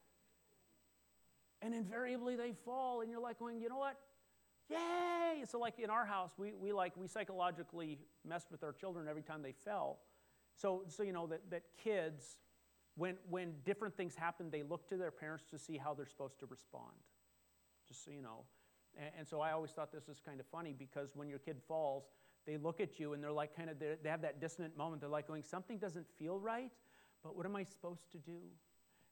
And 1.62 1.74
invariably 1.74 2.36
they 2.36 2.52
fall, 2.64 3.00
and 3.00 3.10
you're 3.10 3.20
like 3.20 3.40
going, 3.40 3.60
you 3.60 3.68
know 3.68 3.78
what? 3.78 3.96
Yay! 4.68 5.44
So, 5.48 5.58
like 5.58 5.78
in 5.78 5.90
our 5.90 6.04
house, 6.04 6.32
we, 6.38 6.54
we 6.54 6.72
like 6.72 6.96
we 6.96 7.06
psychologically 7.06 7.98
messed 8.24 8.50
with 8.50 8.62
our 8.62 8.72
children 8.72 9.08
every 9.08 9.22
time 9.22 9.42
they 9.42 9.52
fell. 9.52 9.98
So, 10.56 10.84
so 10.88 11.02
you 11.02 11.12
know 11.12 11.26
that, 11.26 11.50
that 11.50 11.62
kids, 11.82 12.38
when 12.96 13.16
when 13.28 13.54
different 13.64 13.96
things 13.96 14.14
happen, 14.14 14.50
they 14.50 14.62
look 14.62 14.88
to 14.88 14.96
their 14.96 15.10
parents 15.10 15.44
to 15.50 15.58
see 15.58 15.76
how 15.76 15.94
they're 15.94 16.06
supposed 16.06 16.38
to 16.40 16.46
respond. 16.46 16.94
Just 17.92 18.04
so 18.04 18.10
you 18.10 18.22
know. 18.22 18.44
And, 18.98 19.10
and 19.18 19.28
so 19.28 19.40
I 19.40 19.52
always 19.52 19.70
thought 19.70 19.92
this 19.92 20.08
was 20.08 20.20
kind 20.24 20.40
of 20.40 20.46
funny 20.46 20.74
because 20.76 21.10
when 21.14 21.28
your 21.28 21.38
kid 21.38 21.58
falls, 21.68 22.04
they 22.46 22.56
look 22.56 22.80
at 22.80 22.98
you 22.98 23.12
and 23.12 23.22
they're 23.22 23.30
like 23.32 23.56
kind 23.56 23.70
of 23.70 23.78
they 23.78 24.08
have 24.08 24.22
that 24.22 24.40
dissonant 24.40 24.76
moment. 24.76 25.00
They're 25.00 25.10
like 25.10 25.28
going, 25.28 25.42
something 25.44 25.78
doesn't 25.78 26.06
feel 26.18 26.38
right 26.38 26.72
but 27.22 27.36
what 27.36 27.46
am 27.46 27.54
I 27.56 27.64
supposed 27.64 28.10
to 28.12 28.18
do? 28.18 28.38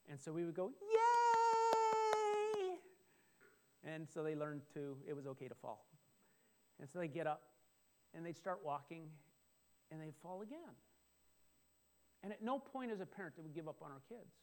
And 0.08 0.20
so 0.20 0.32
we 0.32 0.44
would 0.44 0.54
go, 0.54 0.72
Yay! 0.80 2.74
And 3.84 4.08
so 4.08 4.22
they 4.22 4.34
learned 4.34 4.62
to, 4.74 4.96
it 5.08 5.14
was 5.14 5.26
okay 5.26 5.48
to 5.48 5.54
fall. 5.54 5.86
And 6.80 6.88
so 6.88 6.98
they 6.98 7.08
get 7.08 7.26
up 7.26 7.42
and 8.14 8.26
they'd 8.26 8.36
start 8.36 8.60
walking 8.64 9.04
and 9.90 10.00
they'd 10.00 10.16
fall 10.22 10.42
again. 10.42 10.58
And 12.22 12.32
at 12.32 12.42
no 12.42 12.58
point 12.58 12.90
as 12.90 13.00
a 13.00 13.06
parent 13.06 13.36
did 13.36 13.44
we 13.44 13.50
give 13.50 13.68
up 13.68 13.80
on 13.82 13.90
our 13.90 14.02
kids. 14.08 14.34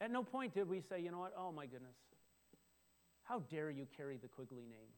At 0.00 0.10
no 0.10 0.22
point 0.22 0.54
did 0.54 0.68
we 0.68 0.80
say, 0.80 1.00
you 1.00 1.10
know 1.10 1.18
what, 1.18 1.34
oh 1.36 1.52
my 1.52 1.66
goodness, 1.66 1.96
how 3.30 3.42
dare 3.48 3.70
you 3.70 3.86
carry 3.96 4.16
the 4.16 4.28
Quigley 4.28 4.66
name? 4.68 4.90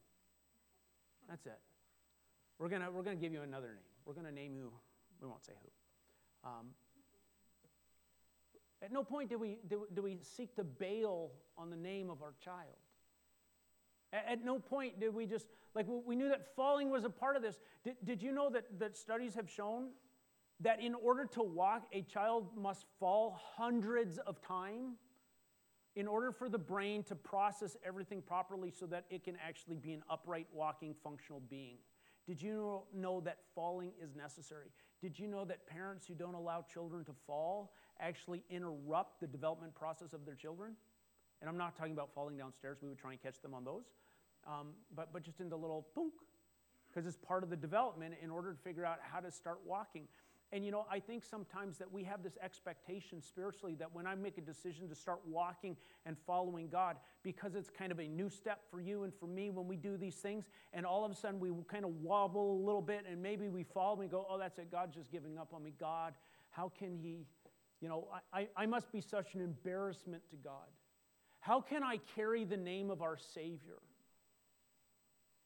That's 1.29 1.45
it. 1.45 1.59
We're 2.57 2.67
going 2.67 2.81
we're 2.93 3.03
gonna 3.03 3.15
give 3.15 3.31
you 3.31 3.43
another 3.43 3.67
name. 3.67 3.93
We're 4.05 4.13
going 4.13 4.25
to 4.25 4.31
name 4.31 4.55
you, 4.55 4.71
we 5.21 5.27
won't 5.27 5.45
say 5.45 5.53
who. 5.61 6.49
Um, 6.49 6.67
at 8.81 8.91
no 8.91 9.03
point 9.03 9.29
do 9.29 9.37
we, 9.37 9.59
do, 9.69 9.87
do 9.93 10.01
we 10.01 10.19
seek 10.21 10.55
to 10.55 10.63
bail 10.63 11.31
on 11.57 11.69
the 11.69 11.77
name 11.77 12.09
of 12.09 12.21
our 12.21 12.33
child. 12.43 12.75
At, 14.11 14.25
at 14.27 14.45
no 14.45 14.59
point 14.59 14.99
did 14.99 15.13
we 15.13 15.25
just, 15.25 15.47
like, 15.73 15.85
we 15.87 16.15
knew 16.15 16.27
that 16.27 16.53
falling 16.55 16.89
was 16.89 17.05
a 17.05 17.09
part 17.09 17.37
of 17.37 17.41
this. 17.41 17.59
Did, 17.83 17.95
did 18.03 18.21
you 18.21 18.33
know 18.33 18.49
that, 18.49 18.79
that 18.79 18.97
studies 18.97 19.35
have 19.35 19.49
shown 19.49 19.89
that 20.59 20.81
in 20.81 20.95
order 20.95 21.25
to 21.25 21.43
walk, 21.43 21.87
a 21.93 22.01
child 22.01 22.49
must 22.57 22.85
fall 22.99 23.39
hundreds 23.55 24.17
of 24.17 24.41
times 24.41 24.97
in 25.95 26.07
order 26.07 26.31
for 26.31 26.49
the 26.49 26.57
brain 26.57 27.03
to 27.03 27.15
process 27.15 27.77
everything 27.85 28.21
properly 28.21 28.71
so 28.71 28.85
that 28.87 29.05
it 29.09 29.23
can 29.23 29.37
actually 29.45 29.75
be 29.75 29.93
an 29.93 30.03
upright, 30.09 30.47
walking, 30.53 30.95
functional 31.03 31.41
being? 31.49 31.77
Did 32.25 32.41
you 32.41 32.83
know, 32.95 33.21
that 33.21 33.39
falling 33.53 33.91
is 34.01 34.15
necessary? 34.15 34.67
Did 35.01 35.19
you 35.19 35.27
know 35.27 35.43
that 35.45 35.67
parents 35.67 36.07
who 36.07 36.13
don't 36.13 36.35
allow 36.35 36.65
children 36.73 37.03
to 37.05 37.11
fall 37.27 37.73
actually 37.99 38.43
interrupt 38.49 39.19
the 39.19 39.27
development 39.27 39.75
process 39.75 40.13
of 40.13 40.25
their 40.25 40.35
children? 40.35 40.75
And 41.41 41.49
I'm 41.49 41.57
not 41.57 41.75
talking 41.77 41.91
about 41.91 42.09
falling 42.15 42.37
downstairs, 42.37 42.77
we 42.81 42.87
would 42.87 42.97
try 42.97 43.11
and 43.11 43.21
catch 43.21 43.41
them 43.41 43.53
on 43.53 43.65
those, 43.65 43.83
um, 44.47 44.69
but, 44.95 45.11
but 45.11 45.23
just 45.23 45.41
in 45.41 45.49
the 45.49 45.57
little 45.57 45.85
punk, 45.93 46.13
because 46.87 47.05
it's 47.05 47.17
part 47.17 47.43
of 47.43 47.49
the 47.49 47.57
development 47.57 48.13
in 48.23 48.29
order 48.29 48.53
to 48.53 48.59
figure 48.59 48.85
out 48.85 48.99
how 49.01 49.19
to 49.19 49.29
start 49.29 49.59
walking. 49.65 50.07
And 50.51 50.63
you 50.63 50.71
know, 50.71 50.85
I 50.91 50.99
think 50.99 51.23
sometimes 51.25 51.77
that 51.79 51.91
we 51.91 52.03
have 52.03 52.21
this 52.21 52.37
expectation 52.41 53.21
spiritually 53.21 53.75
that 53.79 53.93
when 53.93 54.05
I 54.05 54.13
make 54.13 54.37
a 54.37 54.41
decision 54.41 54.87
to 54.89 54.95
start 54.95 55.19
walking 55.25 55.75
and 56.05 56.15
following 56.27 56.69
God, 56.69 56.97
because 57.23 57.55
it's 57.55 57.71
kind 57.71 57.91
of 57.91 57.99
a 57.99 58.07
new 58.07 58.29
step 58.29 58.59
for 58.69 58.79
you 58.79 59.03
and 59.03 59.13
for 59.13 59.25
me 59.25 59.49
when 59.49 59.67
we 59.67 59.75
do 59.75 59.97
these 59.97 60.15
things, 60.15 60.45
and 60.73 60.85
all 60.85 61.05
of 61.05 61.11
a 61.11 61.15
sudden 61.15 61.39
we 61.39 61.49
kind 61.67 61.85
of 61.85 61.91
wobble 62.01 62.53
a 62.53 62.61
little 62.63 62.81
bit 62.81 63.05
and 63.09 63.21
maybe 63.21 63.49
we 63.49 63.63
fall 63.63 63.93
and 63.93 63.99
we 63.99 64.07
go, 64.07 64.27
oh, 64.29 64.37
that's 64.37 64.59
it, 64.59 64.71
God's 64.71 64.95
just 64.95 65.11
giving 65.11 65.39
up 65.39 65.53
on 65.53 65.63
me. 65.63 65.73
God, 65.79 66.13
how 66.51 66.71
can 66.77 66.95
He, 66.95 67.25
you 67.81 67.89
know, 67.89 68.07
I, 68.31 68.47
I 68.55 68.67
must 68.67 68.91
be 68.91 69.01
such 69.01 69.33
an 69.33 69.41
embarrassment 69.41 70.21
to 70.29 70.35
God. 70.35 70.69
How 71.39 71.61
can 71.61 71.83
I 71.83 71.97
carry 72.15 72.45
the 72.45 72.57
name 72.57 72.91
of 72.91 73.01
our 73.01 73.17
Savior? 73.17 73.79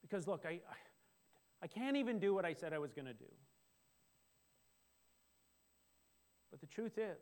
Because 0.01 0.27
look, 0.27 0.45
I, 0.45 0.59
I 1.61 1.67
can't 1.67 1.97
even 1.97 2.19
do 2.19 2.33
what 2.33 2.45
I 2.45 2.53
said 2.53 2.73
I 2.73 2.77
was 2.77 2.93
going 2.93 3.07
to 3.07 3.13
do. 3.13 3.25
But 6.51 6.61
the 6.61 6.67
truth 6.67 6.97
is, 6.97 7.17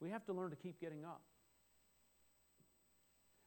we 0.00 0.10
have 0.10 0.24
to 0.26 0.32
learn 0.32 0.50
to 0.50 0.56
keep 0.56 0.80
getting 0.80 1.04
up. 1.04 1.20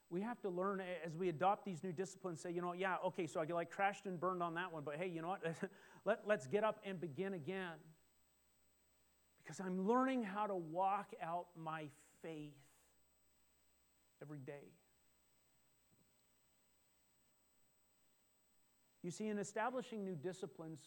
We 0.09 0.21
have 0.21 0.39
to 0.41 0.49
learn 0.49 0.81
as 1.03 1.15
we 1.17 1.29
adopt 1.29 1.65
these 1.65 1.83
new 1.83 1.91
disciplines, 1.91 2.41
say, 2.41 2.51
you 2.51 2.61
know, 2.61 2.73
yeah, 2.73 2.97
okay, 3.05 3.25
so 3.25 3.39
I 3.39 3.45
get 3.45 3.55
like 3.55 3.71
crashed 3.71 4.05
and 4.05 4.19
burned 4.19 4.43
on 4.43 4.53
that 4.55 4.71
one, 4.71 4.83
but 4.83 4.95
hey, 4.97 5.07
you 5.07 5.21
know 5.21 5.29
what? 5.29 5.43
Let, 6.05 6.19
let's 6.27 6.45
get 6.47 6.63
up 6.63 6.79
and 6.85 6.99
begin 6.99 7.33
again. 7.33 7.77
Because 9.41 9.59
I'm 9.59 9.87
learning 9.87 10.23
how 10.23 10.45
to 10.47 10.55
walk 10.55 11.13
out 11.21 11.47
my 11.57 11.85
faith. 12.21 12.53
every 14.21 14.39
day. 14.39 14.71
You 19.01 19.11
see, 19.11 19.27
in 19.27 19.37
establishing 19.37 20.05
new 20.05 20.15
disciplines, 20.15 20.79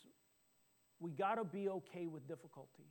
we 1.00 1.10
got 1.10 1.36
to 1.36 1.44
be 1.44 1.68
okay 1.68 2.06
with 2.06 2.26
difficulty. 2.26 2.86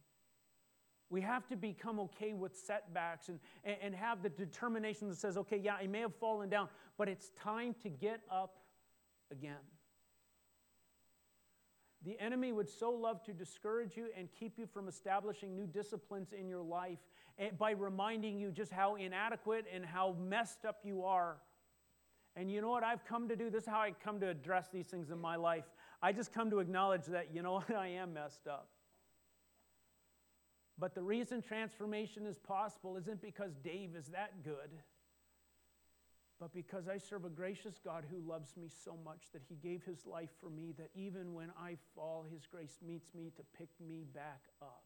We 1.10 1.22
have 1.22 1.48
to 1.48 1.56
become 1.56 2.00
okay 2.00 2.34
with 2.34 2.58
setbacks 2.58 3.30
and, 3.30 3.40
and, 3.64 3.94
have 3.94 4.24
the 4.24 4.30
determination 4.30 5.08
that 5.10 5.18
says, 5.18 5.38
okay, 5.38 5.58
yeah, 5.58 5.76
I 5.76 5.86
may 5.86 6.00
have 6.00 6.16
fallen 6.16 6.50
down, 6.50 6.68
but 6.98 7.08
it's 7.08 7.30
time 7.42 7.76
to 7.84 7.90
get 7.90 8.22
up 8.32 8.58
again. 9.32 9.54
The 12.06 12.20
enemy 12.20 12.52
would 12.52 12.70
so 12.70 12.92
love 12.92 13.24
to 13.24 13.34
discourage 13.34 13.98
you 13.98 14.08
and 14.18 14.30
keep 14.40 14.58
you 14.58 14.68
from 14.68 14.88
establishing 14.88 15.56
new 15.56 15.66
disciplines 15.66 16.34
in 16.34 16.48
your 16.48 16.62
life 16.62 17.00
eh, 17.40 17.50
by 17.58 17.72
reminding 17.72 18.40
you 18.40 18.52
just 18.52 18.72
how 18.72 18.96
inadequate 18.96 19.66
and 19.74 19.86
how 19.86 20.16
messed 20.20 20.66
up 20.66 20.80
you 20.84 21.04
are. 21.04 21.38
And 22.36 22.52
you 22.52 22.62
know 22.62 22.70
what 22.70 22.84
I've 22.84 23.06
come 23.06 23.28
to 23.30 23.36
do? 23.36 23.50
This 23.50 23.64
is 23.64 23.70
how 23.70 23.80
I 23.80 23.92
come 24.04 24.20
to 24.20 24.28
address 24.28 24.68
these 24.72 24.88
things 24.88 25.10
in 25.10 25.20
my 25.20 25.36
life. 25.36 25.64
I 26.02 26.12
just 26.12 26.34
come 26.34 26.50
to 26.52 26.60
acknowledge 26.60 27.06
that, 27.06 27.34
you 27.34 27.42
know 27.42 27.54
what, 27.54 27.74
I 27.76 27.88
am 27.88 28.14
messed 28.14 28.48
up. 28.48 28.70
But 30.78 30.94
the 30.94 31.02
reason 31.02 31.42
transformation 31.42 32.26
is 32.26 32.38
possible 32.38 32.98
isn't 32.98 33.22
because 33.22 33.56
Dave 33.64 33.96
is 33.96 34.08
that 34.08 34.44
good, 34.44 34.72
but 36.40 36.54
because 36.54 36.90
I 36.90 36.98
serve 36.98 37.24
a 37.24 37.30
gracious 37.30 37.80
God 37.84 38.04
who 38.12 38.20
loves 38.30 38.58
me 38.58 38.68
so 38.84 38.98
much 39.06 39.22
that 39.32 39.42
he 39.48 39.56
gave 39.56 39.84
his 39.86 40.06
life 40.06 40.32
for 40.42 40.50
me, 40.50 40.74
that 40.78 40.90
even 40.94 41.34
when 41.34 41.50
I 41.58 41.78
fall, 41.96 42.26
his 42.30 42.46
grace 42.46 42.78
meets 42.86 43.14
me 43.16 43.32
to 43.38 43.44
pick 43.58 43.70
me 43.80 44.04
back 44.14 44.42
up. 44.62 44.84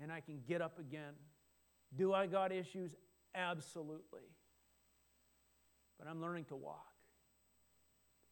And 0.00 0.12
I 0.12 0.20
can 0.20 0.40
get 0.46 0.62
up 0.62 0.78
again. 0.78 1.14
Do 1.96 2.14
I 2.14 2.28
got 2.28 2.52
issues? 2.52 2.94
Absolutely. 3.34 4.22
But 5.98 6.06
I'm 6.06 6.22
learning 6.22 6.44
to 6.46 6.56
walk 6.56 6.89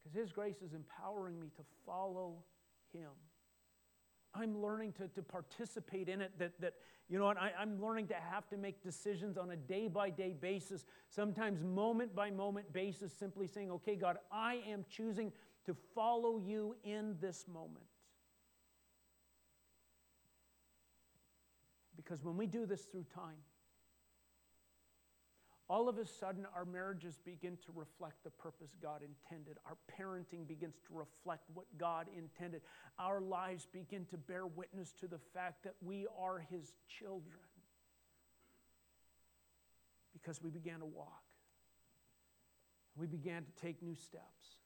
because 0.09 0.21
his 0.21 0.33
grace 0.33 0.63
is 0.63 0.75
empowering 0.75 1.39
me 1.41 1.49
to 1.57 1.63
follow 1.85 2.37
him. 2.93 3.11
I'm 4.35 4.61
learning 4.61 4.93
to, 4.93 5.09
to 5.09 5.23
participate 5.23 6.09
in 6.09 6.21
it, 6.21 6.33
that, 6.39 6.61
that 6.61 6.75
you 7.09 7.19
know 7.19 7.25
what, 7.25 7.39
I, 7.39 7.53
I'm 7.59 7.81
learning 7.83 8.09
to 8.09 8.15
have 8.15 8.47
to 8.51 8.57
make 8.57 8.83
decisions 8.83 9.39
on 9.39 9.51
a 9.51 9.57
day 9.57 9.89
by 9.89 10.11
day 10.11 10.35
basis, 10.39 10.85
sometimes 11.09 11.65
moment 11.65 12.15
by 12.15 12.31
moment 12.31 12.73
basis, 12.73 13.13
simply 13.13 13.47
saying, 13.47 13.71
okay, 13.71 13.97
God, 13.97 14.19
I 14.31 14.61
am 14.69 14.85
choosing 14.89 15.33
to 15.65 15.75
follow 15.95 16.39
you 16.39 16.77
in 16.85 17.17
this 17.21 17.47
moment. 17.49 17.87
Because 21.97 22.23
when 22.23 22.37
we 22.37 22.47
do 22.47 22.67
this 22.67 22.83
through 22.83 23.07
time, 23.15 23.39
all 25.71 25.89
of 25.89 25.99
a 25.99 26.07
sudden 26.07 26.47
our 26.57 26.65
marriages 26.65 27.19
begin 27.25 27.59
to 27.67 27.73
reflect 27.75 28.25
the 28.25 28.31
purpose 28.31 28.71
God 28.83 29.03
intended. 29.03 29.59
Our 29.67 29.77
parenting 30.01 30.49
begins 30.49 30.77
to 30.87 30.95
reflect 30.95 31.45
what 31.53 31.67
God 31.77 32.07
intended. 32.17 32.63
Our 32.99 33.21
lives 33.21 33.67
begin 33.71 34.07
to 34.07 34.17
bear 34.17 34.47
witness 34.47 34.93
to 35.01 35.07
the 35.07 35.19
fact 35.35 35.65
that 35.65 35.75
we 35.83 36.07
are 36.19 36.39
His 36.51 36.73
children 36.89 37.39
because 40.15 40.43
we 40.43 40.51
began 40.51 40.81
to 40.81 40.87
walk. 40.87 41.23
We 42.97 43.07
began 43.07 43.45
to 43.45 43.53
take 43.63 43.83
new 43.83 43.95
steps. 43.95 44.57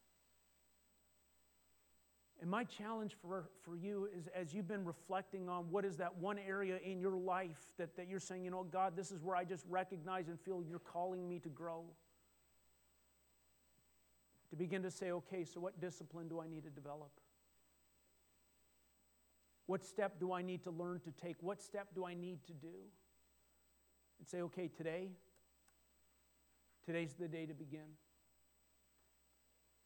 And 2.42 2.50
my 2.50 2.64
challenge 2.64 3.14
for, 3.22 3.48
for 3.62 3.76
you 3.76 4.08
is 4.18 4.26
as 4.34 4.52
you've 4.52 4.66
been 4.66 4.84
reflecting 4.84 5.48
on 5.48 5.70
what 5.70 5.84
is 5.84 5.98
that 5.98 6.16
one 6.18 6.40
area 6.40 6.78
in 6.84 6.98
your 6.98 7.14
life 7.14 7.72
that, 7.78 7.96
that 7.96 8.08
you're 8.08 8.18
saying, 8.18 8.44
you 8.44 8.50
know, 8.50 8.64
God, 8.64 8.96
this 8.96 9.12
is 9.12 9.22
where 9.22 9.36
I 9.36 9.44
just 9.44 9.64
recognize 9.68 10.26
and 10.26 10.40
feel 10.40 10.60
you're 10.68 10.80
calling 10.80 11.28
me 11.28 11.38
to 11.38 11.48
grow. 11.48 11.84
To 14.50 14.56
begin 14.56 14.82
to 14.82 14.90
say, 14.90 15.12
okay, 15.12 15.44
so 15.44 15.60
what 15.60 15.80
discipline 15.80 16.26
do 16.26 16.40
I 16.40 16.48
need 16.48 16.64
to 16.64 16.70
develop? 16.70 17.12
What 19.66 19.84
step 19.84 20.18
do 20.18 20.32
I 20.32 20.42
need 20.42 20.64
to 20.64 20.72
learn 20.72 20.98
to 21.04 21.12
take? 21.12 21.36
What 21.42 21.62
step 21.62 21.94
do 21.94 22.04
I 22.04 22.14
need 22.14 22.42
to 22.48 22.52
do? 22.52 22.74
And 24.18 24.26
say, 24.26 24.40
okay, 24.40 24.66
today, 24.66 25.10
today's 26.84 27.14
the 27.14 27.28
day 27.28 27.46
to 27.46 27.54
begin. 27.54 27.86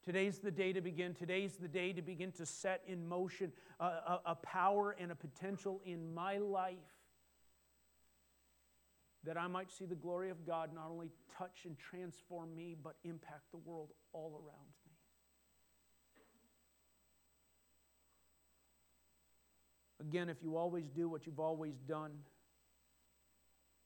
Today's 0.07 0.39
the 0.39 0.53
day 0.53 0.73
to 0.73 0.81
begin. 0.81 1.15
Today's 1.15 1.57
the 1.57 1.67
day 1.67 1.93
to 1.93 2.01
begin 2.01 2.31
to 2.33 2.47
set 2.47 2.81
in 2.87 3.09
motion 3.09 3.51
a, 3.81 3.85
a, 3.85 4.21
a, 4.27 4.35
power 4.37 4.95
and 5.01 5.11
a 5.11 5.17
potential 5.17 5.81
in 5.85 6.15
my 6.15 6.39
life 6.39 6.77
that 9.25 9.37
I 9.37 9.49
might 9.49 9.69
see 9.73 9.85
the 9.85 9.97
glory 9.97 10.31
of 10.31 10.47
God 10.47 10.71
not 10.73 10.87
only 10.93 11.11
touch 11.37 11.65
and 11.65 11.77
transform 11.77 12.55
me, 12.55 12.77
but 12.81 12.95
impact 13.03 13.51
the 13.51 13.57
world 13.57 13.89
all 14.13 14.41
around 14.47 14.69
me. 14.85 14.93
Again, 20.09 20.29
if 20.29 20.37
you 20.41 20.57
always 20.57 20.89
do 20.89 21.09
what 21.09 21.27
you've 21.27 21.41
always 21.41 21.81
done, 21.89 22.13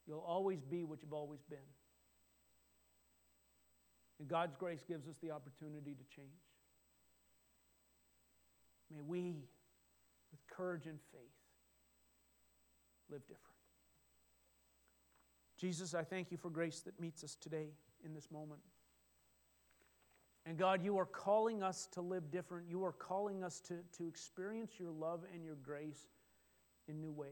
you'll 0.07 0.19
always 0.19 0.61
be 0.61 0.85
what 0.85 1.01
you've 1.01 1.15
always 1.15 1.41
been. 1.49 1.59
And 4.21 4.29
God's 4.29 4.55
grace 4.55 4.85
gives 4.87 5.09
us 5.09 5.17
the 5.23 5.31
opportunity 5.31 5.95
to 5.95 6.15
change. 6.15 6.29
May 8.93 9.01
we, 9.01 9.47
with 10.31 10.47
courage 10.47 10.87
and 10.87 10.99
faith, 11.11 11.23
live 13.11 13.23
different. 13.23 13.41
Jesus, 15.57 15.95
I 15.95 16.05
thank 16.05 16.31
you 16.31 16.37
for 16.37 16.51
grace 16.51 16.81
that 16.81 17.01
meets 17.01 17.25
us 17.25 17.35
today 17.35 17.69
in 18.05 18.15
this 18.15 18.31
moment. 18.31 18.61
And 20.45 20.59
God, 20.59 20.83
you 20.85 20.99
are 20.99 21.07
calling 21.07 21.63
us 21.63 21.89
to 21.93 22.03
live 22.03 22.31
different. 22.31 22.69
You 22.69 22.85
are 22.85 22.93
calling 22.93 23.43
us 23.43 23.61
to, 23.61 23.79
to 23.99 24.07
experience 24.07 24.73
your 24.79 24.91
love 24.91 25.21
and 25.33 25.45
your 25.45 25.57
grace 25.57 26.09
in 26.89 27.01
new 27.01 27.13
ways. 27.13 27.31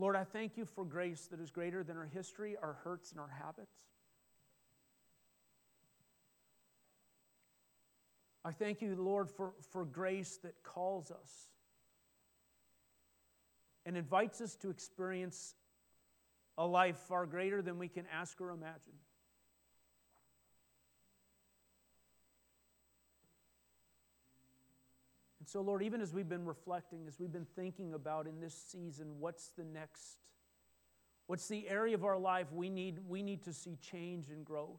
Lord, 0.00 0.16
I 0.16 0.24
thank 0.24 0.56
you 0.56 0.64
for 0.64 0.82
grace 0.82 1.28
that 1.30 1.40
is 1.40 1.50
greater 1.50 1.84
than 1.84 1.98
our 1.98 2.06
history, 2.06 2.56
our 2.62 2.78
hurts, 2.84 3.10
and 3.10 3.20
our 3.20 3.28
habits. 3.28 3.76
I 8.42 8.52
thank 8.52 8.80
you, 8.80 8.96
Lord, 8.96 9.28
for, 9.28 9.52
for 9.72 9.84
grace 9.84 10.38
that 10.42 10.54
calls 10.62 11.10
us 11.10 11.50
and 13.84 13.94
invites 13.94 14.40
us 14.40 14.56
to 14.56 14.70
experience 14.70 15.54
a 16.56 16.66
life 16.66 16.96
far 16.96 17.26
greater 17.26 17.60
than 17.60 17.78
we 17.78 17.88
can 17.88 18.06
ask 18.10 18.40
or 18.40 18.52
imagine. 18.52 18.94
So, 25.52 25.62
Lord, 25.62 25.82
even 25.82 26.00
as 26.00 26.14
we've 26.14 26.28
been 26.28 26.44
reflecting, 26.44 27.08
as 27.08 27.18
we've 27.18 27.32
been 27.32 27.48
thinking 27.56 27.92
about 27.92 28.28
in 28.28 28.38
this 28.38 28.54
season, 28.54 29.18
what's 29.18 29.48
the 29.58 29.64
next? 29.64 30.18
What's 31.26 31.48
the 31.48 31.68
area 31.68 31.96
of 31.96 32.04
our 32.04 32.18
life 32.18 32.46
we 32.52 32.70
need, 32.70 33.00
we 33.08 33.20
need 33.20 33.42
to 33.42 33.52
see 33.52 33.76
change 33.82 34.28
and 34.28 34.44
growth? 34.44 34.78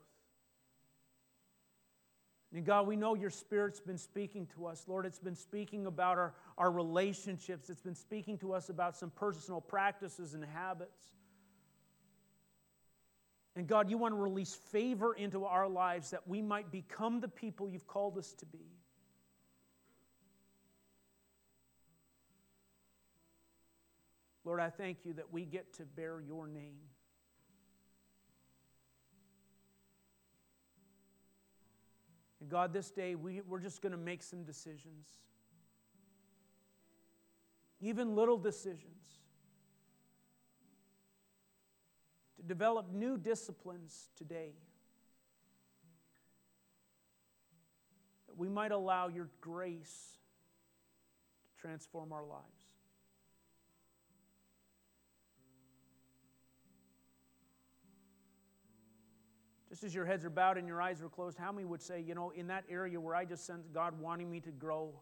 And 2.53 2.65
God, 2.65 2.87
we 2.87 2.95
know 2.95 3.15
your 3.15 3.31
Spirit's 3.31 3.81
been 3.81 3.97
speaking 3.97 4.47
to 4.55 4.65
us. 4.65 4.85
Lord, 4.87 5.05
it's 5.05 5.19
been 5.19 5.35
speaking 5.35 5.87
about 5.87 6.17
our, 6.17 6.33
our 6.57 6.71
relationships, 6.71 7.69
it's 7.69 7.81
been 7.81 7.93
speaking 7.93 8.37
to 8.37 8.53
us 8.53 8.69
about 8.69 8.95
some 8.95 9.09
personal 9.09 9.59
practices 9.59 10.35
and 10.35 10.45
habits. 10.45 11.03
And 13.57 13.67
God, 13.67 13.89
you 13.89 13.97
want 13.97 14.13
to 14.13 14.21
release 14.21 14.53
favor 14.71 15.13
into 15.13 15.43
our 15.43 15.67
lives 15.67 16.11
that 16.11 16.25
we 16.29 16.41
might 16.41 16.71
become 16.71 17.19
the 17.19 17.27
people 17.27 17.67
you've 17.67 17.87
called 17.87 18.17
us 18.17 18.31
to 18.35 18.45
be. 18.45 18.80
Lord, 24.51 24.59
I 24.59 24.69
thank 24.69 25.05
you 25.05 25.13
that 25.13 25.31
we 25.31 25.45
get 25.45 25.71
to 25.75 25.85
bear 25.85 26.19
your 26.19 26.45
name. 26.45 26.81
And 32.41 32.49
God, 32.49 32.73
this 32.73 32.91
day 32.91 33.15
we, 33.15 33.39
we're 33.39 33.61
just 33.61 33.81
going 33.81 33.93
to 33.93 33.97
make 33.97 34.21
some 34.21 34.43
decisions, 34.43 35.07
even 37.79 38.13
little 38.13 38.37
decisions, 38.37 39.21
to 42.35 42.43
develop 42.43 42.91
new 42.91 43.17
disciplines 43.17 44.09
today. 44.17 44.51
That 48.27 48.37
we 48.37 48.49
might 48.49 48.73
allow 48.73 49.07
your 49.07 49.29
grace 49.39 50.17
to 51.45 51.61
transform 51.61 52.11
our 52.11 52.25
lives. 52.25 52.70
Just 59.71 59.85
as 59.85 59.95
your 59.95 60.05
heads 60.05 60.25
are 60.25 60.29
bowed 60.29 60.57
and 60.57 60.67
your 60.67 60.81
eyes 60.81 61.01
are 61.01 61.07
closed, 61.07 61.37
how 61.37 61.49
many 61.49 61.63
would 61.63 61.81
say, 61.81 62.01
you 62.01 62.13
know, 62.13 62.31
in 62.31 62.47
that 62.47 62.65
area 62.69 62.99
where 62.99 63.15
I 63.15 63.23
just 63.23 63.45
sense 63.45 63.69
God 63.73 63.97
wanting 63.97 64.29
me 64.29 64.41
to 64.41 64.51
grow, 64.51 64.99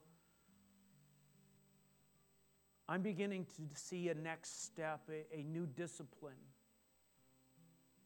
I'm 2.88 3.01
beginning 3.01 3.47
to 3.55 3.63
see 3.74 4.09
a 4.09 4.13
next 4.13 4.65
step, 4.65 5.01
a, 5.09 5.26
a 5.36 5.41
new 5.41 5.65
discipline 5.65 6.36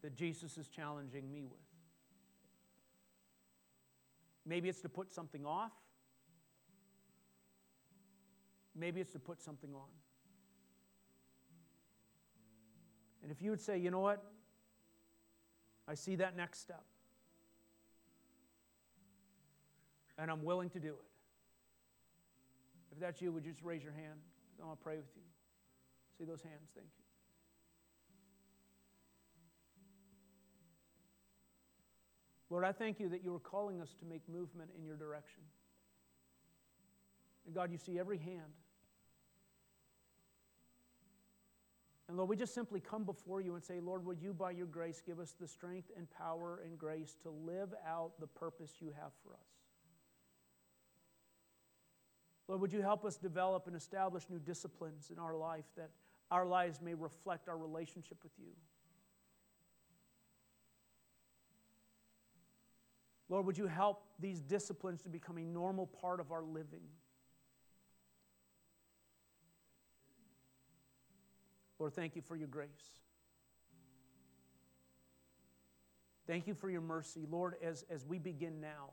that 0.03 0.16
Jesus 0.16 0.57
is 0.57 0.70
challenging 0.70 1.30
me 1.30 1.43
with. 1.43 1.59
Maybe 4.45 4.70
it's 4.70 4.80
to 4.84 4.89
put 4.89 5.11
something 5.11 5.45
off. 5.45 5.74
Maybe 8.74 9.01
it's 9.01 9.11
to 9.11 9.20
put 9.20 9.41
something 9.41 9.74
on. 9.76 9.89
And 13.22 13.34
if 13.34 13.41
you 13.41 13.49
would 13.49 13.61
say, 13.61 13.78
you 13.78 13.91
know 13.91 13.99
what? 13.99 14.24
I 15.88 15.95
see 15.95 16.15
that 16.15 16.36
next 16.38 16.59
step. 16.59 16.84
And 20.17 20.29
I'm 20.29 20.43
willing 20.43 20.69
to 20.71 20.79
do 20.79 20.89
it. 20.89 21.05
If 22.91 22.99
that's 22.99 23.21
you, 23.21 23.31
would 23.31 23.45
you 23.45 23.51
just 23.51 23.63
raise 23.63 23.84
your 23.84 23.93
hand? 23.93 24.19
I 24.61 24.65
want 24.65 24.79
to 24.79 24.84
pray 24.84 24.97
with 24.97 25.09
you. 25.15 25.23
See 26.17 26.25
those 26.25 26.41
hands? 26.41 26.69
Thank 26.75 26.88
you. 26.97 27.03
Lord, 32.49 32.63
I 32.63 32.71
thank 32.71 32.99
you 32.99 33.09
that 33.09 33.23
you 33.23 33.34
are 33.34 33.39
calling 33.39 33.81
us 33.81 33.95
to 33.99 34.05
make 34.05 34.21
movement 34.29 34.69
in 34.77 34.86
your 34.86 34.95
direction. 34.95 35.41
And 37.47 37.55
God, 37.55 37.71
you 37.71 37.79
see 37.79 37.97
every 37.97 38.19
hand. 38.19 38.53
And 42.14 42.20
Lord, 42.20 42.30
we 42.30 42.36
just 42.36 42.53
simply 42.53 42.80
come 42.80 43.05
before 43.05 43.41
you 43.41 43.55
and 43.55 43.64
say, 43.64 43.80
Lord, 43.80 44.05
would 44.05 44.22
you, 44.22 44.36
by 44.36 44.51
your 44.51 44.68
grace, 44.68 45.01
give 45.03 45.20
us 45.20 45.34
the 45.41 45.47
strength 45.47 45.89
and 45.97 46.07
power 46.11 46.61
and 46.64 46.78
grace 46.78 47.18
to 47.24 47.32
live 47.32 47.74
out 47.88 48.11
the 48.20 48.28
purpose 48.28 48.72
you 48.80 48.89
have 49.01 49.11
for 49.24 49.34
us? 49.34 49.47
Lord, 52.47 52.61
would 52.61 52.72
you 52.72 52.84
help 52.84 53.03
us 53.03 53.18
develop 53.18 53.66
and 53.66 53.76
establish 53.76 54.30
new 54.30 54.38
disciplines 54.38 55.09
in 55.09 55.18
our 55.18 55.36
life 55.36 55.66
that 55.76 55.89
our 56.30 56.45
lives 56.45 56.84
may 56.84 56.93
reflect 56.93 57.49
our 57.49 57.57
relationship 57.57 58.20
with 58.22 58.34
you? 58.38 58.51
Lord, 63.28 63.47
would 63.47 63.57
you 63.57 63.66
help 63.66 64.03
these 64.20 64.39
disciplines 64.39 65.01
to 65.01 65.09
become 65.09 65.39
a 65.39 65.43
normal 65.43 65.88
part 65.88 66.20
of 66.20 66.32
our 66.32 66.43
living? 66.43 66.84
Lord, 71.84 71.93
thank 71.93 72.15
you 72.15 72.21
for 72.21 72.38
your 72.38 72.47
grace. 72.47 72.69
Thank 76.25 76.47
you 76.47 76.53
for 76.53 76.69
your 76.69 76.79
mercy. 76.79 77.27
Lord, 77.29 77.55
as, 77.61 77.84
as 77.89 78.05
we 78.05 78.19
begin 78.19 78.61
now, 78.61 78.91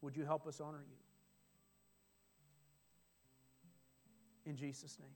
would 0.00 0.16
you 0.16 0.24
help 0.24 0.48
us 0.48 0.60
honor 0.60 0.84
you? 0.84 0.96
In 4.50 4.56
Jesus' 4.56 4.98
name. 4.98 5.14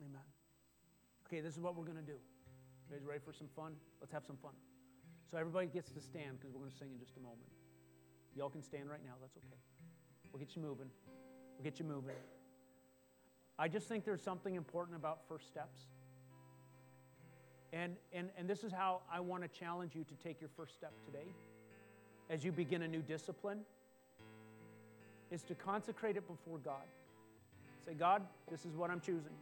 Amen. 0.00 0.22
Okay, 1.26 1.42
this 1.42 1.52
is 1.52 1.60
what 1.60 1.76
we're 1.76 1.84
going 1.84 1.98
to 1.98 2.02
do. 2.02 2.16
You 2.88 2.96
guys 2.96 3.04
ready 3.04 3.20
for 3.22 3.34
some 3.34 3.48
fun? 3.54 3.74
Let's 4.00 4.12
have 4.14 4.24
some 4.24 4.38
fun. 4.38 4.52
So 5.30 5.36
everybody 5.36 5.66
gets 5.66 5.90
to 5.90 6.00
stand 6.00 6.38
because 6.40 6.54
we're 6.54 6.60
going 6.60 6.70
to 6.70 6.78
sing 6.78 6.92
in 6.94 6.98
just 6.98 7.18
a 7.18 7.20
moment. 7.20 7.50
Y'all 8.34 8.48
can 8.48 8.62
stand 8.62 8.88
right 8.88 9.04
now. 9.04 9.16
That's 9.20 9.36
okay. 9.36 9.60
We'll 10.32 10.40
get 10.40 10.56
you 10.56 10.62
moving. 10.62 10.88
We'll 11.60 11.70
get 11.70 11.78
you 11.78 11.84
moving. 11.84 12.16
I 13.58 13.68
just 13.68 13.86
think 13.86 14.06
there's 14.06 14.22
something 14.22 14.54
important 14.54 14.96
about 14.96 15.18
first 15.28 15.46
steps. 15.46 15.80
And, 17.74 17.96
and, 18.14 18.30
and 18.38 18.48
this 18.48 18.64
is 18.64 18.72
how 18.72 19.02
I 19.12 19.20
want 19.20 19.42
to 19.42 19.48
challenge 19.48 19.94
you 19.94 20.02
to 20.04 20.14
take 20.24 20.40
your 20.40 20.48
first 20.56 20.74
step 20.74 20.94
today 21.04 21.26
as 22.30 22.46
you 22.46 22.50
begin 22.50 22.80
a 22.80 22.88
new 22.88 23.02
discipline 23.02 23.58
is 25.30 25.42
to 25.42 25.54
consecrate 25.54 26.16
it 26.16 26.26
before 26.26 26.56
God. 26.64 26.86
Say, 27.84 27.92
God, 27.92 28.22
this 28.50 28.64
is 28.64 28.74
what 28.74 28.90
I'm 28.90 29.00
choosing. 29.00 29.36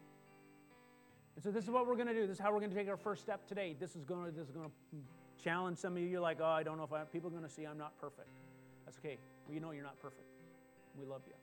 And 1.36 1.44
so 1.44 1.52
this 1.52 1.62
is 1.62 1.70
what 1.70 1.86
we're 1.86 1.94
going 1.94 2.08
to 2.08 2.14
do. 2.14 2.26
This 2.26 2.38
is 2.38 2.40
how 2.40 2.52
we're 2.52 2.58
going 2.58 2.72
to 2.72 2.76
take 2.76 2.88
our 2.88 2.96
first 2.96 3.22
step 3.22 3.46
today. 3.46 3.76
This 3.78 3.94
is 3.94 4.04
going 4.04 4.24
to, 4.24 4.32
this 4.32 4.48
is 4.48 4.52
going 4.52 4.68
to 4.68 5.44
challenge 5.44 5.78
some 5.78 5.92
of 5.92 6.02
you. 6.02 6.08
You're 6.08 6.20
like, 6.20 6.38
oh, 6.40 6.46
I 6.46 6.64
don't 6.64 6.78
know 6.78 6.84
if 6.84 6.92
I, 6.92 7.04
people 7.04 7.28
are 7.28 7.32
going 7.32 7.44
to 7.44 7.48
see 7.48 7.64
I'm 7.64 7.78
not 7.78 7.96
perfect. 8.00 8.30
That's 8.86 8.98
okay. 8.98 9.18
We 9.48 9.54
you 9.54 9.60
know 9.60 9.70
you're 9.70 9.84
not 9.84 10.00
perfect. 10.02 10.26
We 10.98 11.06
love 11.06 11.22
you. 11.24 11.34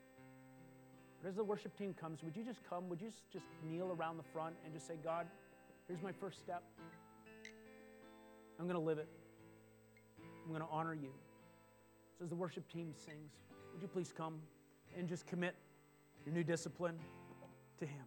But 1.22 1.30
as 1.30 1.36
the 1.36 1.44
worship 1.44 1.78
team 1.78 1.94
comes, 1.94 2.24
would 2.24 2.36
you 2.36 2.44
just 2.44 2.60
come? 2.70 2.90
Would 2.90 3.02
you 3.02 3.12
just, 3.32 3.46
kneel 3.68 3.96
around 3.98 4.18
the 4.18 4.24
front 4.24 4.56
and 4.64 4.74
just 4.74 4.88
say, 4.88 4.96
God, 5.04 5.28
here's 5.88 6.02
my 6.02 6.12
first 6.12 6.40
step. 6.40 6.64
I'm 8.60 8.66
going 8.66 8.80
to 8.80 8.86
live 8.86 8.98
it. 8.98 9.08
I'm 10.44 10.50
going 10.50 10.62
to 10.62 10.68
honor 10.72 10.94
you. 10.94 11.10
So 12.18 12.24
as 12.24 12.30
the 12.30 12.36
worship 12.36 12.72
team 12.72 12.94
sings, 12.94 13.32
would 13.74 13.82
you 13.82 13.88
please 13.88 14.14
come 14.16 14.40
and 14.98 15.10
just 15.10 15.26
commit 15.26 15.56
your 16.26 16.34
new 16.34 16.44
discipline 16.44 16.98
to 17.80 17.86
Him? 17.86 18.06